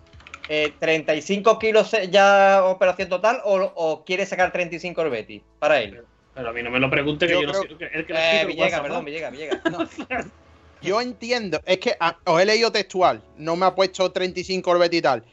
[0.49, 6.03] eh, ¿35 kilos ya operación total o, o quiere sacar 35 el Betis para él?
[6.35, 7.69] Pero a mí no me lo pregunte, que Yo yo, no creo- sé.
[7.97, 9.05] el que- el Eh, WhatsApp, perdón, ¿no?
[9.05, 9.59] Villegas, Villegas.
[10.81, 14.79] Yo entiendo, es que ah, os he leído textual, no me ha puesto 35 el
[14.79, 15.23] Betis y tal.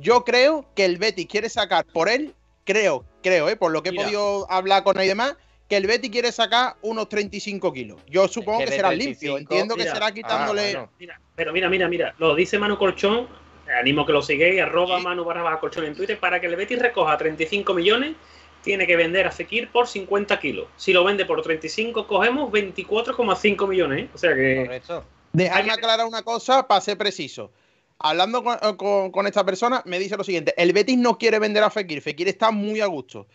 [0.00, 2.34] Yo creo que el Betis quiere sacar por él,
[2.64, 4.04] creo, creo, eh, por lo que he Mira.
[4.04, 5.36] podido hablar con él y demás,
[5.68, 8.00] que el Betis quiere sacar unos 35 kilos.
[8.08, 10.62] Yo supongo que que, será 35, limpio, entiendo que será quitándole.
[10.62, 10.90] Ah, bueno.
[10.98, 13.28] Mira, pero mira, mira, mira, lo dice Manu Colchón,
[13.68, 15.04] eh, animo que lo sigáis, arroba Sí.
[15.04, 18.16] Manu barra Colchón en Twitter, para que el Betis recoja 35 millones,
[18.62, 20.66] tiene que vender a Fekir por 50 kilos.
[20.76, 24.10] Si lo vende por 35, cogemos 24,5 millones, ¿eh?
[24.14, 24.64] O sea que...
[24.64, 25.04] Correcto.
[25.32, 27.52] Dejadme que- aclarar una cosa para ser preciso.
[27.98, 31.38] Hablando con, eh, con- con esta persona, me dice lo siguiente: el Betis no quiere
[31.38, 32.02] vender a Fekir.
[32.02, 33.26] Fekir está muy a gusto.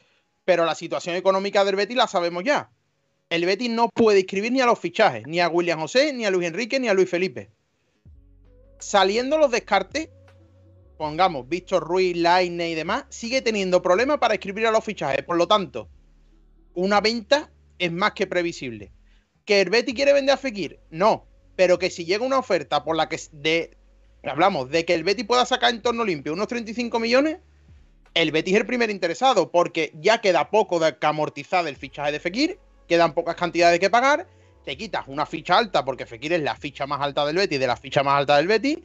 [0.45, 2.69] Pero la situación económica del Betis la sabemos ya.
[3.29, 6.31] El Betis no puede inscribir ni a los fichajes, ni a William José, ni a
[6.31, 7.49] Luis Enrique, ni a Luis Felipe.
[8.79, 10.09] Saliendo los descartes,
[10.97, 15.23] pongamos Víctor Ruiz, Laine y demás, sigue teniendo problemas para escribir a los fichajes.
[15.23, 15.89] Por lo tanto,
[16.73, 18.91] una venta es más que previsible.
[19.45, 20.79] ¿Que el Betis quiere vender a Fekir?
[20.89, 21.25] No.
[21.55, 23.77] Pero que si llega una oferta por la que de,
[24.23, 27.37] hablamos de que el Betis pueda sacar en torno limpio unos 35 millones,
[28.13, 32.11] el Betis es el primer interesado, porque ya queda poco de que amortizar el fichaje
[32.11, 34.27] de Fekir, quedan pocas cantidades que pagar,
[34.65, 37.67] te quitas una ficha alta, porque Fekir es la ficha más alta del Betis, de
[37.67, 38.79] la ficha más alta del Betis,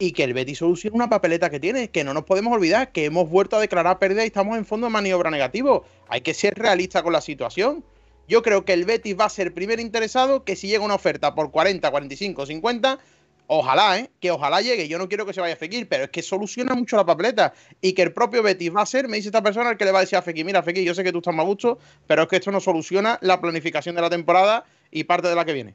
[0.00, 3.04] y que el Betis solucione una papeleta que tiene, que no nos podemos olvidar que
[3.04, 5.84] hemos vuelto a declarar pérdida y estamos en fondo de maniobra negativo.
[6.08, 7.84] Hay que ser realista con la situación.
[8.26, 10.94] Yo creo que el Betis va a ser el primer interesado que si llega una
[10.94, 12.98] oferta por 40, 45, 50,
[13.46, 14.10] ojalá, ¿eh?
[14.20, 14.88] Que ojalá llegue.
[14.88, 17.52] Yo no quiero que se vaya a Fekir, pero es que soluciona mucho la papeleta.
[17.82, 19.92] Y que el propio Betis va a ser, me dice esta persona, el que le
[19.92, 22.22] va a decir a Fekir, mira, Fekir, yo sé que tú estás más gusto, pero
[22.22, 25.52] es que esto no soluciona la planificación de la temporada y parte de la que
[25.52, 25.74] viene.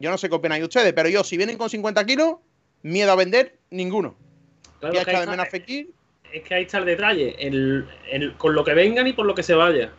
[0.00, 2.36] Yo no sé qué opináis ustedes, pero yo, si vienen con 50 kilos,
[2.82, 4.14] miedo a vender, ninguno.
[4.80, 5.90] Claro, que está de Fekir.
[6.32, 9.34] es que ahí está el detalle, el, el- con lo que vengan y por lo
[9.34, 9.90] que se vaya.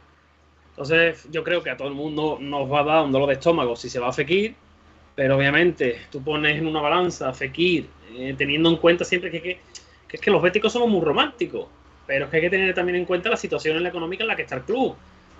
[0.71, 3.33] Entonces, yo creo que a todo el mundo nos va a dar un dolor de
[3.35, 4.55] estómago si se va a Fekir,
[5.15, 9.41] pero obviamente tú pones en una balanza a Fekir, eh, teniendo en cuenta siempre que,
[9.41, 9.59] que,
[10.07, 11.67] que es que los béticos somos muy románticos,
[12.07, 14.27] pero es que hay que tener también en cuenta la situación en la económica en
[14.27, 14.95] la que está el club.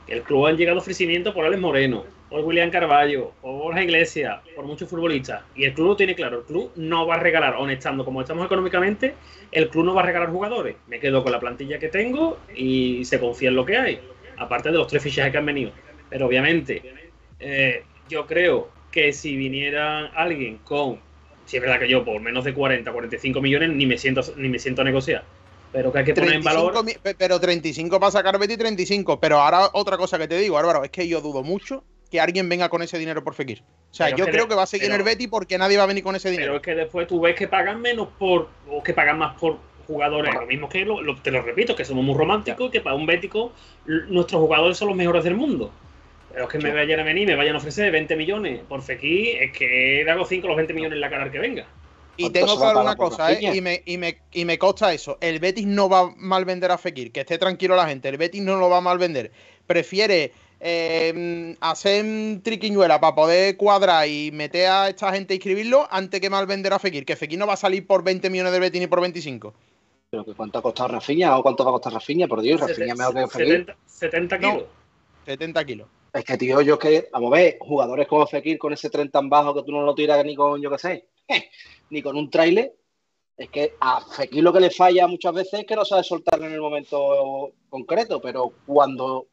[0.06, 4.40] Que el club han llegado ofrecimientos por Alex Moreno, por William Carballo, por Borja Iglesias,
[4.56, 5.42] por muchos futbolistas.
[5.56, 8.22] Y el club lo tiene claro, el club no va a regalar, aun estando como
[8.22, 9.16] estamos económicamente,
[9.52, 10.76] el club no va a regalar jugadores.
[10.88, 14.00] Me quedo con la plantilla que tengo y se confía en lo que hay.
[14.38, 15.72] Aparte de los tres fichajes que han venido.
[16.10, 16.82] Pero obviamente,
[17.40, 21.00] eh, yo creo que si viniera alguien con,
[21.46, 24.50] si es verdad que yo por menos de 40, 45 millones, ni me siento, ni
[24.50, 25.24] me siento a negociar.
[25.72, 27.16] Pero que hay que poner en 35 valor.
[27.18, 29.20] pero 35 para sacar Betty 35.
[29.20, 32.50] Pero ahora otra cosa que te digo, Álvaro, es que yo dudo mucho que alguien
[32.50, 33.62] venga con ese dinero por Fekir.
[33.92, 35.28] O sea, Pero yo que creo de- que va a seguir en pero- el Betty
[35.28, 36.56] porque nadie va a venir con ese Pero dinero.
[36.58, 38.50] es que después tú ves que pagan menos por.
[38.70, 39.58] o que pagan más por
[39.88, 40.34] jugadores.
[40.34, 42.96] Lo mismo que lo- lo- te lo repito, que somos muy románticos y que para
[42.96, 43.54] un bético
[43.86, 45.72] nuestros jugadores son los mejores del mundo.
[46.32, 49.42] Pero es que me vayan a venir, me vayan a ofrecer 20 millones por Fekir,
[49.42, 51.66] es que le hago 5 los 20 millones en la cara que venga.
[52.18, 53.40] Y ¿Cuánto tengo claro una cosa, ¿eh?
[53.56, 55.18] Y me, y, me, y me consta eso.
[55.22, 57.12] El Betis no va a mal vender a Fekir.
[57.12, 58.10] Que esté tranquilo la gente.
[58.10, 59.32] El Betis no lo va a mal vender.
[59.66, 66.20] Prefiere eh, hacer triquiñuela para poder cuadrar y meter a esta gente a inscribirlo antes
[66.20, 67.06] que mal vender a Fekir.
[67.06, 69.54] Que Fekir no va a salir por 20 millones del Betis ni por 25.
[70.12, 72.28] Pero que ¿Cuánto ha costado Rafinha o cuánto va a costar Rafinha?
[72.28, 73.66] Por Dios, Rafinha mejor que Fekir.
[73.66, 74.54] 70, 70 No.
[74.54, 74.70] kilos.
[75.26, 75.88] 70 kilos.
[76.12, 79.12] Es que, tío, yo es que, vamos a ver, jugadores como Fekir con ese tren
[79.12, 81.06] tan bajo que tú no lo tiras ni con, yo qué sé,
[81.92, 82.74] ni con un trailer.
[83.38, 86.48] Es que a Fekir lo que le falla muchas veces es que no sabe soltarlo
[86.48, 89.28] en el momento concreto, pero cuando,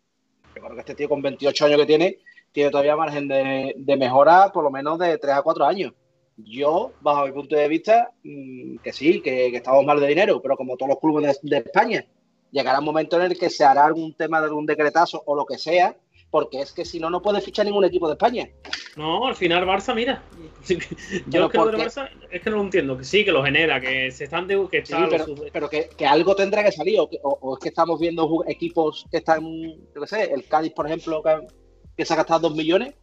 [0.57, 2.19] yo creo que este tío con 28 años que tiene,
[2.53, 5.93] tiene todavía margen de, de mejora por lo menos de 3 a 4 años.
[6.39, 10.57] Yo, bajo mi punto de vista, mm, que sí, que, estamos mal de dinero, pero
[10.57, 12.07] como todos los clubes de, de España,
[12.51, 15.47] llegará un momento en el que se hará algún tema de algún decretazo o lo
[15.47, 15.97] que sea,
[16.31, 18.49] porque es que si no, no puede fichar ningún equipo de España.
[18.97, 20.23] No, al final Barça, mira.
[20.69, 20.79] Yo
[21.31, 21.83] Pero creo ¿por que?
[21.83, 22.97] Barça es que no lo entiendo.
[22.99, 25.89] Que sí, que lo genera, que se están de, que Sí, pero, los- pero que,
[25.97, 29.19] que algo tendrá que salir, o, que- o- o es que estamos viendo equipos que
[29.19, 31.47] están, yo qué sé, el Cádiz, por ejemplo, que,
[31.97, 32.95] que se ha gastado 2 millones,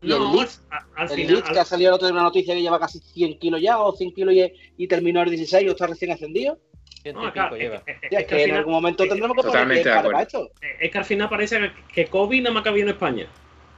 [0.00, 1.34] y No, el Leeds, al, al el final.
[1.34, 3.80] Leeds, que ha salido el otro día una noticia que lleva casi 100 kilos ya,
[3.80, 6.58] o 100 kilos y, y terminó el 16 o está recién ascendido.
[7.12, 7.76] Ciento no, y claro, pico es, lleva.
[7.86, 9.96] es- es Tía, es que en final- algún momento tendremos que poner Totalmente pie de
[9.96, 10.22] para acuerdo.
[10.50, 10.50] esto.
[10.80, 13.26] es que al final parece que, Kobe nada más cabía en España.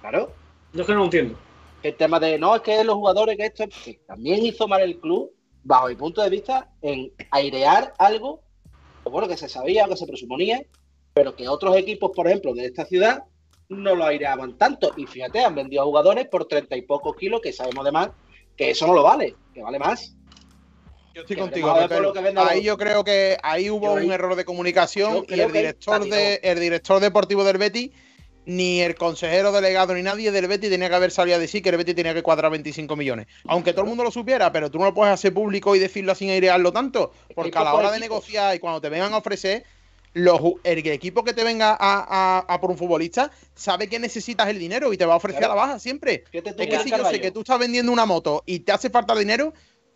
[0.00, 0.32] Claro.
[0.72, 1.38] Yo es que no lo entiendo.
[1.82, 4.98] El tema de, no, es que los jugadores que esto, que también hizo mal el
[4.98, 5.32] club,
[5.64, 8.42] bajo mi punto de vista, en airear algo,
[9.02, 10.62] que bueno, que se sabía o que se presuponía,
[11.14, 13.24] pero que otros equipos, por ejemplo, de esta ciudad,
[13.68, 14.92] no lo aireaban tanto.
[14.96, 18.10] Y fíjate, han vendido a jugadores por treinta y pocos kilos, que sabemos además
[18.56, 20.16] que eso no lo vale, que vale más.
[21.14, 21.74] Yo estoy contigo,
[22.36, 26.40] Ahí yo creo que ahí hubo Yo un error de comunicación y el director de
[26.42, 27.90] el director deportivo del Betis
[28.46, 31.68] ni el consejero delegado ni nadie del Betis tenía que haber salido a decir que
[31.68, 33.26] el Betis tenía que cuadrar 25 millones.
[33.46, 36.14] Aunque todo el mundo lo supiera, pero tú no lo puedes hacer público y decirlo
[36.14, 39.64] sin airearlo tanto, porque a la hora de negociar y cuando te vengan a ofrecer
[40.14, 44.48] los, el equipo que te venga a, a- a por un futbolista sabe que necesitas
[44.48, 45.52] el dinero y te va a ofrecer Claro.
[45.52, 46.24] a la baja siempre.
[46.32, 49.14] Es que si yo sé que tú estás vendiendo una moto y te hace falta
[49.14, 49.52] dinero,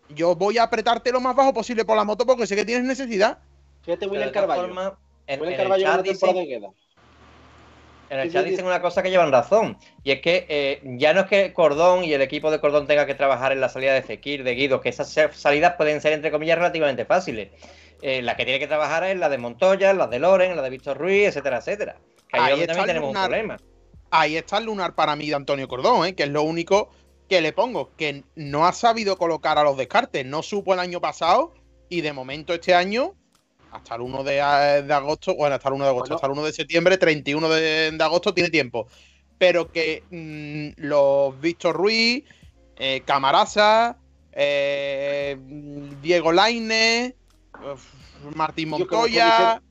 [0.09, 2.85] yo voy a apretarte lo más bajo posible por la moto porque sé que tienes
[2.85, 3.39] necesidad.
[3.83, 4.63] Fíjate, William Carballo.
[4.63, 4.93] formas,
[5.27, 6.69] en, William en el chat dicen- que queda.
[8.07, 8.69] En el Sí, chat sí, dicen sí.
[8.69, 12.13] una cosa que llevan razón, y es que eh, ya no es que Cordón y
[12.13, 14.89] el equipo de Cordón tenga que trabajar en la salida de Fekir, de Guido, que
[14.89, 17.49] esas salidas pueden ser, entre comillas, relativamente fáciles.
[18.03, 20.69] Eh, la que tiene que trabajar es la de Montoya, la de Loren, la de
[20.69, 21.97] Víctor Ruiz, etcétera, etcétera.
[22.27, 23.29] Que ahí, también el tenemos un lunar.
[23.29, 23.57] problema.
[24.11, 26.13] Ahí está el lunar para mí de Antonio Cordón, ¿eh?
[26.13, 26.91] que es lo único
[27.29, 31.01] que le pongo, que no ha sabido colocar a los descartes, no supo el año
[31.01, 31.53] pasado
[31.89, 33.13] y de momento este año,
[33.71, 36.15] hasta el 1 de, agosto, bueno, hasta el 1 de agosto, Bueno.
[36.15, 38.87] hasta el 1 de septiembre, 31 de, de agosto tiene tiempo.
[39.37, 42.23] Pero que mm, los Víctor Ruiz,
[42.77, 43.97] eh, Camarasa,
[44.31, 45.37] eh,
[46.01, 47.15] Diego Laine,
[48.35, 49.61] Martín Montoya.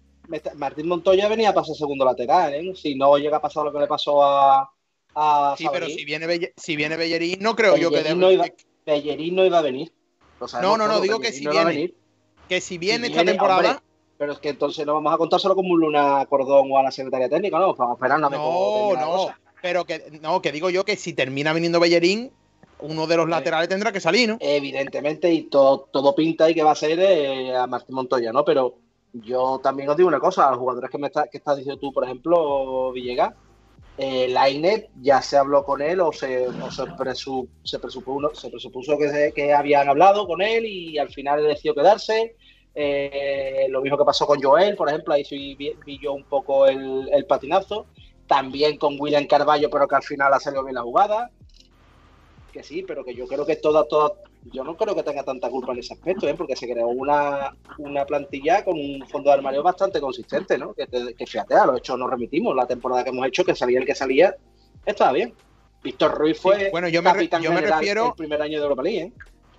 [0.56, 2.72] Martín Montoya venía a pasar segundo lateral, ¿eh?
[2.74, 4.70] Si no llega a pasar lo que le pasó a.
[5.14, 8.46] a Sí, pero si viene, Belle- si viene Bellerín, no creo yo que no iba-
[8.86, 9.92] Bellerín no iba a venir.
[10.60, 11.66] No, no, no, digo que si no viene.
[11.70, 11.94] venir.
[12.48, 13.70] Que si viene Si esta viene, temporada.
[13.70, 13.84] hombre,
[14.18, 16.82] pero es que entonces no vamos a contar solo como un Luna Cordón o a
[16.82, 17.74] la Secretaría Técnica, ¿no?
[17.74, 19.34] Vamos a esperar a ver cómo No, no.
[19.62, 22.30] Pero que no, que digo yo que si termina viniendo Bellerín,
[22.80, 24.36] uno de los laterales tendrá que salir, ¿no?
[24.40, 28.44] Evidentemente, y todo, todo pinta y que va a ser eh, a Martín Montoya, ¿no?
[28.44, 28.74] Pero
[29.14, 31.80] yo también os digo una cosa, a los jugadores que me está, que estás diciendo
[31.80, 33.32] tú, por ejemplo, Villegas,
[33.96, 39.52] eh, ya se habló con él o se, se, presu- se presupuso, se presupuso que,
[39.52, 42.34] habían hablado con él y al final decidió quedarse.
[42.74, 46.66] Eh, lo mismo que pasó con Joel, por ejemplo, ahí sí vi, yo un poco
[46.66, 47.86] el, el patinazo.
[48.26, 51.30] También con William Carballo, pero que al final ha salido bien la jugada.
[52.52, 54.12] Que sí, pero que yo creo que toda, toda,
[54.52, 56.34] yo no creo que tenga tanta culpa en ese aspecto, ¿eh?
[56.34, 60.74] porque se creó una, una plantilla con un fondo de armario bastante consistente, ¿no?
[60.74, 63.54] Que, te- que fíjate, a lo hecho nos remitimos, la temporada que hemos hecho, que
[63.54, 64.34] salía el que salía,
[64.84, 65.32] estaba bien.
[65.82, 68.58] Víctor Ruiz fue Sí, bueno, yo me capitán yo me general refiero- el primer año
[68.58, 69.12] de Europa League, ¿eh?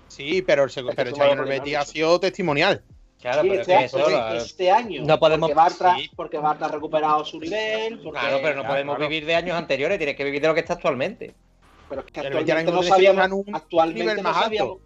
[0.07, 2.81] Sí, pero el, seg- Es que pero este año el Betis ha sido testimonial.
[3.21, 6.09] Claro, Sí, pero este, es que eso este- este año, no podemos- porque Bartra, sí.
[6.15, 9.09] porque Bartra ha recuperado su nivel, porque- Claro, pero no Claro, podemos claro.
[9.09, 11.33] vivir de años anteriores, tienes que vivir de lo que está actualmente.
[11.89, 14.77] Pero es que actualmente no sabíamos, un actualmente no sabíamos,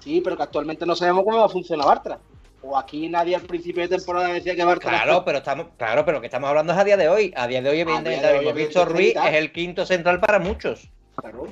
[0.00, 2.18] sí, pero que actualmente no sabemos cómo va a funcionar Bartra.
[2.62, 6.16] O aquí nadie al principio de temporada decía que Bartra Claro, pero estamos, claro, pero
[6.16, 7.32] lo que estamos hablando es a día de hoy.
[7.36, 10.90] A día de hoy, evidentemente, mismo Víctor Ruiz es el quinto central para muchos.
[11.16, 11.46] Claro.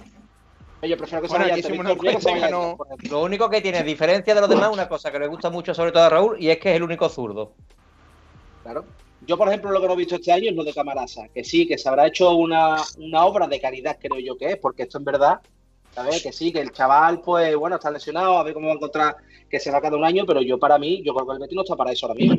[0.82, 2.76] Yo prefiero que se Bueno, se vaya antes, no-.
[3.10, 5.93] Lo único que tiene diferencia de los demás, una cosa que le gusta mucho, sobre
[5.93, 7.52] todo a Raúl, y es que es el único zurdo.
[8.62, 8.85] Claro.
[9.26, 11.44] Yo, por ejemplo, lo que no he visto este año es lo de Camarasa, que
[11.44, 14.82] sí, que se habrá hecho una, una obra de calidad, creo yo que es, porque
[14.82, 15.40] esto en verdad,
[15.94, 16.22] ¿sabes?
[16.22, 19.16] Que sí, que el chaval, pues bueno, está lesionado, a ver cómo va a encontrar
[19.48, 21.56] que se va cada un año, pero yo para mí, yo creo que el Betis
[21.56, 22.36] no está para eso ahora mismo.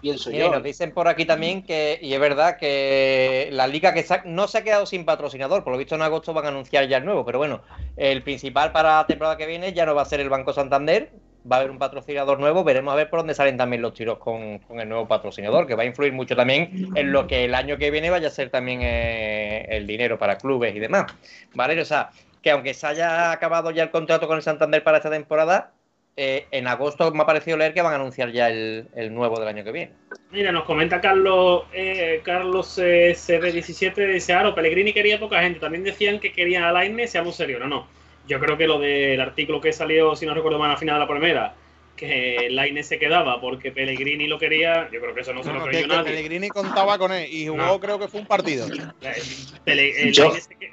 [0.00, 0.50] Pienso y yo.
[0.50, 4.58] nos dicen por aquí también que, y es verdad que la liga que no se
[4.58, 7.24] ha quedado sin patrocinador, por lo visto en agosto van a anunciar ya el nuevo,
[7.24, 7.62] pero bueno,
[7.96, 11.10] el principal para la temporada que viene ya no va a ser el Banco Santander,
[11.50, 14.18] va a haber un patrocinador nuevo, veremos a ver por dónde salen también los tiros
[14.18, 17.76] con, el nuevo patrocinador, que va a influir mucho también en lo que el año
[17.76, 21.12] que viene vaya a ser también eh, el dinero para clubes y demás.
[21.54, 21.80] ¿Vale?
[21.80, 22.10] O sea,
[22.42, 25.72] que aunque se haya acabado ya el contrato con el Santander para esta temporada,
[26.16, 29.48] eh, en agosto me ha parecido leer que van a anunciar ya el, nuevo del
[29.48, 29.92] año que viene.
[30.30, 35.82] Mira, nos comenta Carlos eh, Carlos eh, CB17, dice, Aro, Pellegrini quería poca gente, también
[35.82, 38.03] decían que querían a Lainez, seamos serios, no, no.
[38.26, 40.96] Yo creo que lo del artículo que salió, si no recuerdo mal, a la final
[40.96, 41.54] de la primera,
[41.96, 45.60] que Lainez se quedaba porque Pellegrini lo quería, yo creo que eso no se lo
[45.60, 46.10] no, creyó que.
[46.10, 47.80] Pellegrini contaba con él y jugó, No.
[47.80, 48.66] creo que fue un partido.
[48.66, 49.22] Eh,
[49.64, 50.12] Pele- eh,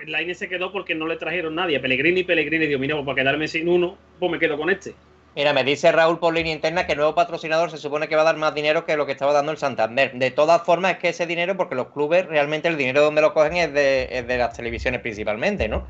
[0.08, 1.80] Lainez se quedó porque no le trajeron nadie.
[1.80, 4.94] Pellegrini y Pellegrini dijo, mira, pues para quedarme sin uno, pues me quedo con este.
[5.36, 8.24] Mira, me dice Raúl por línea interna que el nuevo patrocinador se supone que va
[8.24, 10.12] a dar más dinero que lo que estaba dando el Santander.
[10.14, 13.34] De todas formas, es que ese dinero, porque los clubes realmente el dinero donde lo
[13.34, 15.88] cogen es de, es de las televisiones principalmente, ¿no?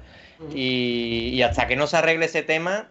[0.54, 2.90] Y, y hasta que no se arregle ese tema,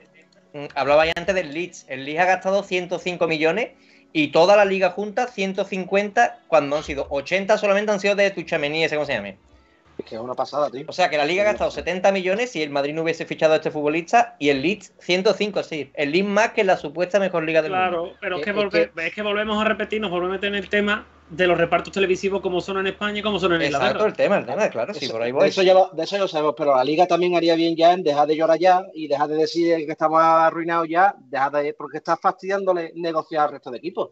[0.52, 1.86] mm, hablaba ya antes del Leeds.
[1.88, 3.70] El Leeds ha gastado 105 millones
[4.12, 8.84] y toda la liga junta 150, cuando han sido 80 solamente han sido de Tuchamení,
[8.84, 9.28] ese cómo se llama.
[9.28, 10.84] Es que es una pasada, tío.
[10.88, 13.52] O sea que la liga ha gastado 70 millones si el Madrid no hubiese fichado
[13.52, 15.90] a este futbolista y el Leeds 105, sí.
[15.94, 17.88] El Leeds más que la supuesta mejor liga del mundo.
[17.90, 20.48] Claro, pero es que, Es volve- es que volvemos a repetir, nos volvemos a meter
[20.48, 23.62] en el tema de los repartos televisivos como son en España y como son en
[23.62, 24.06] Exacto, Inglaterra.
[24.08, 25.48] el tema, el tema, claro, sí, Eso- por ahí de, voy.
[25.48, 27.92] eso ya lo, de eso ya lo sabemos, pero la liga también haría bien ya
[27.92, 31.72] en dejar de llorar ya y dejar de decir que estamos arruinados ya, dejar de,
[31.74, 34.10] porque está fastidiándole negociar al resto de equipos.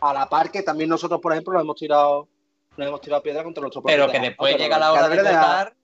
[0.00, 2.28] A la par que también nosotros, por ejemplo, nos hemos tirado,
[2.76, 5.74] nos hemos tirado piedra contra nuestro propio Pero que después llega la hora de votar,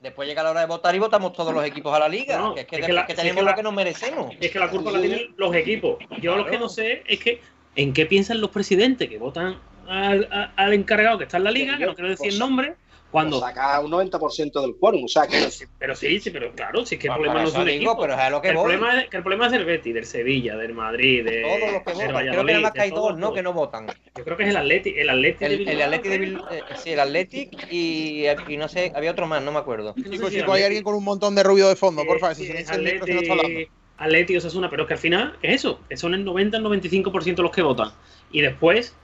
[0.00, 2.36] después llega la hora de votar y votamos todos los equipos a la liga.
[2.38, 3.56] No, que es que, es que después la- que si es tenemos que la- lo
[3.56, 4.34] que nos merecemos.
[4.40, 5.98] Es que la culpa la tienen los equipos.
[6.20, 7.40] Yo lo que no sé es que
[7.76, 9.58] en qué piensan los presidentes que votan
[9.88, 12.74] al, al encargado que está en la liga, que no quiero decir el nombre,
[13.10, 13.38] cuando...
[13.40, 16.52] Pues saca un 90% del quórum, o sea que Pero sí, pero sí, sí, pero
[16.52, 17.98] claro, si es que el Pues problema no es un equipo.
[18.00, 18.64] pero es a lo que el, voy.
[18.64, 21.82] problema es, que el problema es del Betis, del Sevilla, del Madrid, de, Todos los
[21.82, 22.06] que votan.
[22.06, 23.32] Creo que Valladolid, nada más que hay de dos, todos, ¿no?
[23.34, 23.86] Que no votan.
[24.16, 26.28] Yo creo que es el Atleti, el Atleti de El, el Bilbao, Athletic de creo.
[26.28, 29.94] Bil- eh, sí, el Athletic y, y no sé, había otro más, no me acuerdo.
[29.96, 32.08] No sé Chicos, si hay Atleti- alguien con un montón de ruido de fondo, Sí,
[32.08, 33.58] por favor, sí, si se el micro, si no está hablando.
[33.58, 35.80] Atleti, Atleti, Osasuna, pero es que al final, ¿qué es eso?
[35.88, 37.90] Que son el 90, el 95% los que votan.
[38.30, 38.94] Y después,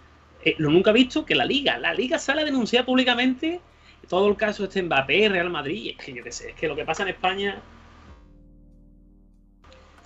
[0.44, 3.60] eh, lo nunca he visto que la Liga, la Liga sale a denunciar públicamente
[4.08, 5.82] todo el caso este Mbappé, Real Madrid.
[5.84, 7.62] y Es que yo qué sé, es que lo que pasa en España.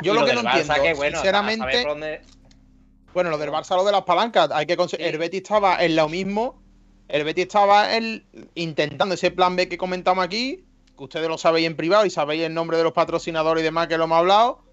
[0.02, 2.20] Yo lo que no Barça, entiendo, que, bueno, a sinceramente, dónde-
[3.14, 4.96] Bueno, lo del Barça, lo de las palancas, hay que Sí.
[4.98, 6.62] el Betis estaba en lo mismo.
[7.08, 10.66] El Betis estaba en- intentando ese plan B que comentamos aquí,
[10.98, 13.86] que ustedes lo sabéis en privado y sabéis el nombre de los patrocinadores y demás
[13.86, 14.65] que lo hemos hablado.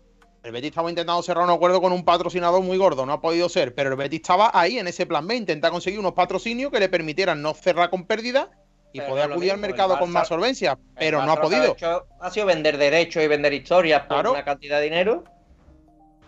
[0.43, 3.47] El Betis estaba intentando cerrar un acuerdo con un patrocinador muy gordo, no ha podido
[3.47, 6.79] ser, pero el Betis estaba ahí en ese plan B, intentar conseguir unos patrocinios que
[6.81, 8.51] le permitieran no cerrar con pérdida
[8.91, 11.71] y Pero poder acudir al mismo, mercado con más solvencia, pero no ha podido.
[11.73, 14.31] hecho ha sido vender derechos y vender historias por Claro.
[14.33, 15.23] una cantidad de dinero.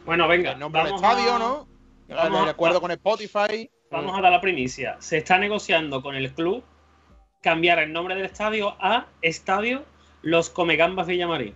[0.05, 0.53] Bueno, venga.
[0.53, 1.67] El nombre del vamos estadio, a- ¿no?
[2.07, 3.69] vamos El a- acuerdo con Spotify.
[3.91, 4.95] Vamos a dar la primicia.
[4.99, 6.63] Se está negociando con el club
[7.41, 9.83] cambiar el nombre del estadio a Estadio
[10.21, 11.53] Los Comegambas Villamarín.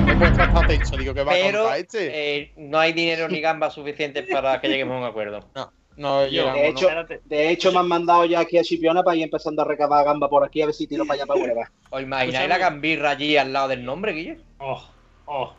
[0.00, 2.38] Me digo que va a Pero este.
[2.40, 5.40] eh, no hay dinero ni gambas suficientes para que lleguemos a un acuerdo.
[5.94, 6.68] No, Yo- llegamos, De ¿no?
[6.70, 10.02] hecho, de hecho me han mandado ya aquí a Chipiona para ir empezando a recabar
[10.06, 11.70] gamba por aquí a ver si tiro para allá para Huelva.
[11.90, 14.40] ¿Os imagináis la gambirra allí al lado del nombre, Guille?
[14.58, 14.82] Oh,
[15.26, 15.54] oh.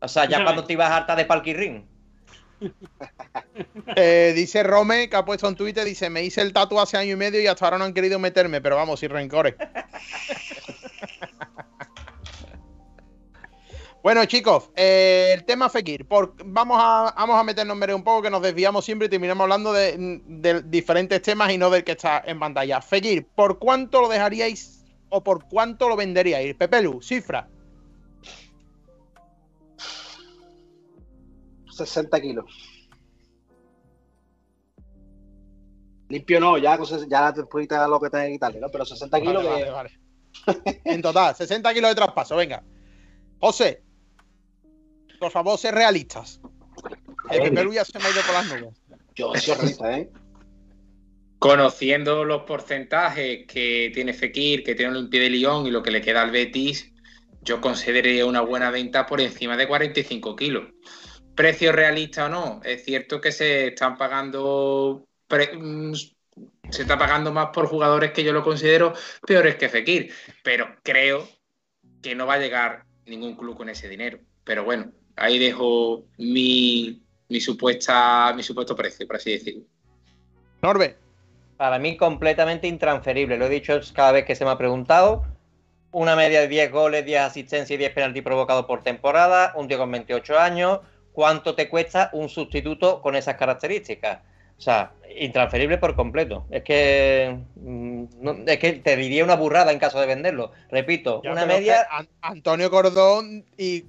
[0.00, 0.44] O sea, ya Escúchame.
[0.44, 1.86] cuando te ibas harta de Palquirrín.
[3.96, 7.12] Eh, dice Rome, que ha puesto en Twitter, dice, me hice el tatu hace año
[7.14, 9.54] y medio y hasta ahora no han querido meterme, pero vamos, sin rencores.
[14.02, 16.06] bueno, chicos, eh, el tema Fekir.
[16.06, 19.42] Por, vamos, a, vamos a meternos en un poco, que nos desviamos siempre y terminamos
[19.42, 22.80] hablando de, de diferentes temas y no del que está en pantalla.
[22.80, 26.54] Fekir, ¿por cuánto lo dejaríais o por cuánto lo venderíais?
[26.54, 27.48] Pepelu, cifra.
[31.70, 32.44] 60 kilos.
[36.08, 36.78] Limpio no, ya,
[37.08, 38.68] ya después te lo que tenés que quitarle, ¿no?
[38.68, 39.90] Pero 60 kilos vale, vale.
[40.84, 42.64] en total, 60 kilos de traspaso, venga.
[43.38, 43.82] José,
[45.20, 46.40] por favor, ser realistas.
[47.30, 47.52] El.
[47.54, 48.74] Perú ya se me ha ido por las nubes.
[49.14, 50.10] yo soy realista, ¿eh?
[51.38, 56.02] Conociendo los porcentajes que tiene Fekir, que tiene Olympique de Lyon y lo que le
[56.02, 56.92] queda al Betis,
[57.42, 60.64] yo consideraría una buena venta por encima de 45 kilos.
[61.34, 62.60] ¿Precio realista o no?
[62.64, 65.06] Es cierto que se están pagando.
[65.26, 65.94] pre- mm,
[66.70, 68.92] se está pagando más por jugadores que yo lo considero
[69.26, 70.12] peores que Fekir,
[70.44, 71.26] pero creo
[72.02, 74.20] que no va a llegar ningún club con ese dinero.
[74.44, 79.62] Pero bueno, ahí dejo mi, mi supuesta, mi supuesto precio, por así decirlo.
[80.62, 80.96] Norbe,
[81.56, 83.36] Para mí, completamente intransferible.
[83.36, 85.24] Lo he dicho cada vez que se me ha preguntado.
[85.92, 89.52] Una media de 10 goles, 10 asistencias y 10 penaltis provocados por temporada.
[89.56, 90.80] Un tío con 28 años.
[91.12, 94.20] ¿Cuánto te cuesta un sustituto con esas características?
[94.56, 96.46] O sea, intransferible por completo.
[96.50, 100.52] Es que, mm, no- es que te diría una burrada en caso de venderlo.
[100.70, 101.86] Repito, ya, una media.
[102.20, 103.84] Antonio Cordón y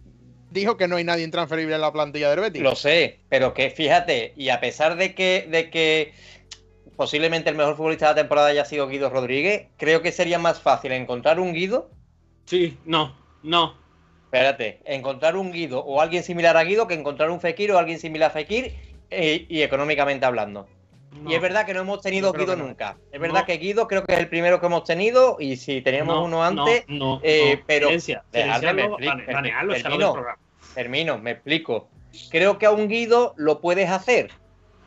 [0.51, 2.61] dijo que no hay nadie intransferible en la plantilla del Betis.
[2.61, 6.13] Lo sé, pero que fíjate, y a pesar de que, de que
[6.95, 10.59] posiblemente el mejor futbolista de la temporada haya sido Guido Rodríguez, creo que sería más
[10.59, 11.89] fácil encontrar un Guido.
[12.45, 13.75] Sí, no, no.
[14.25, 17.99] Espérate, encontrar un Guido o alguien similar a Guido que encontrar un Fekir o alguien
[17.99, 18.75] similar a Fekir
[19.09, 20.67] eh, y económicamente hablando.
[21.11, 21.29] No.
[21.31, 22.65] Y es verdad que no hemos tenido Guido no.
[22.67, 22.97] nunca.
[23.11, 23.45] Es verdad No.
[23.45, 26.43] que Guido creo que es el primero que hemos tenido y si teníamos No, uno
[26.43, 26.85] antes,
[27.23, 30.25] eh, pero- Silencia, Dejadme, silenciarlo, me explico,
[30.73, 31.87] termino, me explico.
[32.29, 34.31] Creo que a un Guido lo puedes hacer.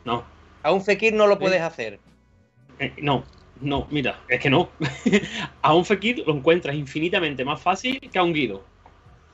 [0.03, 0.23] No,
[0.63, 1.99] A un Fekir no lo puedes hacer.
[2.79, 3.23] eh, no,
[3.61, 4.69] no, mira, es que no.
[5.61, 8.63] a un Fekir lo encuentras infinitamente más fácil que a un Guido.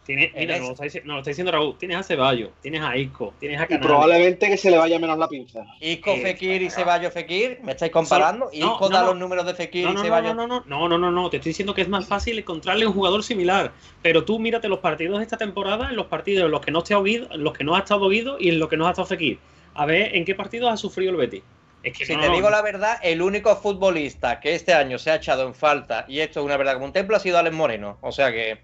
[0.05, 1.77] Tienes, mira, nos lo, está, lo diciendo Raúl.
[1.77, 3.87] Tienes a Ceballos, tienes a Isco, tienes a Y Canales.
[3.87, 5.63] probablemente que se le vaya menos la pinza.
[5.79, 6.69] Isco, Eh, Fekir y.
[6.71, 8.45] Ceballos Fekir, ¿me estáis comparando?
[8.45, 9.07] No, Isco no, da no.
[9.09, 10.35] los números de Fekir No, y no, no, Ceballos.
[10.35, 12.93] no, no, no, no, no, no, te estoy diciendo que es más fácil encontrarle un
[12.93, 13.71] jugador similar.
[14.01, 16.79] Pero tú mírate los partidos de esta temporada, en los partidos en los que no
[16.79, 18.89] esté Guido, en los que no ha estado Guido y en los que no ha
[18.89, 19.37] estado Fekir.
[19.75, 21.43] A ver en qué partidos ha sufrido el Betis.
[21.83, 24.99] Es que Si no, te no, digo la verdad, el único futbolista que este año
[24.99, 27.37] se ha echado en falta, y esto es una verdad como un templo, ha sido
[27.37, 27.97] Alex Moreno.
[28.01, 28.59] O sea que.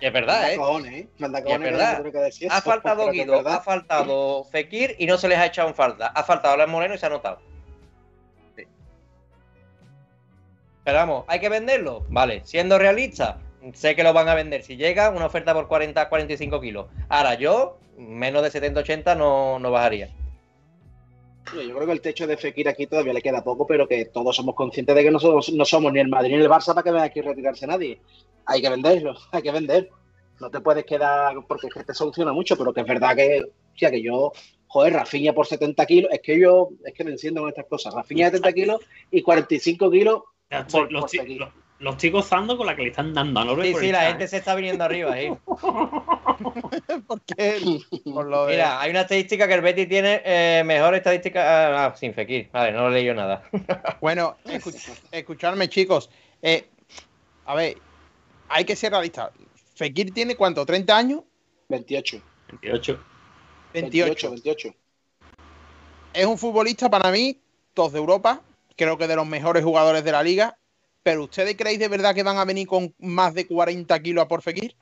[0.00, 0.56] Y es verdad, Manda ¿eh?
[0.56, 1.08] cojones, ¿eh?
[1.18, 2.02] Manda es verdad.
[2.02, 5.28] que decir Ha eso, faltado pero que es Guido, ha faltado Fekir y no se
[5.28, 6.06] les ha echado en falta.
[6.06, 7.38] Ha faltado Alex Moreno y se ha notado.
[10.84, 12.06] Pero vamos, ¿hay que venderlo?
[12.08, 13.38] Vale, siendo realista,
[13.74, 14.62] sé que lo van a vender.
[14.62, 16.86] Si llega, una oferta por 40, 45 kilos.
[17.10, 20.08] Ahora yo, menos de 70, 80 no, no bajaría.
[21.54, 24.06] Yo yo creo que el techo de Fekir aquí todavía le queda poco, pero que
[24.06, 26.72] todos somos conscientes de que no somos, no somos ni el Madrid ni el Barça
[26.74, 28.00] para que venga aquí a retirarse nadie.
[28.50, 29.88] Hay que venderlo, hay que vender.
[30.40, 33.42] No te puedes quedar porque es que te soluciona mucho, pero que es verdad que,
[33.42, 34.32] o sea, que yo,
[34.66, 37.94] joder, Rafinha por 70 kilos, es que yo, es que me enciendo con estas cosas.
[37.94, 40.22] Rafinha 70 kilos y 45 kilos.
[40.50, 41.40] Ya estoy- por- los, por ti- Fekir.
[41.40, 44.02] los- los estoy gozando con la que le están dando a Norbe Sí, sí, la
[44.08, 45.30] gente se está viniendo arriba ahí.
[47.06, 47.60] Porque
[48.04, 51.86] por lo de- Mira, hay una estadística que el Betis tiene eh, mejor estadística.
[51.86, 52.50] Ah, sin Fekir.
[52.52, 53.42] Vale, no lo he leído nada.
[54.00, 56.10] Bueno, escu- escuchadme, chicos.
[56.42, 56.70] Eh,
[57.44, 57.82] a ver,
[58.50, 59.30] hay que ser realistas.
[59.74, 61.20] Fekir tiene cuánto, 30 años,
[61.68, 62.20] 28.
[62.50, 63.00] 28.
[63.72, 64.30] 28.
[64.30, 64.74] 28.
[66.12, 67.40] Es un futbolista para mí,
[67.72, 68.42] todos de Europa,
[68.76, 70.56] creo que de los mejores jugadores de la liga.
[71.02, 74.28] Pero ¿ustedes creéis de verdad que van a venir con más de 40 kilos a
[74.28, 74.74] por Fekir?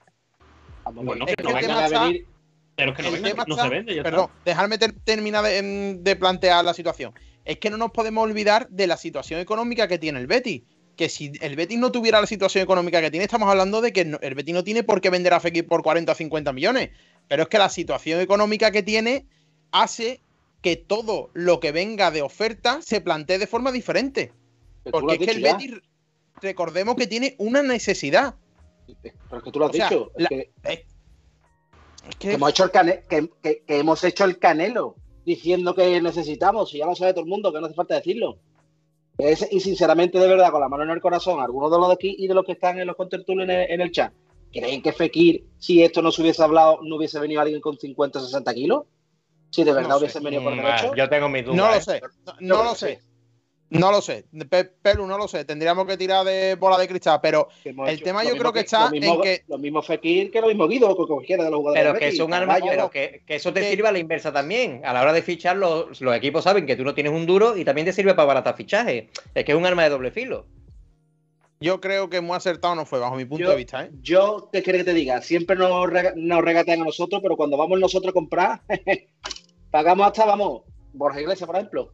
[0.93, 2.27] Bueno, que que no vengan a venir-
[2.75, 4.51] Pero es que no, El venga, tema no está- se vende, ya Perdón, está.
[4.51, 7.13] dejarme ter- terminar de, em, de plantear la situación.
[7.45, 10.63] Es que no nos podemos olvidar de la situación económica que tiene el Betis.
[10.99, 14.01] Que si el Betis no tuviera la situación económica que tiene, estamos hablando de que
[14.01, 16.91] el Betis no tiene por qué vender a Fekir por 40 o 50 millones.
[17.29, 19.25] Pero es que la situación económica que tiene
[19.71, 20.21] hace
[20.61, 24.33] que todo lo que venga de oferta se plantee de forma diferente.
[24.91, 25.53] Porque es que el ya.
[25.57, 25.75] Betis,
[26.43, 28.35] recordemos que tiene una necesidad.
[29.01, 30.11] Pero es que tú lo has O sea, dicho.
[30.17, 30.51] es la- que-
[32.09, 36.01] Es que hemos hecho el cane- que, que- que hemos hecho el canelo diciendo que
[36.01, 38.39] necesitamos, y ya lo sabe todo el mundo, que no hace falta decirlo.
[39.19, 41.95] Es- y sinceramente, de verdad, con la mano en el corazón, algunos de los de
[41.95, 44.13] aquí y de los que están en los contertulios en el, en el chat,
[44.53, 48.21] ¿creen que Fekir, si esto no se hubiese hablado, no hubiese venido alguien con 50
[48.21, 48.85] o 60 kilos?
[49.51, 50.05] Si de verdad No sé.
[50.05, 50.95] hubiesen venido por Mm, derecho.
[50.95, 51.57] Yo tengo mis dudas.
[51.57, 51.81] No lo ¿eh?
[51.81, 52.01] sé,
[52.41, 53.01] no, lo sé.
[53.71, 54.25] No lo sé.
[54.49, 55.45] Pe- Pelu, no lo sé.
[55.45, 58.61] Tendríamos que tirar de bola de cristal, pero el hecho tema lo yo creo que
[58.61, 61.51] está lo mismo, en que- Lo mismo Fekir que lo mismo Guido, o cualquiera de
[61.51, 61.85] los jugadores.
[61.85, 64.33] Pero que es un arma, pero que, que eso te Que- sirve a la inversa
[64.33, 64.81] también.
[64.87, 67.57] A la hora de fichar, los, los equipos saben que tú no tienes un duro
[67.59, 69.05] y también te sirve para baratar fichajes.
[69.35, 70.47] Es que es un arma de doble filo.
[71.61, 73.85] yo creo que muy acertado no fue, bajo mi punto Yo- de vista.
[73.85, 73.91] ¿eh?
[74.01, 75.21] Yo, ¿qué quieres que te diga?
[75.23, 78.61] Siempre nos, rega- nos regatean a nosotros, pero cuando vamos nosotros a comprar,
[79.71, 80.63] pagamos hasta, vamos,
[80.93, 81.93] Borja Iglesias, por ejemplo.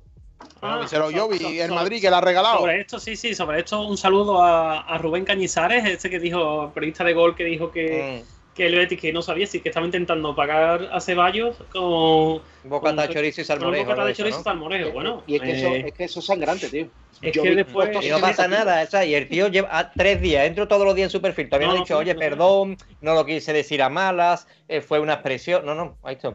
[0.63, 2.59] Ah, so- so- el so- Madrid que la ha regalado.
[2.59, 6.71] Sobre esto, sí, sí, sobre esto un saludo a, a Rubén Cañizares, este que dijo,
[6.75, 8.35] periodista de gol, que dijo que, Mm.
[8.55, 13.07] que el Betis que no sabía si que estaba intentando pagar a Ceballos con, Bocata,
[13.07, 13.85] Con- chorizo y salmorejo.
[13.85, 14.45] bocata de Eso, chorizo ¿no?
[14.45, 14.91] salmorejo.
[14.93, 16.87] Bueno, y es que, eso, eh, es que eso es sangrante, tío.
[17.21, 17.91] es yo que vi después...
[18.05, 20.95] Y no pasa nada, esa, y el tío lleva ah, tres días, entro todos los
[20.95, 21.49] días en su perfil.
[21.49, 24.47] Todavía no, No, ha dicho, no, oye, no, perdón, no lo quise decir a malas,
[24.69, 25.67] eh, fue una expresión.
[25.67, 26.35] No, no, ahí está.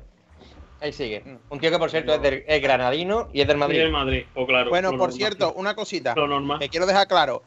[0.81, 1.23] Ahí sigue.
[1.49, 3.77] Un tío que, por cierto, es, del, es granadino y es del Madrid.
[3.79, 3.85] Madrid.
[3.87, 4.69] el Madrid, o claro.
[4.69, 5.17] Bueno, por normal.
[5.17, 6.59] cierto, una cosita Lo normal.
[6.59, 7.43] que quiero dejar claro.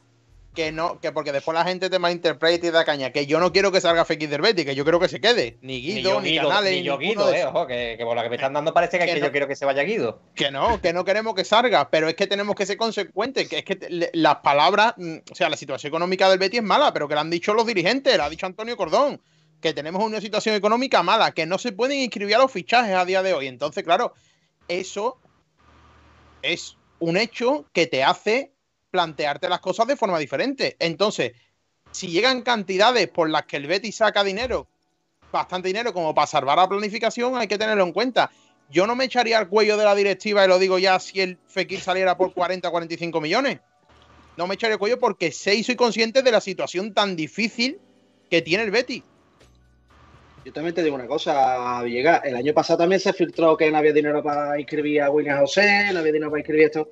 [0.55, 3.11] Que no, que porque después la gente te malinterpreta y da caña.
[3.11, 5.57] Que yo no quiero que salga Fekir del Betis, que yo creo que se quede.
[5.63, 8.15] Ni Ni Guido, yo, ni, Guido, Canales, ni yo, Guido, eh, ojo, que, que por
[8.15, 9.27] la que me están dando parece que, Que es que no.
[9.29, 10.21] yo quiero que se vaya Guido.
[10.35, 13.61] Que no, que no queremos que salga, pero es que tenemos que ser consecuentes, que
[13.61, 16.93] es que te- las palabras, mm, o sea, la situación económica del Betis es mala,
[16.93, 19.23] pero que lo han dicho los dirigentes, lo ha dicho Antonio Cordón,
[19.63, 23.07] que tenemos una situación económica mala, que no se pueden inscribir a los fichajes a
[23.07, 23.47] día de hoy.
[23.47, 24.13] Entonces, claro,
[24.69, 25.19] eso
[26.43, 28.53] es un hecho que te hace
[28.91, 30.77] plantearte las cosas de forma diferente.
[30.79, 31.33] Entonces,
[31.93, 34.67] si llegan cantidades por las que el Betis saca dinero,
[35.31, 38.31] bastante dinero como para salvar la planificación, hay que tenerlo en cuenta.
[38.69, 41.39] Yo no me echaría al cuello de la directiva y lo digo ya si el
[41.47, 43.61] Fekir saliera por 40 o 45 millones.
[44.37, 47.81] No me echaría el cuello porque sé y soy consciente de la situación tan difícil
[48.31, 49.05] que tiene el Betis.
[50.45, 52.23] Yo también te digo una cosa, Villegas.
[52.25, 55.91] El año pasado también se filtró que no había dinero para inscribir a William José,
[55.93, 56.89] no había dinero para inscribir esto.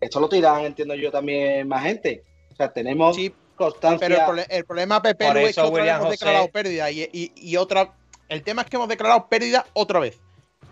[0.00, 2.24] Esto lo tiran, entiendo yo, también más gente.
[2.52, 4.06] O sea, tenemos Sí, constancia.
[4.08, 6.48] Pero el, prole- el problema, Pepe, Por Lu, es que otra vez hemos José- declarado
[6.48, 7.94] pérdida y, y- y otra.
[8.28, 10.18] El tema es que hemos declarado pérdida otra vez.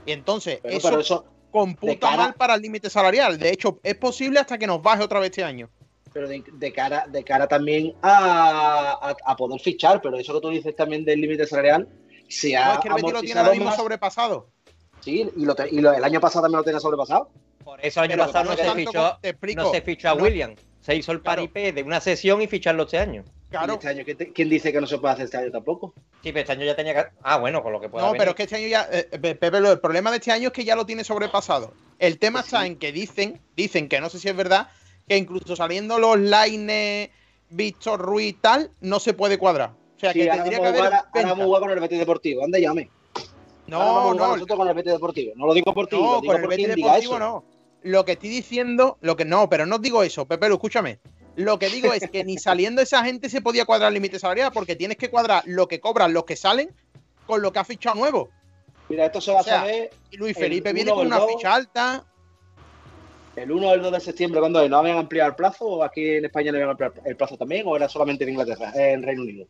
[0.07, 3.39] Y entonces, Pero- eso, pero eso, computa cara- mal para el límite salarial.
[3.39, 5.69] De hecho, es posible hasta que nos baje otra vez este año.
[6.13, 10.01] pero de, de cara, de cara también a, a- a poder fichar.
[10.01, 11.89] Pero eso que tú dices también del límite salarial,
[12.35, 13.77] se No, ha es que el Betis lo tiene ahora mismo más.
[13.77, 14.49] sobrepasado.
[15.01, 17.31] Sí, y, lo te- y lo- el año pasado también lo tenía sobrepasado.
[17.65, 19.63] Por eso el año Pero pasado no se, fichó, explico.
[19.63, 20.23] no se fichó a No.
[20.23, 20.55] William.
[20.81, 21.37] Se hizo el Claro.
[21.43, 23.25] paripé de una sesión y ficharlo este año.
[23.51, 23.75] Claro.
[23.75, 24.05] este año,
[24.35, 25.95] ¿quién, dice que no se puede hacer este año tampoco?
[26.25, 27.11] Sí, pero este año ya tenía que.
[27.23, 28.19] Ah, bueno, con lo que pueda No, venir.
[28.19, 28.89] pero es que este año ya.
[28.91, 31.73] eh, Pe- Pepe, el problema de este año es que ya lo tiene sobrepasado.
[32.01, 32.67] El tema Pues está sí.
[32.67, 34.69] en que dicen, dicen que no sé si es verdad,
[35.09, 37.11] que incluso saliendo los lines
[37.51, 39.71] Víctor Ruiz y tal, no se puede cuadrar.
[40.09, 40.85] O sea, Sí, que ahora tendría que a haber.
[40.85, 42.45] jugar, ahora vamos a jugar con el Betis Deportivo.
[42.45, 42.91] Anda, llame.
[43.73, 45.33] Ahora vamos a No, jugar no, nosotros con el Betis Deportivo.
[45.37, 47.19] No lo digo por ti, no, lo digo con el por Betis Deportivo eso.
[47.19, 47.45] no.
[47.83, 51.01] Lo que estoy diciendo, lo que no, pero no os digo eso, Pepe, Lu, escúchame.
[51.37, 54.51] Lo que digo es que ni saliendo esa gente se podía cuadrar el límite salarial,
[54.55, 56.71] porque tienes que cuadrar lo que cobran los que salen
[57.27, 58.31] con lo que ha fichado nuevo.
[58.89, 61.19] Mira, esto se va O sea, a saber Y Luis El Felipe viene con una
[61.19, 61.33] dos.
[61.33, 62.05] ficha alta.
[63.37, 66.07] el 1 o el 2 de septiembre, cuando no habían ampliado el plazo, o aquí
[66.17, 69.23] en España no habían ampliado el plazo también, o era solamente en Inglaterra, en Reino
[69.23, 69.47] Unido.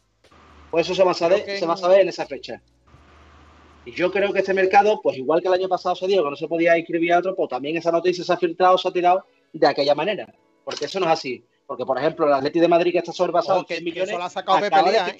[0.74, 2.60] Pues eso se va a saber, que se va a saber en esa fecha.
[3.84, 6.30] Y yo creo que este mercado, pues igual que el año pasado se dio, que
[6.30, 8.90] no se podía inscribir a otro, pues también esa noticia se ha filtrado, se ha
[8.90, 10.34] tirado de aquella manera.
[10.64, 11.44] Porque eso no es así.
[11.64, 13.94] Porque, por ejemplo, el Atleti de Madrid que está sobrepasado Ojo, que, en que 100
[13.94, 15.16] millones, eso lo ha sacado Pepe Lía, ¿eh?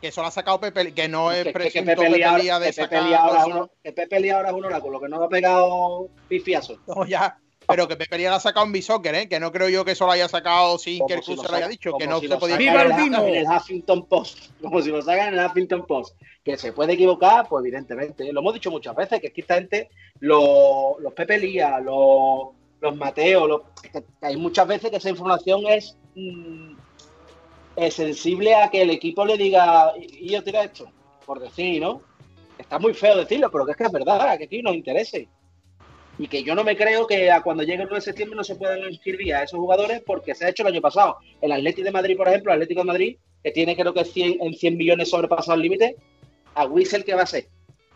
[0.00, 2.72] que, eso lo ha sacado Pepe que no es que, presunto Pepe Pepe Lía, de
[2.72, 3.56] que Pepe Lía ahora es cosas.
[3.56, 6.76] uno- que Pepe Lía ahora es un oráculo, que no lo ha pegado pifiazo.
[6.88, 7.38] No, ya.
[7.70, 9.28] Pero que Pepe Lía lo ha sacado en Bisoccer, ¿eh?
[9.28, 11.54] Que no creo yo que eso lo haya sacado sin que el club se lo
[11.56, 13.24] haya dicho, que no si se podía ¡Viva en el vino!
[13.24, 16.16] En el Huffington Post, como si lo sacan en el Huffington Post.
[16.44, 18.28] Que se puede equivocar, pues evidentemente.
[18.28, 18.32] ¿eh?
[18.32, 19.90] Lo hemos dicho muchas veces, que es que esta gente,
[20.20, 22.48] los, los Pepe Lía, los,
[22.80, 23.62] los Mateo, los-
[24.22, 26.72] hay muchas veces que esa información es, mm,
[27.76, 30.90] es sensible a que el equipo le diga, y, y yo tira esto,
[31.26, 32.02] por decir, ¿no?
[32.58, 35.28] Está muy feo decirlo, pero que es que es verdad, que aquí nos interese.
[36.22, 38.44] Y que yo no me creo que a cuando llegue el 9 de septiembre no
[38.44, 41.16] se puedan inscribir a esos jugadores porque se ha hecho el año pasado.
[41.40, 44.36] El Atlético de Madrid, por ejemplo, el Atlético de Madrid, que tiene creo que 100,
[44.42, 45.96] en 100 millones sobrepasado el límite,
[46.54, 47.46] a Wissel, ¿qué va a hacer?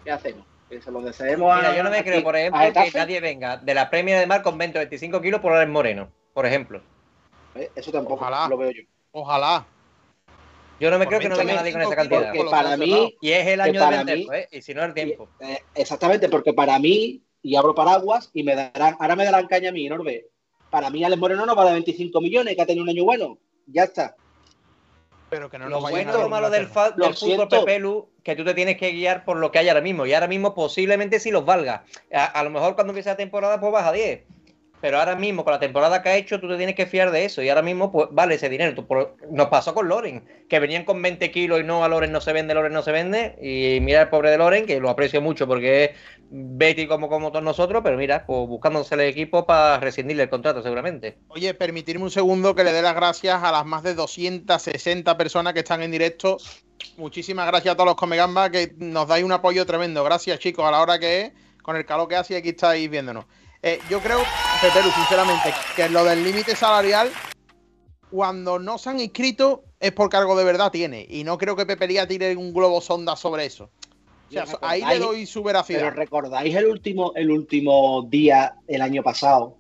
[0.05, 0.47] ¿Qué hacemos?
[0.71, 1.57] Que se lo deseemos a.
[1.57, 4.27] Mira, yo no me creo, aquí, por ejemplo, que nadie venga de la Premier de
[4.27, 6.81] Mar con 20 o 25 kilos por Alex Moreno, por ejemplo.
[7.55, 8.49] Eh, Eso tampoco Ojalá.
[8.49, 8.83] lo veo yo.
[9.13, 9.67] Ojalá.
[10.81, 12.35] Yo no me Por creo que no 20, venga nadie con esa 25 cantidad.
[12.35, 13.17] Porque para mí.
[13.21, 14.49] Y es el año de venderlo, mí- ¿eh?
[14.51, 15.29] Y si no, el tiempo.
[15.41, 19.69] eh, exactamente, porque para mí, y abro paraguas, y me darán, ahora me darán caña
[19.69, 20.27] a mí, Norbe.
[20.71, 23.39] Para mí, Alex Moreno no vale 25 millones, que ha tenido un año bueno.
[23.67, 24.17] Ya está.
[25.31, 27.49] Pero que no Lo nos vayan bueno lo malo del, fa- Lo del fútbol.
[27.49, 30.07] Pepelu, que tú te tienes que guiar por lo que hay ahora mismo.
[30.07, 31.85] Y ahora mismo posiblemente sí los valga.
[32.13, 34.23] A, a lo mejor cuando empiece la temporada pues baja 10.
[34.85, 37.25] Pero ahora mismo, con la temporada que ha hecho, tú te tienes que fiar de
[37.25, 37.41] eso.
[37.41, 38.87] Y ahora mismo, pues vale ese dinero.
[39.31, 42.35] Nos pasó con Loren, que venían con 20 kilos y no, a Loren no se
[42.35, 43.35] vende, Loren no se vende.
[43.41, 45.91] Y mira el pobre de Loren, que lo aprecio mucho porque es
[46.29, 50.63] Betty como, como todos nosotros, pero mira, pues buscándose el equipo para rescindirle el contrato
[50.63, 51.17] seguramente.
[51.29, 55.55] Oye, permitirme un segundo que le dé las gracias a las más de 260 personas
[55.55, 56.37] que están en directo.
[56.99, 60.05] Muchísimas gracias a todos los Comegamba que nos dais un apoyo tremendo.
[60.05, 61.33] Gracias, chicos, a la hora que es,
[61.63, 63.25] con el calor que hace aquí estáis viéndonos.
[63.67, 64.19] Eh, yo creo,
[64.61, 67.11] Peperu, sinceramente, que lo del límite salarial,
[68.11, 71.07] cuando no se han inscrito, es porque algo de verdad tiene.
[71.09, 73.71] Y no creo que Pepería tire un globo sonda sobre eso.
[74.29, 75.95] O sea, Pero ahí le doy su Pero veracidad.
[75.95, 79.57] recordáis el último, el último día el año pasado.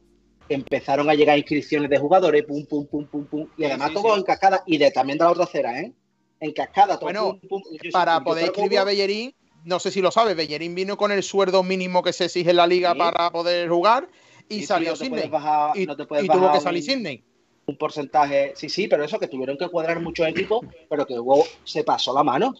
[0.48, 3.48] que Empezaron a llegar inscripciones de jugadores, pum, pum, pum, pum, pum.
[3.56, 4.18] Y además sí, todo sí.
[4.18, 4.62] en cascada.
[4.66, 5.94] Y de, también de la otra acera, ¿eh?
[6.40, 7.06] En cascada, todo.
[7.06, 9.34] Bueno, pum, para poder inscribir a Bellerín,
[9.64, 12.56] no sé si lo sabes, Bellerín vino con el sueldo mínimo que se exige en
[12.56, 12.98] la liga Sí.
[12.98, 14.08] para poder jugar
[14.48, 15.28] y Sí, salió Sidney.
[15.28, 16.22] bajar- Y, no tuvo que
[16.58, 17.24] un- salir Sidney.
[17.66, 18.52] un porcentaje.
[18.56, 22.12] Sí, sí, pero eso, que tuvieron que cuadrar muchos equipos, pero que luego se pasó
[22.14, 22.54] la mano.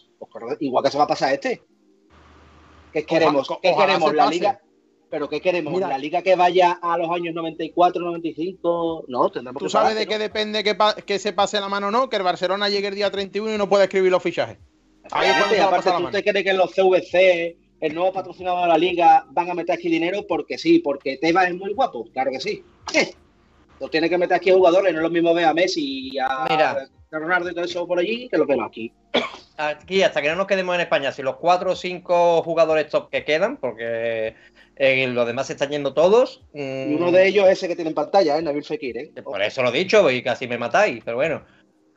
[0.60, 1.62] Igual que se va a pasar este.
[2.93, 3.48] ¿Qué queremos?
[3.60, 4.14] ¿Qué queremos?
[4.14, 4.60] ¿La liga?
[5.10, 5.72] ¿Pero qué queremos?
[5.72, 5.89] Mira.
[5.89, 9.05] ¿La liga que vaya a los años 94, 95?
[9.09, 10.10] No, tendremos ¿Tú que sabes de ¿no?
[10.10, 10.76] qué depende que,
[11.06, 12.09] que se pase la mano o no?
[12.09, 14.59] Que el Barcelona llegue el día 31 y no pueda escribir los fichajes.
[15.10, 19.26] Ahí a aparte, ¿tú te crees que los CVC, el nuevo patrocinador de la liga,
[19.31, 20.26] van a meter aquí dinero?
[20.26, 22.64] Porque sí, porque Tebas es muy guapo, claro que sí.
[23.81, 26.18] Lo tiene que meter aquí a jugadores, no es lo mismo ver a Messi y
[26.18, 26.70] a, Mira.
[27.10, 28.93] a Ronaldo y todo eso por allí que lo vemos aquí.
[29.56, 33.10] Aquí, hasta que no nos quedemos en España, si los cuatro o cinco jugadores top
[33.10, 34.35] que quedan, porque
[34.76, 36.43] eh, los demás se están yendo todos.
[36.55, 38.43] mm, Y uno de ellos es ese que tiene en pantalla, ¿eh?
[38.43, 39.12] Nabil Fekir, ¿eh?
[39.22, 41.44] Por eso lo he dicho y casi me matáis, pero bueno.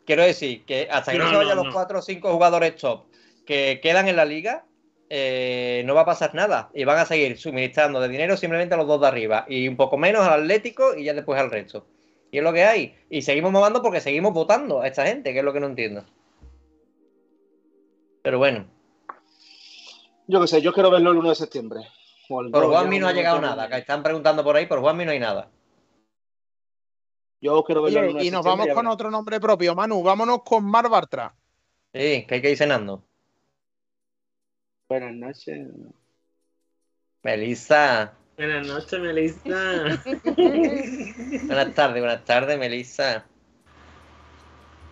[0.08, 2.78] Quiero decir que hasta que no, No, se vayan no, los cuatro o cinco jugadores
[2.78, 3.08] top
[3.46, 4.66] que quedan en la liga,
[5.10, 6.70] eh, no va a pasar nada.
[6.74, 9.46] Y van a seguir suministrando de dinero simplemente a los dos de arriba.
[9.50, 11.86] Y un poco menos al Atlético y ya después al resto.
[12.32, 12.96] Y es lo que hay.
[13.10, 16.06] Y seguimos movando porque seguimos votando a esta gente, que es lo que no entiendo.
[18.22, 18.66] Pero bueno,
[20.28, 21.82] Yo qué sé, yo quiero verlo el 1 de septiembre.
[22.30, 23.68] Por 2, Juanmi no ha llegado nada.
[23.68, 25.50] Que están preguntando por ahí, por Juanmi no hay nada.
[27.40, 30.02] Yo quiero verlo el Oye, 1 de y nos vamos con otro nombre propio, Manu.
[30.02, 31.36] Vámonos con Mar Bartra.
[31.94, 33.04] Sí, que hay que ir cenando.
[34.90, 35.68] Buenas noches.
[37.24, 38.14] Melissa.
[38.38, 40.02] Buenas noches, Melissa.
[41.46, 43.26] Buenas tardes, buenas tardes, Melissa.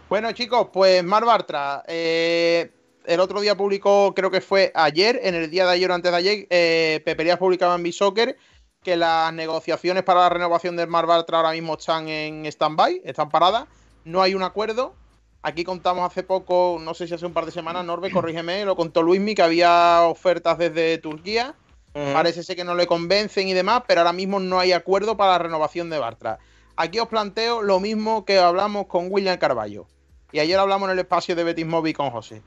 [0.09, 2.71] Bueno, chicos, pues Mar Bartra, eh,
[3.05, 6.11] el otro día publicó, creo que fue ayer, en el día de ayer o antes
[6.11, 8.37] de ayer, eh, Peperías publicaba en Bisoccer
[8.85, 13.29] que las negociaciones para la renovación del Mar Bartra ahora mismo están en stand-by, están
[13.29, 13.65] paradas,
[14.05, 14.93] no hay un acuerdo.
[15.41, 18.75] Aquí contamos hace poco, no sé si hace un par de semanas, Norbe, corrígeme, lo
[18.75, 21.55] contó Luismi, que había ofertas desde Turquía.
[21.93, 25.31] Parece ser que no le convencen y demás, pero ahora mismo no hay acuerdo para
[25.31, 26.39] la renovación de Bartra.
[26.75, 29.87] Aquí os planteo lo mismo que hablamos con William Carballo.
[30.31, 32.41] Y ayer hablamos en el espacio de Betis Móvil con José.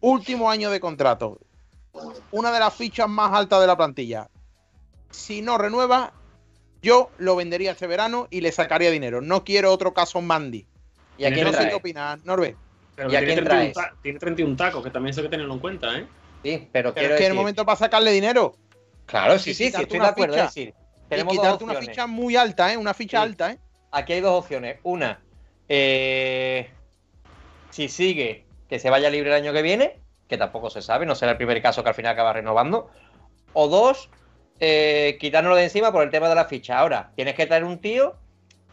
[0.00, 1.38] Último año de contrato.
[2.30, 4.28] Una de las fichas más altas de la plantilla.
[5.10, 6.12] Si no renueva,
[6.82, 9.20] yo lo vendería este verano y le sacaría dinero.
[9.20, 10.66] No quiero otro caso Mandy.
[11.18, 12.56] ¿Y a No quién No sé qué opinas, Norbe.
[12.96, 13.88] Pero ¿Y a quién 31 traes?
[14.02, 16.06] tiene 31 tacos, que también eso hay que tenerlo en cuenta, ¿eh?
[16.42, 18.54] Sí, pero, Pero quiero es que en el momento para sacarle dinero.
[19.06, 20.34] Claro, sí, y sí, sí, estoy de acuerdo.
[20.34, 20.46] ficha.
[20.46, 22.76] Decir, Y tenemos dos quitarte una ficha muy alta, ¿eh?
[22.76, 23.22] Una ficha Sí.
[23.22, 23.58] alta, ¿eh?
[23.90, 24.78] Aquí hay dos opciones.
[24.84, 25.20] Una,
[25.68, 26.70] eh,
[27.70, 31.14] si sigue, que se vaya libre el año que viene, que tampoco se sabe, no
[31.14, 32.90] será el primer caso que al final acaba renovando.
[33.52, 34.08] O dos,
[34.60, 36.78] eh, quitárnoslo de encima por el tema de la ficha.
[36.78, 38.14] Ahora, tienes que traer un tío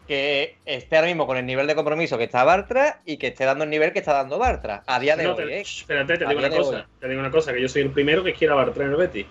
[0.06, 3.44] que esté ahora mismo con el nivel de compromiso que está Bartra y que esté
[3.44, 5.36] dando el nivel que está dando Bartra a día de No, hoy.
[5.46, 5.60] te- ¿eh?
[5.60, 6.76] Espérate, te A digo una cosa.
[6.78, 6.84] hoy.
[7.00, 9.26] Te digo una cosa, que yo soy el primero que quiera Bartra en el Betis.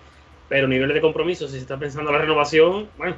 [0.48, 3.16] Pero nivel de compromiso, si se está pensando la renovación, bueno,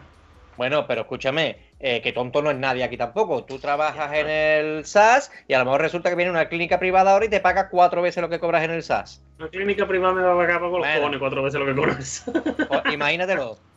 [0.56, 3.44] Bueno, pero escúchame, eh, que tonto no es nadie aquí tampoco.
[3.44, 7.12] Tú trabajas en el SAS y a lo mejor resulta que viene una clínica privada
[7.12, 9.24] ahora y te paga cuatro veces lo que cobras en el SAS.
[9.39, 10.94] una clínica privada me va a pagar por los Bueno.
[10.97, 12.24] cojones cuatro veces lo que cobras.
[12.69, 13.59] Pues imagínatelo.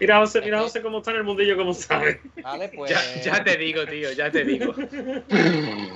[0.00, 2.20] Mira, José, mira, José, cómo está en el mundillo, cómo sabe.
[2.42, 2.90] Vale, pues.
[2.90, 4.74] Ya, ya te digo, tío, ya te digo.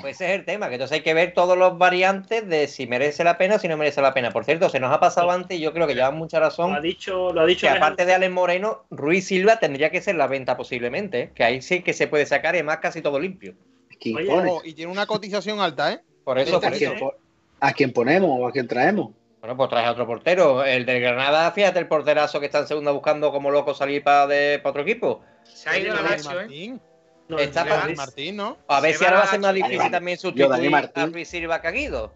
[0.01, 2.87] Pues ese es el tema, que entonces hay que ver todos los variantes de si
[2.87, 4.31] merece la pena o si no merece la pena.
[4.31, 6.49] Por cierto, se nos ha pasado antes y yo creo que llevan mucha Lo ha
[6.49, 6.83] razón.
[6.83, 10.27] dicho, lo ha dicho Que aparte de Alex Moreno, Ruiz Silva tendría que ser la
[10.27, 11.31] venta posiblemente, ¿eh?
[11.35, 13.55] que ahí sí que se puede sacar y además casi todo limpio.
[14.01, 14.31] ¿Quién Oye?
[14.31, 16.01] Ojo, y tiene una cotización alta, ¿eh?
[16.25, 17.15] Por eso, ¿A por quién, eso.
[17.61, 19.11] ¿A quién ponemos o a quién traemos?
[19.43, 20.65] Bueno, pues traes a otro portero.
[20.65, 24.29] El del Granada, fíjate el porterazo que está en segunda buscando como loco salir para
[24.29, 25.21] de, otro equipo.
[25.43, 26.35] Se ha ido Lazio, ¿eh?
[26.37, 26.81] Martín.
[27.27, 28.59] No, Está Dani Martín, ¿no?
[28.69, 30.71] A ver Se si ahora va a ser más difícil también Yo, Dani sustituir a
[30.71, 31.13] Martín.
[31.13, 32.13] Ruiz Silva que ha ido.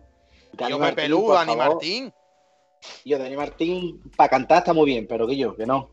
[0.53, 1.69] Dani Tío Martín, Pepe Lu, por Dani favor.
[1.75, 2.13] Martín.
[3.05, 5.91] Yo, Dani Martín, para cantar está muy bien, pero que yo, que no.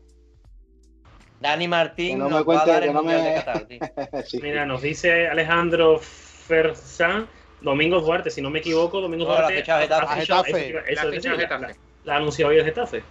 [1.40, 3.34] Dani Martín Que no me nos va a cuente, dar que el no me- de
[3.34, 3.66] Qatar.
[4.26, 4.38] Sí.
[4.40, 7.28] Mira, nos dice Alejandro Ferzán,
[7.64, 9.56] Domingos Duarte, si no me equivoco, Domingos No, la Duarte.
[9.62, 10.20] Getafe.
[10.20, 10.50] Getafe.
[10.50, 11.66] efectiva- La Eso ficha decir, Getafe.
[11.66, 11.74] la,
[12.04, 13.02] la ha anunciado hoy el Getafe.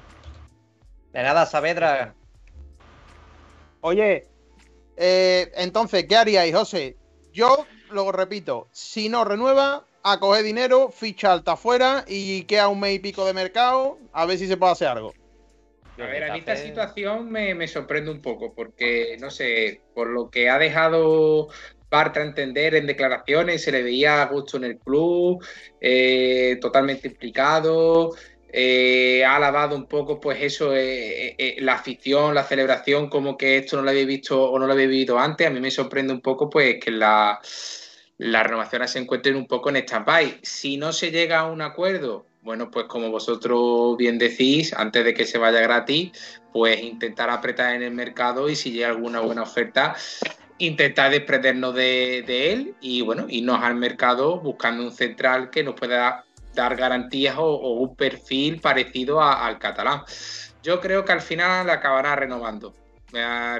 [1.11, 2.13] De nada, Saavedra.
[3.81, 4.27] Oye,
[4.95, 6.95] eh, entonces, ¿qué haríais, José?
[7.33, 12.79] Yo, lo repito, si no renueva, a coger dinero, ficha alta afuera y queda un
[12.79, 15.13] mes y pico de mercado, a ver si se puede hacer algo.
[15.97, 20.07] A ver, a mí esta situación me, me sorprende un poco, porque, no sé, por
[20.09, 21.49] lo que ha dejado
[21.93, 25.45] Bartra entender en declaraciones, se le veía a gusto en el club,
[25.79, 28.15] eh, totalmente implicado,
[28.51, 33.77] eh, ha alabado un poco, pues eso, eh, la afición, la celebración, como que esto
[33.77, 35.45] no lo había visto o no lo había vivido antes.
[35.45, 37.39] A mí me sorprende un poco, pues, que la,
[38.17, 40.39] las renovaciones se encuentren un poco en stand-by.
[40.41, 45.13] Si no se llega a un acuerdo, bueno, pues como vosotros bien decís, antes de
[45.13, 46.11] que se vaya gratis,
[46.51, 49.95] pues intentar apretar en el mercado y si llega alguna buena oferta,
[50.57, 55.75] intentar desprendernos de, de él y bueno, irnos al mercado buscando un central que nos
[55.75, 60.03] pueda dar garantías o, o un perfil parecido a- al catalán.
[60.61, 62.73] Yo creo que al final acabará renovando.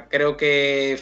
[0.10, 1.00] Creo que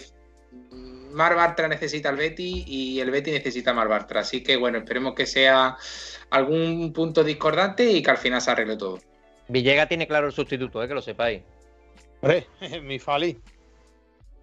[1.12, 4.22] Mar Bartra necesita al Betty y el Betty necesita a Mar Bartra.
[4.22, 5.78] Así que bueno, esperemos que sea
[6.30, 9.00] algún punto discordante y que al final se arregle todo.
[9.48, 11.42] Villega tiene claro el sustituto, eh, que lo sepáis.
[12.22, 12.48] Hombre,
[12.84, 13.38] mi Fali.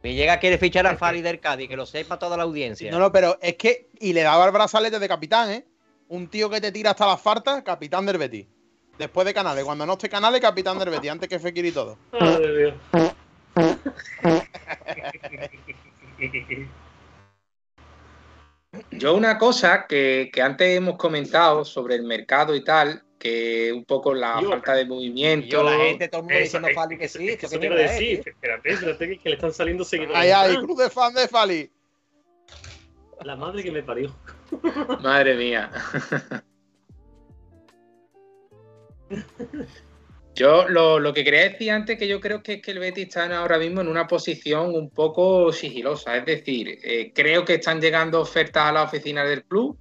[0.03, 2.91] Villega quiere fichar a Fali del Cádiz, que lo sepa toda la audiencia.
[2.91, 3.89] No, no, pero es que.
[4.01, 5.65] Y le daba el brazalete de capitán, ¿eh?
[6.09, 8.47] Un tío que te tira hasta las fartas, capitán del Betis.
[8.97, 9.65] Después de Canales.
[9.65, 11.11] Cuando no esté Canales, capitán del Betis.
[11.11, 11.99] Antes que Fekir y todo.
[12.13, 12.75] Madre.
[18.93, 23.85] Yo una cosa que, que antes hemos comentado sobre el mercado y tal, que un
[23.85, 25.47] poco la Yo- falta de movimiento.
[25.49, 27.67] yo, la gente, todo el mundo Eso, diciendo es- Fali que sí, eso qué te
[27.67, 28.23] iba a mierda es, decir.
[28.27, 30.17] Espérate, espérate, que- le están saliendo seguidores.
[30.19, 31.71] Ay, ay, club de fan de Fali.
[33.25, 34.15] La madre que me parió.
[35.03, 35.71] Madre mía.
[40.35, 43.09] Yo lo, lo que quería decir antes que yo creo que es que el Betis
[43.09, 46.17] está ahora mismo en una posición un poco sigilosa.
[46.17, 49.77] Es decir, eh, creo que están llegando ofertas a la oficina del club.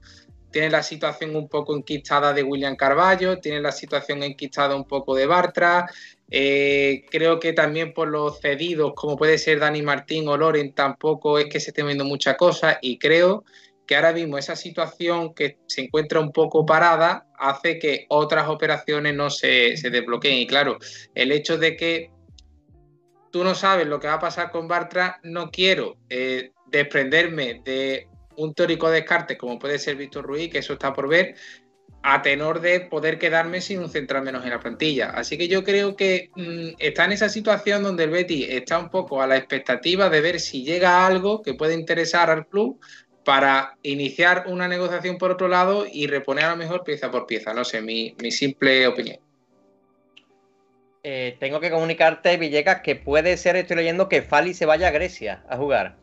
[0.51, 5.15] Tienen la situación un poco enquistada de William Carballo, tienen la situación enquistada un poco
[5.15, 5.87] de Bartra.
[6.29, 11.39] Eh, creo que también por los cedidos, como puede ser Dani Martín o Loren, tampoco
[11.39, 12.77] es que se estén viendo muchas cosas.
[12.81, 13.43] Y creo
[13.85, 19.15] que ahora mismo esa situación que se encuentra un poco parada hace que otras operaciones
[19.15, 20.39] no se, se desbloqueen.
[20.39, 20.77] Y claro,
[21.15, 22.11] el hecho de que
[23.31, 28.07] tú no sabes lo que va a pasar con Bartra, no quiero eh, desprenderme de
[28.37, 31.35] un teórico descarte como puede ser Víctor Ruiz, que eso está por ver,
[32.03, 35.09] a tenor de poder quedarme sin un central menos en la plantilla.
[35.09, 38.89] Así que yo creo que mmm, está en esa situación donde el Betis está un
[38.89, 42.79] poco a la expectativa de ver si llega algo que puede interesar al club
[43.25, 47.53] para iniciar una negociación por otro lado y reponer a lo mejor pieza por pieza.
[47.53, 49.17] No sé, mi, mi simple opinión.
[51.03, 54.91] Eh, tengo que comunicarte, Villegas, que puede ser, estoy leyendo, que Fali se vaya a
[54.91, 55.97] Grecia a jugar.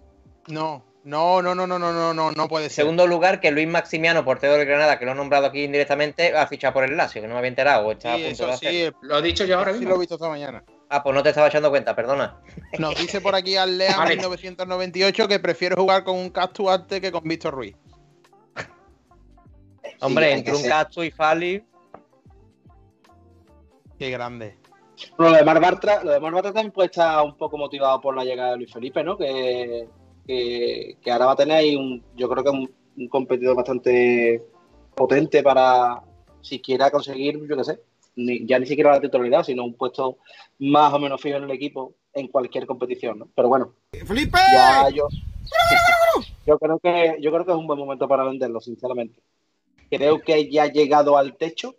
[0.48, 2.82] No, no, no, no, no, no, no, no, no puede En ser.
[2.84, 6.46] segundo lugar, que Luis Maximiano, portero del Granada, que lo he nombrado aquí indirectamente, ha
[6.46, 7.86] fichado por el Lazio, que no me había enterado.
[7.86, 8.98] o está a Sí, punto de eso sí, hacerlo.
[9.02, 9.90] Lo he dicho yo ahora sí mismo.
[9.90, 10.64] lo he visto esta mañana.
[10.88, 12.40] Ah, pues no te estaba echando cuenta, perdona.
[12.78, 14.10] Nos dice por aquí al Lea Vale.
[14.16, 17.76] 1998 que prefiere jugar con un Cactus antes que con Víctor Ruiz.
[20.00, 21.64] Hombre, entre un ser- y Fali.
[23.98, 24.58] Qué grande.
[25.16, 28.00] Bueno, lo de Mar Bartra, lo de Mar Bartra también puede estar un poco motivado
[28.00, 29.16] por la llegada de Luis Felipe, ¿no?
[29.16, 29.86] Que,
[30.26, 34.42] que, que ahora va a tener ahí un, yo creo que un, un competidor bastante
[34.94, 36.02] potente para
[36.40, 37.80] siquiera conseguir, yo qué sé,
[38.16, 40.18] ni- ya ni siquiera la titularidad, sino un puesto
[40.58, 43.28] más o menos fijo en el equipo en cualquier competición, ¿no?
[43.34, 43.74] Pero bueno,
[44.06, 44.38] ¡Felipe!
[44.52, 45.08] ya yo,
[46.46, 49.20] yo creo que yo creo que es un buen momento para venderlo, sinceramente.
[49.90, 51.76] Creo que ya ha llegado al techo,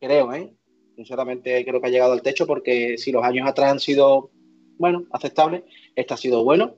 [0.00, 0.52] creo, ¿eh?
[0.96, 4.30] Sinceramente creo que ha llegado al techo porque si los años atrás han sido
[4.78, 5.64] bueno, aceptable.
[5.94, 6.74] Este ha sido bueno.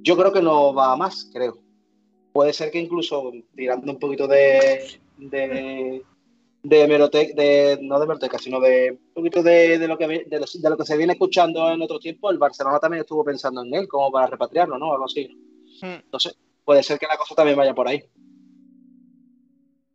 [0.00, 1.58] Yo creo que no va a más, creo.
[2.32, 5.00] Puede ser que incluso tirando un poquito de.
[5.18, 6.02] de
[6.62, 10.38] de Merotec, de, no de Meroteca, sino de un poquito de, de lo que, de,
[10.38, 13.62] lo, de, lo, que se viene escuchando en otro tiempo, el Barcelona también estuvo pensando
[13.62, 14.92] en él, como para repatriarlo, ¿no?
[14.92, 15.28] Algo así.
[15.82, 18.04] Entonces, puede ser que la cosa también vaya por ahí.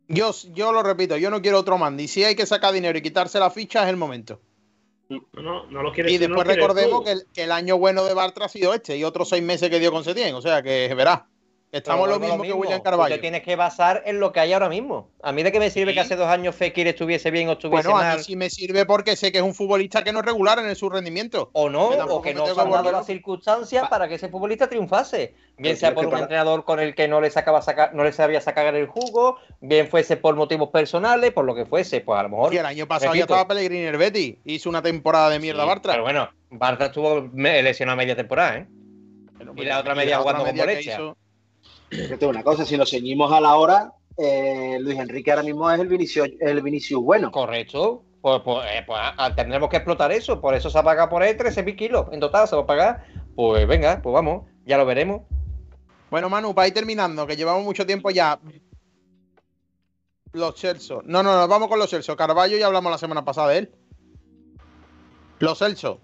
[0.08, 2.08] Yo, yo lo repito, yo no quiero otro Mandy.
[2.08, 4.40] Si hay que sacar dinero y quitarse la ficha, es el momento.
[5.08, 8.12] No, no lo quieres Y después no recordemos que el, que el, año bueno de
[8.12, 10.34] Bartra ha sido este y otros seis meses que dio con Setién.
[10.34, 11.22] O sea que verás.
[11.70, 13.14] Estamos lo mismo, lo mismo, que William Carvalho.
[13.14, 15.10] Te tienes que basar en lo que hay ahora mismo.
[15.22, 15.96] A mí de qué me sirve Sí.
[15.96, 18.16] que hace dos años Fekir estuviese bien o estuviese Bueno, a mal.
[18.18, 20.74] mí sí me sirve porque sé que es un futbolista que no es regular en
[20.74, 21.50] su rendimiento.
[21.52, 25.34] O no, o que no se han dado las circunstancias para que ese futbolista triunfase.
[25.58, 28.12] Bien sea por un para- entrenador con el que no le sacaba sacar, no le
[28.12, 32.22] sabía sacar el jugo, bien fuese por motivos personales, por lo que fuese, pues a
[32.22, 32.54] lo mejor.
[32.54, 34.36] Y el año pasado ya repito, estaba Pellegrini el Betis.
[34.46, 35.92] Hizo una temporada de mierda sí, Bartra.
[35.92, 38.66] Pero bueno, Bartra estuvo lesionado a media temporada, ¿eh?
[39.56, 41.16] Y la otra media jugando con hizo-
[41.90, 45.80] Yo una cosa, si nos ceñimos a la hora, eh, Luis Enrique ahora mismo es
[45.80, 47.30] el Vinicius, el Vinicius bueno.
[47.30, 48.04] Correcto.
[48.20, 50.40] Pues, pues, eh, pues, ah, tendremos que explotar eso.
[50.40, 52.06] Por eso se ha pagado por él 13.000 kilos.
[52.12, 53.04] En total se va a pagar.
[53.36, 55.22] Pues venga, pues vamos, ya lo veremos.
[56.10, 58.40] Bueno, Manu, para ir terminando, que llevamos mucho tiempo ya.
[60.32, 61.02] Los Celso.
[61.04, 62.16] No, no, no, vamos con los Celso.
[62.16, 63.74] Carballo ya hablamos la semana pasada de él.
[65.38, 66.00] Los Celso.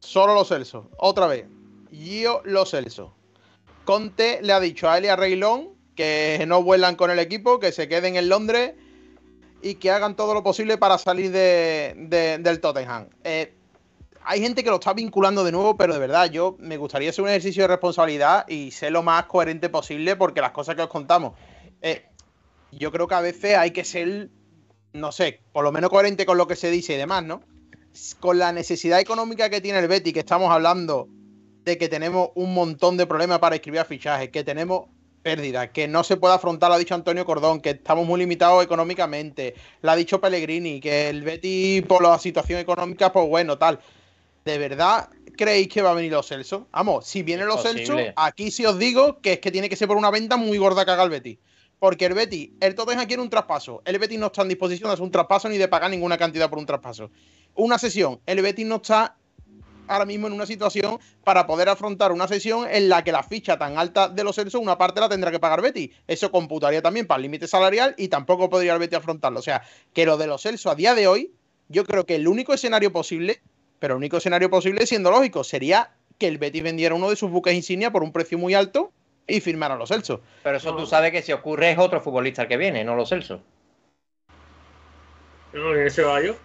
[0.00, 0.90] Solo los Celso.
[0.98, 1.46] Otra vez.
[1.90, 3.14] Gio Los Celso.
[3.84, 7.88] Conte le ha dicho a Elia Reilón que no vuelan con el equipo, que se
[7.88, 8.72] queden en Londres
[9.62, 13.08] y que hagan todo lo posible para salir de, de- del Tottenham.
[13.22, 13.52] Eh,
[14.26, 17.22] hay gente que lo está vinculando de nuevo, pero de verdad, yo me gustaría hacer
[17.22, 20.88] un ejercicio de responsabilidad y ser lo más coherente posible porque las cosas que os
[20.88, 21.34] contamos.
[21.82, 22.06] eh,
[22.72, 24.30] yo creo que a veces hay que ser,
[24.92, 27.42] no sé, por lo menos coherente con lo que se dice y demás, ¿no?
[28.18, 31.06] Con la necesidad económica que tiene el Betty, que estamos hablando
[31.64, 34.88] de que tenemos un montón de problemas para escribir a fichajes, que tenemos
[35.22, 38.62] pérdidas, que no se puede afrontar, lo ha dicho Antonio Cordón, que estamos muy limitados
[38.62, 43.80] económicamente, lo ha dicho Pellegrini, que el Betty por la situación económica, pues bueno, tal.
[44.44, 45.08] ¿De verdad
[45.38, 46.68] creéis que va a venir los Celso?
[46.70, 49.88] Vamos, si vienen los Celso, aquí sí os digo que es que tiene que ser
[49.88, 51.38] por una venta muy gorda que haga el Betty.
[51.78, 53.82] Porque el Betty, el Tottenham quiere un traspaso.
[53.84, 56.48] El Betty no está en disposición de hacer un traspaso ni de pagar ninguna cantidad
[56.48, 57.10] por un traspaso.
[57.54, 58.20] Una sesión.
[58.26, 59.16] El Betty no está
[59.88, 63.58] ahora mismo en una situación para poder afrontar una sesión en la que la ficha
[63.58, 65.92] tan alta de los Celso, una parte la tendrá que pagar Betty.
[66.06, 69.38] Eso computaría también para el límite salarial y tampoco podría el Betty afrontarlo.
[69.38, 69.62] O sea,
[69.92, 71.32] que lo de los Celso a día de hoy,
[71.68, 73.40] yo creo que el único escenario posible,
[73.78, 77.30] pero el único escenario posible, siendo lógico, sería que el Betty vendiera uno de sus
[77.30, 78.92] buques insignia por un precio muy alto
[79.26, 80.20] y firmara a los Celso.
[80.42, 83.08] Pero eso tú sabes que si ocurre es otro futbolista el que viene, no los
[83.08, 83.40] Celso.
[85.52, 86.36] No, ese vallo.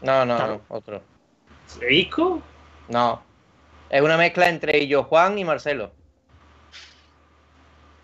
[0.00, 0.62] No, no, Claro.
[0.68, 1.02] no, otro.
[1.90, 2.40] ¿Isco?
[2.88, 3.22] No.
[3.90, 5.92] Es una mezcla entre Illo Juan y Marcelo.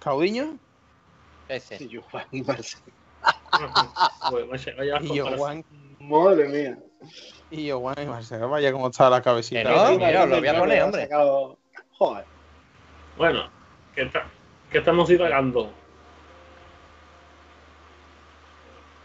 [0.01, 0.59] Caudiño
[1.49, 1.89] Ese.
[1.89, 2.85] Yo, Juan y Marcelo.
[5.01, 5.37] Y yo.
[5.37, 5.65] Juan
[6.01, 6.79] Madre mía.
[7.51, 8.49] y yo Juan y Marcelo.
[8.49, 9.63] Vaya cómo está la cabecita.
[9.63, 11.09] Que no, mira, lo voy a poner, hombre.
[11.99, 12.25] Joder.
[13.17, 13.49] Bueno,
[13.95, 14.27] que, está-
[14.71, 15.73] que estamos divagando.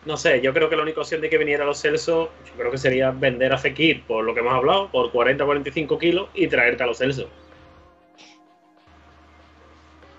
[0.09, 2.71] No sé, yo creo que la única opción de que viniera los Celso, yo creo
[2.71, 6.81] que sería vender a Fekir por lo que hemos hablado, por 40-45 kilos y traerte
[6.81, 7.29] a los Celso.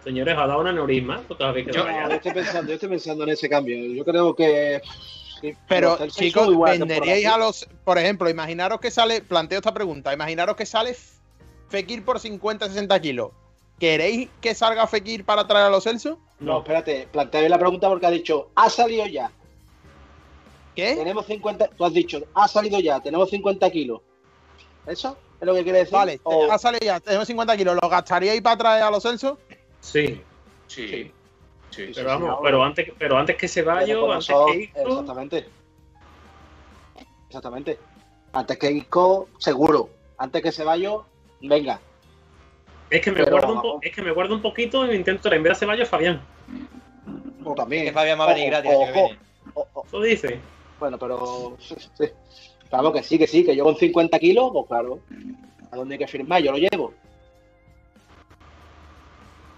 [0.04, 1.24] Señores, ¿ha dado un aneurisma?
[1.28, 3.76] ¿O todavía queda Yo- No, estoy pensando, yo estoy pensando en ese cambio.
[3.92, 4.80] Yo creo que.
[5.40, 10.54] sí, Pero chicos, venderíais a los, por ejemplo, imaginaros que sale, planteo esta pregunta, imaginaros
[10.54, 10.94] que sale
[11.68, 13.32] Fekir por 50, 60 kilos.
[13.80, 16.20] ¿Queréis que salga Fekir para traer a los Celso?
[16.38, 19.32] No, espérate, plantea bien la pregunta porque ha dicho, ha salido ya.
[20.74, 20.94] ¿Qué?
[20.94, 24.00] Tenemos 50, tú has dicho, ha salido ya, tenemos 50 kilos.
[24.86, 25.92] ¿Eso es lo que quiere decir?
[25.94, 27.76] Vale, O- ha salido ya, tenemos 50 kilos.
[27.80, 29.38] ¿Lo gastaríais para traer a los Celso?
[29.80, 30.22] Sí,
[30.66, 30.86] Sí.
[30.88, 31.12] Sí.
[31.70, 31.92] Sí.
[31.94, 35.46] pero vamos, pero antes, pero antes que se vaya, antes eso- que Isco, Exactamente.
[37.28, 37.78] Exactamente.
[38.32, 39.88] Antes que Isco, seguro.
[40.18, 40.90] Antes que se vaya,
[41.40, 41.80] venga.
[42.90, 45.32] es que me pero- guardo un po- es que me guardo un poquito y intento
[45.32, 46.20] en vez de Ceballos Fabián.
[47.44, 47.84] O también.
[47.84, 48.92] Que Fabián va a venir Ojo, gratis ojo.
[48.92, 49.18] viene.
[49.54, 50.40] O- o- Eso dice.
[50.80, 51.56] Bueno, pero.
[51.60, 52.06] Sí.
[52.68, 55.00] Claro que sí, que sí, que yo con 50 kilos, pues claro.
[55.70, 56.42] ¿A dónde hay que firmar?
[56.42, 56.92] Yo lo llevo.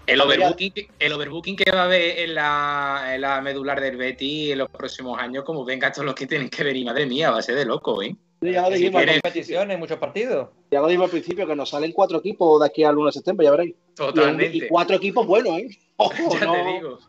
[0.05, 3.95] El overbooking, que- el overbooking que va a haber en la, en la medular del
[3.95, 7.31] Betty en los próximos años, como venga todos los que tienen que venir, madre mía,
[7.31, 8.13] va a ser de loco, ¿eh?
[8.41, 10.49] Ya lo si dijimos, principio, competiciones, muchos partidos.
[10.69, 13.11] ya lo dijimos al principio, que nos salen cuatro equipos de aquí al 1 de
[13.13, 13.71] septiembre, ya veréis.
[13.75, 14.57] Y, Totalmente.
[14.57, 15.69] y cuatro equipos buenos, ¿eh?
[15.95, 16.51] Ojo, ya no.
[16.53, 16.99] te digo.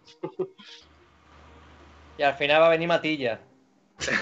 [2.18, 3.40] Y al final va a venir Matilla.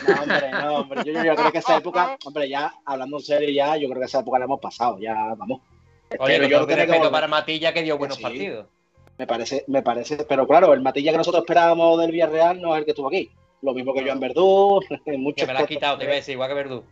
[0.07, 1.03] No, hombre, no, hombre.
[1.05, 4.07] Yo, yo creo que esa época, hombre, ya hablando en serio, ya, yo creo que
[4.07, 5.61] esa época la hemos pasado, ya vamos.
[6.19, 8.23] Oye, Pero yo creo que para Matilla que dio buenos Sí.
[8.23, 8.67] partidos.
[9.19, 12.81] Me parece, me parece, pero claro, el Matilla que nosotros esperábamos del Villarreal no es
[12.81, 13.31] el que estuvo aquí.
[13.63, 16.33] Lo mismo que Joan Verdú, Que muchos me la has quitado, te iba a decir,
[16.35, 16.85] igual que Verdú.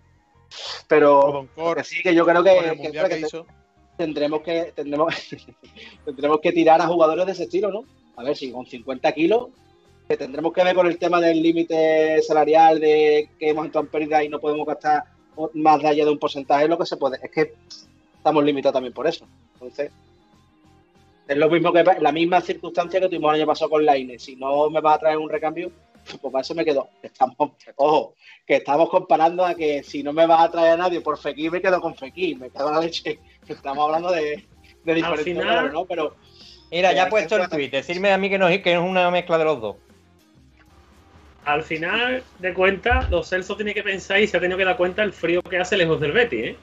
[0.89, 2.51] Pero que sí, que yo creo que,
[2.81, 3.45] que- que que
[3.97, 5.15] tendremos que tendremos,
[6.05, 7.85] tendremos que tirar a jugadores de ese estilo, ¿no?
[8.17, 9.49] A ver si con 50 kilos
[10.11, 13.93] que tendremos que ver con el tema del límite salarial de que hemos entrado en
[13.93, 15.05] pérdida y no podemos gastar
[15.55, 17.21] más de allá de un porcentaje, lo que se puede.
[17.23, 17.55] Es que
[18.17, 19.25] estamos limitados también por eso.
[19.55, 19.93] Entonces,
[21.29, 24.19] es lo mismo que la misma circunstancia que tuvimos el año pasado con Laine.
[24.19, 25.71] Si no me va a traer un recambio,
[26.21, 26.89] pues para eso me quedo.
[27.05, 27.37] Estamos,
[27.77, 28.15] ojo,
[28.45, 31.53] que estamos comparando a que si no me va a traer a nadie por Fekir,
[31.53, 33.21] me quedo con Fekir, me quedo la leche.
[33.47, 34.45] Estamos hablando de,
[34.83, 35.85] de diferentes final- valores, ¿no?
[35.85, 36.17] Pero
[36.73, 37.71] Mira, ya he puesto el tweet.
[37.71, 39.77] Decirme a mí que no, que no es una mezcla de los dos.
[41.45, 44.77] Al final de cuentas, los Celso tiene que pensar y se ha tenido que dar
[44.77, 46.57] cuenta el frío que hace lejos del Betis, ¿eh?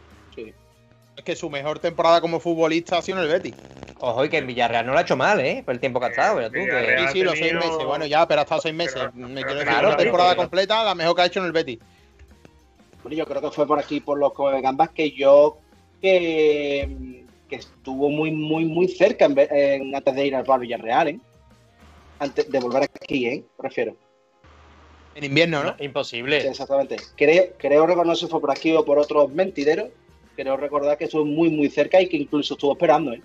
[1.17, 3.55] Es que su mejor temporada como futbolista ha sido en el Betis.
[3.99, 5.63] Ojo, y que el Villarreal no lo ha hecho mal, ¿eh?
[5.65, 6.53] Por el tiempo que ha estado, pero tú.
[6.53, 6.95] Que...
[6.99, 7.83] Sí, sí, los seis meses.
[7.83, 8.93] Bueno, ya, pero ha estado seis meses.
[8.93, 11.39] Pero- Me pero quiero decir, claro, pero- temporada pero- completa, la mejor que ha hecho
[11.39, 11.79] en el Betis.
[13.01, 14.31] Bueno, yo creo que fue por aquí, por los
[14.61, 15.57] Gambas, que yo
[16.03, 21.19] que, que estuvo muy, muy, muy cerca en, antes de ir al Bar Villarreal, ¿eh?
[22.19, 23.43] Antes de volver aquí, ¿eh?
[23.57, 23.95] Prefiero.
[25.17, 25.75] En invierno, ¿no?
[25.77, 26.47] Sí, Imposible.
[26.47, 26.97] exactamente.
[27.15, 29.89] Creo, creo recordar si fue por aquí o por otros mentideros.
[30.35, 33.21] Creo recordar que estuvo muy, muy cerca y que incluso estuvo esperando, ¿eh?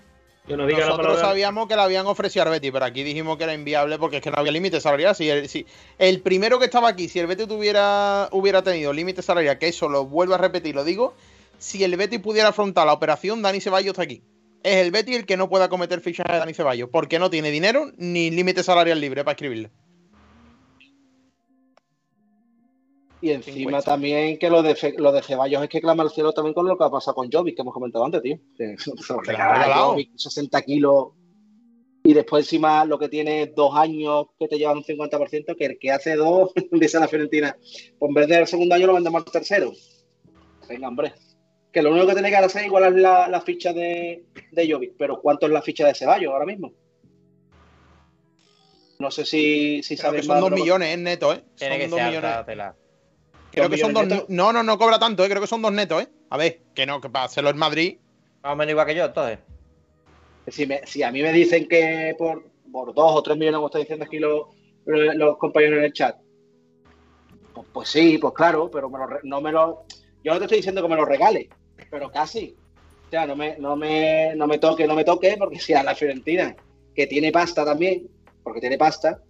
[0.48, 3.36] Yo no diga la Nosotros sabíamos que la habían ofrecido al Betis, pero aquí dijimos
[3.36, 5.14] que era inviable porque es que no había límite salarial.
[5.14, 5.66] Si el, si
[5.98, 9.90] el primero que estaba aquí, si el Betis tuviera, hubiera tenido límite salarial, que eso
[9.90, 11.14] lo vuelvo a repetir, lo digo,
[11.59, 14.23] si el Betis pudiera afrontar la operación, Dani Ceballos está aquí.
[14.62, 17.51] Es el Betis el que no pueda cometer fichaje de Dani Ceballos, porque no tiene
[17.51, 19.70] dinero ni límite salarial libre para escribirle.
[23.23, 23.82] Y encima 50.
[23.82, 26.66] también que lo de, Fe- lo de Ceballos es que clama al cielo también con
[26.66, 28.36] lo que ha pasado con Jovic, que hemos comentado antes, tío.
[28.57, 29.90] Que se lo Que le han regala a regalado.
[29.93, 31.07] Jovic, 60 kilos.
[32.05, 35.78] Y después encima lo que tiene dos años que te llevan un 50%, que el
[35.78, 37.57] que hace dos, dice la Fiorentina,
[37.97, 39.73] pues en vez del segundo año lo vendemos al tercero.
[40.69, 41.12] Venga, hombre.
[41.73, 44.94] Que lo único que tiene que hacer es igualar la, la ficha de, de Jovic,
[44.99, 46.73] pero ¿cuánto es la ficha de Ceballos ahora mismo?
[48.99, 50.97] No sé si, si que sabes son más dos millones, ¿eh?
[50.97, 51.44] netos, ¿eh?
[51.57, 52.31] Tiene Son que dos ser millones.
[52.31, 52.77] alta.
[53.52, 54.06] Creo que son dos.
[54.06, 54.24] netos.
[54.28, 55.28] No, no, no cobra tanto, ¿eh?
[55.28, 56.08] Creo que son dos netos, ¿eh?
[56.30, 57.98] A ver, que no, que para hacerlo en Madrid.
[58.42, 59.38] Más o menos igual que yo, entonces.
[60.48, 63.66] Si, me- si a mí me dicen que por, por dos o tres millones, como
[63.68, 64.46] están diciendo aquí los,
[64.86, 66.16] los compañeros en el chat,
[67.54, 69.84] pues, pues sí, pues claro, pero me lo re- no me lo.
[70.24, 71.48] Yo no te estoy diciendo que me lo regale,
[71.90, 72.56] pero casi.
[73.06, 75.82] O sea, no me, no me, no me toque, no me toque, porque si a
[75.82, 76.56] la Fiorentina,
[76.94, 78.08] que tiene pasta también,
[78.42, 79.20] porque tiene pasta,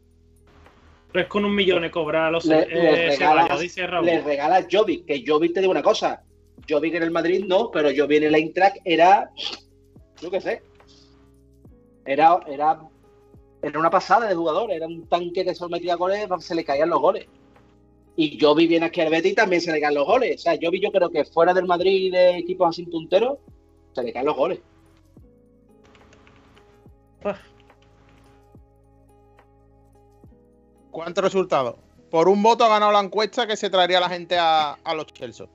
[1.13, 4.07] Pues con un millón cobra a los le, eh, le regalas, Ceballos, dice Raúl.
[4.07, 6.23] le regalas Jovic, que Jovic te digo una cosa,
[6.69, 9.31] Jovic en el Madrid no, pero Jovic en el Eintracht era,
[10.21, 10.63] yo qué sé,
[12.07, 12.81] era, era,
[13.61, 16.89] era una pasada de jugador, era un tanque que solo metía goles, se le caían
[16.89, 17.27] los goles.
[18.17, 20.37] Y Jovic viene aquí al Betis y también se le caen los goles.
[20.37, 23.39] O sea, Jovic yo creo que fuera del Madrid y de equipos así punteros,
[23.95, 24.61] se le caen los goles.
[30.93, 31.77] ¿Cuántos resultados?
[32.11, 35.07] Por un voto ha ganado la encuesta que se traería la gente a, a los
[35.07, 35.47] Chelsea.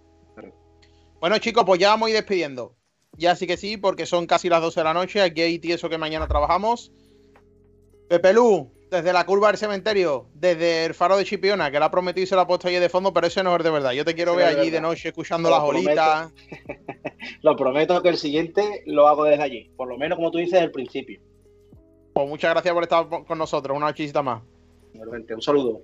[1.22, 2.76] Bueno, chicos, pues ya vamos a ir despidiendo.
[3.14, 5.22] Ya sí que sí, porque son casi las 12 de la noche.
[5.22, 6.92] Aquí hay tieso que mañana trabajamos.
[8.10, 11.92] Pepe Lu, desde la curva del cementerio, desde el faro de Chipiona, que la ha
[11.92, 13.92] prometido y se la ha puesto ahí de fondo, pero ese no es de verdad.
[13.92, 16.34] Yo te quiero ver allí de noche escuchando lo las olitas.
[17.42, 19.72] Lo prometo que el siguiente lo hago desde allí.
[19.76, 21.20] Por lo menos, como tú dices, desde el principio.
[22.14, 23.76] Pues muchas gracias por estar con nosotros.
[23.76, 24.42] Una nochecita más.
[24.98, 25.82] Igualmente, Un saludo.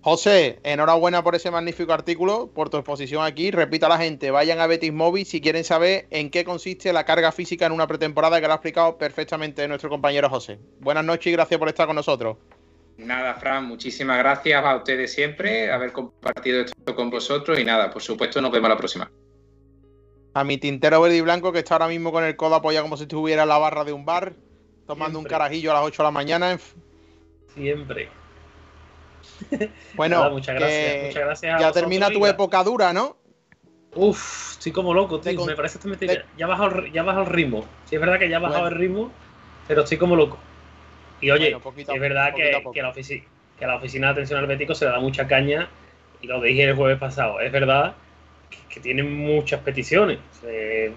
[0.00, 3.52] José, enhorabuena por ese magnífico artículo, por tu exposición aquí.
[3.52, 7.04] Repita a la gente, vayan a Betis Móvil si quieren saber en qué consiste la
[7.04, 10.58] carga física en una pretemporada que lo ha explicado perfectamente nuestro compañero José.
[10.80, 12.36] Buenas noches y gracias por estar con nosotros.
[12.96, 18.02] Nada, Fran, muchísimas gracias a ustedes siempre, haber compartido esto con vosotros y nada, por
[18.02, 19.08] supuesto, nos vemos la próxima.
[20.34, 22.96] A mi tintero verde y blanco que está ahora mismo con el codo apoyado como
[22.96, 24.34] si estuviera en la barra de un bar,
[24.88, 26.58] tomando un carajillo a las 8 de la mañana.
[27.54, 28.08] Siempre.
[29.94, 30.94] Bueno, Nada, muchas gracias.
[30.94, 33.16] que Muchas gracias a ya termina tu época dura, ¿no?
[33.94, 35.36] Uf, estoy como loco, tío.
[35.36, 37.66] con- Me parece que ya, bajado, el- ya ha bajado el ritmo.
[37.84, 38.76] Sí, es verdad que ya ha bajado Bueno.
[38.76, 39.12] el ritmo,
[39.68, 40.38] pero estoy como loco.
[41.20, 42.88] Y oye, Bueno, poquito a es verdad que, que la
[43.58, 45.68] que oficina de atención al Bético se le da mucha caña,
[46.20, 47.40] y lo dije el jueves pasado.
[47.40, 47.94] Es verdad
[48.50, 50.18] que, que tienen muchas peticiones.
[50.40, 50.92] Se-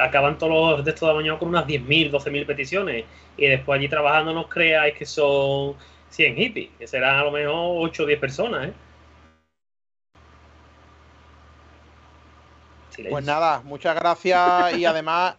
[0.00, 3.04] acaban todos los de estos de mañana con unas 10.000, 12.000 peticiones
[3.36, 5.74] y después allí trabajando no creáis que son
[6.10, 8.68] 100 hippies, que serán a lo mejor 8 o 10 personas.
[8.68, 8.72] ¿eh?
[13.10, 15.36] Pues nada, muchas gracias y además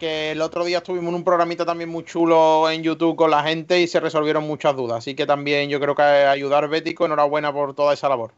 [0.00, 3.44] que el otro día estuvimos en un programita también muy chulo en YouTube con la
[3.44, 4.98] gente y se resolvieron muchas dudas.
[4.98, 8.32] Así que también yo creo que ayudar Bético, enhorabuena por toda esa labor.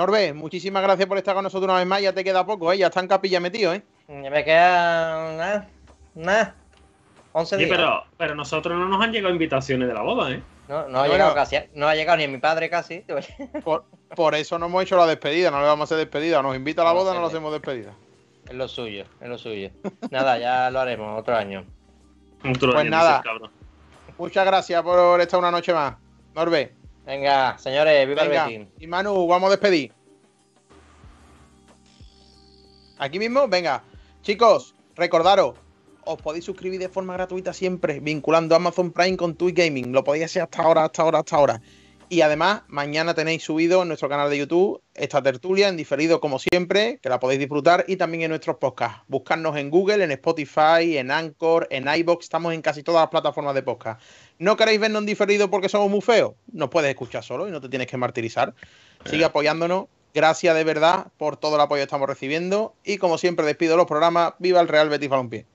[0.00, 2.00] Norbe, muchísimas gracias por estar con nosotros una vez más.
[2.00, 2.78] Ya te queda poco, ¿eh?
[2.78, 3.82] Ya está en capilla metido, ¿eh?
[4.08, 5.68] Ya me queda nada,
[6.14, 6.54] nada.
[7.32, 7.76] 11 Sí, días.
[7.76, 10.42] pero, pero nosotros no nos han llegado invitaciones de la boda, ¿eh?
[10.68, 11.12] No, no ha Bueno.
[11.12, 13.04] llegado casi, no ha llegado ni mi padre casi.
[13.62, 13.84] Por,
[14.16, 16.40] por eso no hemos hecho la despedida, no le vamos a hacer despedida.
[16.40, 17.36] Nos invita a la No, boda, no le sí, sí.
[17.36, 17.92] hacemos despedida.
[18.48, 19.68] Es lo suyo, es lo suyo.
[20.10, 21.66] Nada, ya lo haremos otro año.
[22.42, 23.22] Otro Pues año, nada.
[24.16, 25.94] Muchas gracias por estar una noche más.
[26.34, 26.72] Norbe,
[27.10, 28.46] Venga, señores, viva venga.
[28.46, 28.74] el Betis.
[28.78, 29.92] Y Manu, vamos a despedir.
[32.98, 33.82] Aquí mismo, venga.
[34.22, 35.56] Chicos, recordaros,
[36.04, 39.90] os podéis suscribir de forma gratuita siempre, vinculando Amazon Prime con Twitch Gaming.
[39.90, 41.62] Lo podéis hacer hasta ahora, hasta ahora, hasta ahora.
[42.12, 46.40] Y además, mañana tenéis subido en nuestro canal de YouTube esta tertulia en diferido, como
[46.40, 49.04] siempre, que la podéis disfrutar, y también en nuestros podcasts.
[49.06, 53.54] Buscarnos en Google, en Spotify, en Anchor, en iBox, estamos en casi todas las plataformas
[53.54, 54.02] de podcast.
[54.40, 56.32] ¿No queréis vernos en diferido porque somos muy feos?
[56.52, 58.54] Nos puedes escuchar solo y no te tienes que martirizar.
[59.04, 59.86] Sigue apoyándonos.
[60.12, 62.74] Gracias de verdad por todo el apoyo que estamos recibiendo.
[62.82, 64.34] Y como siempre, despido los programas.
[64.40, 65.46] ¡Viva el Real Betis Balompié!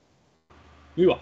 [0.96, 1.22] Viva.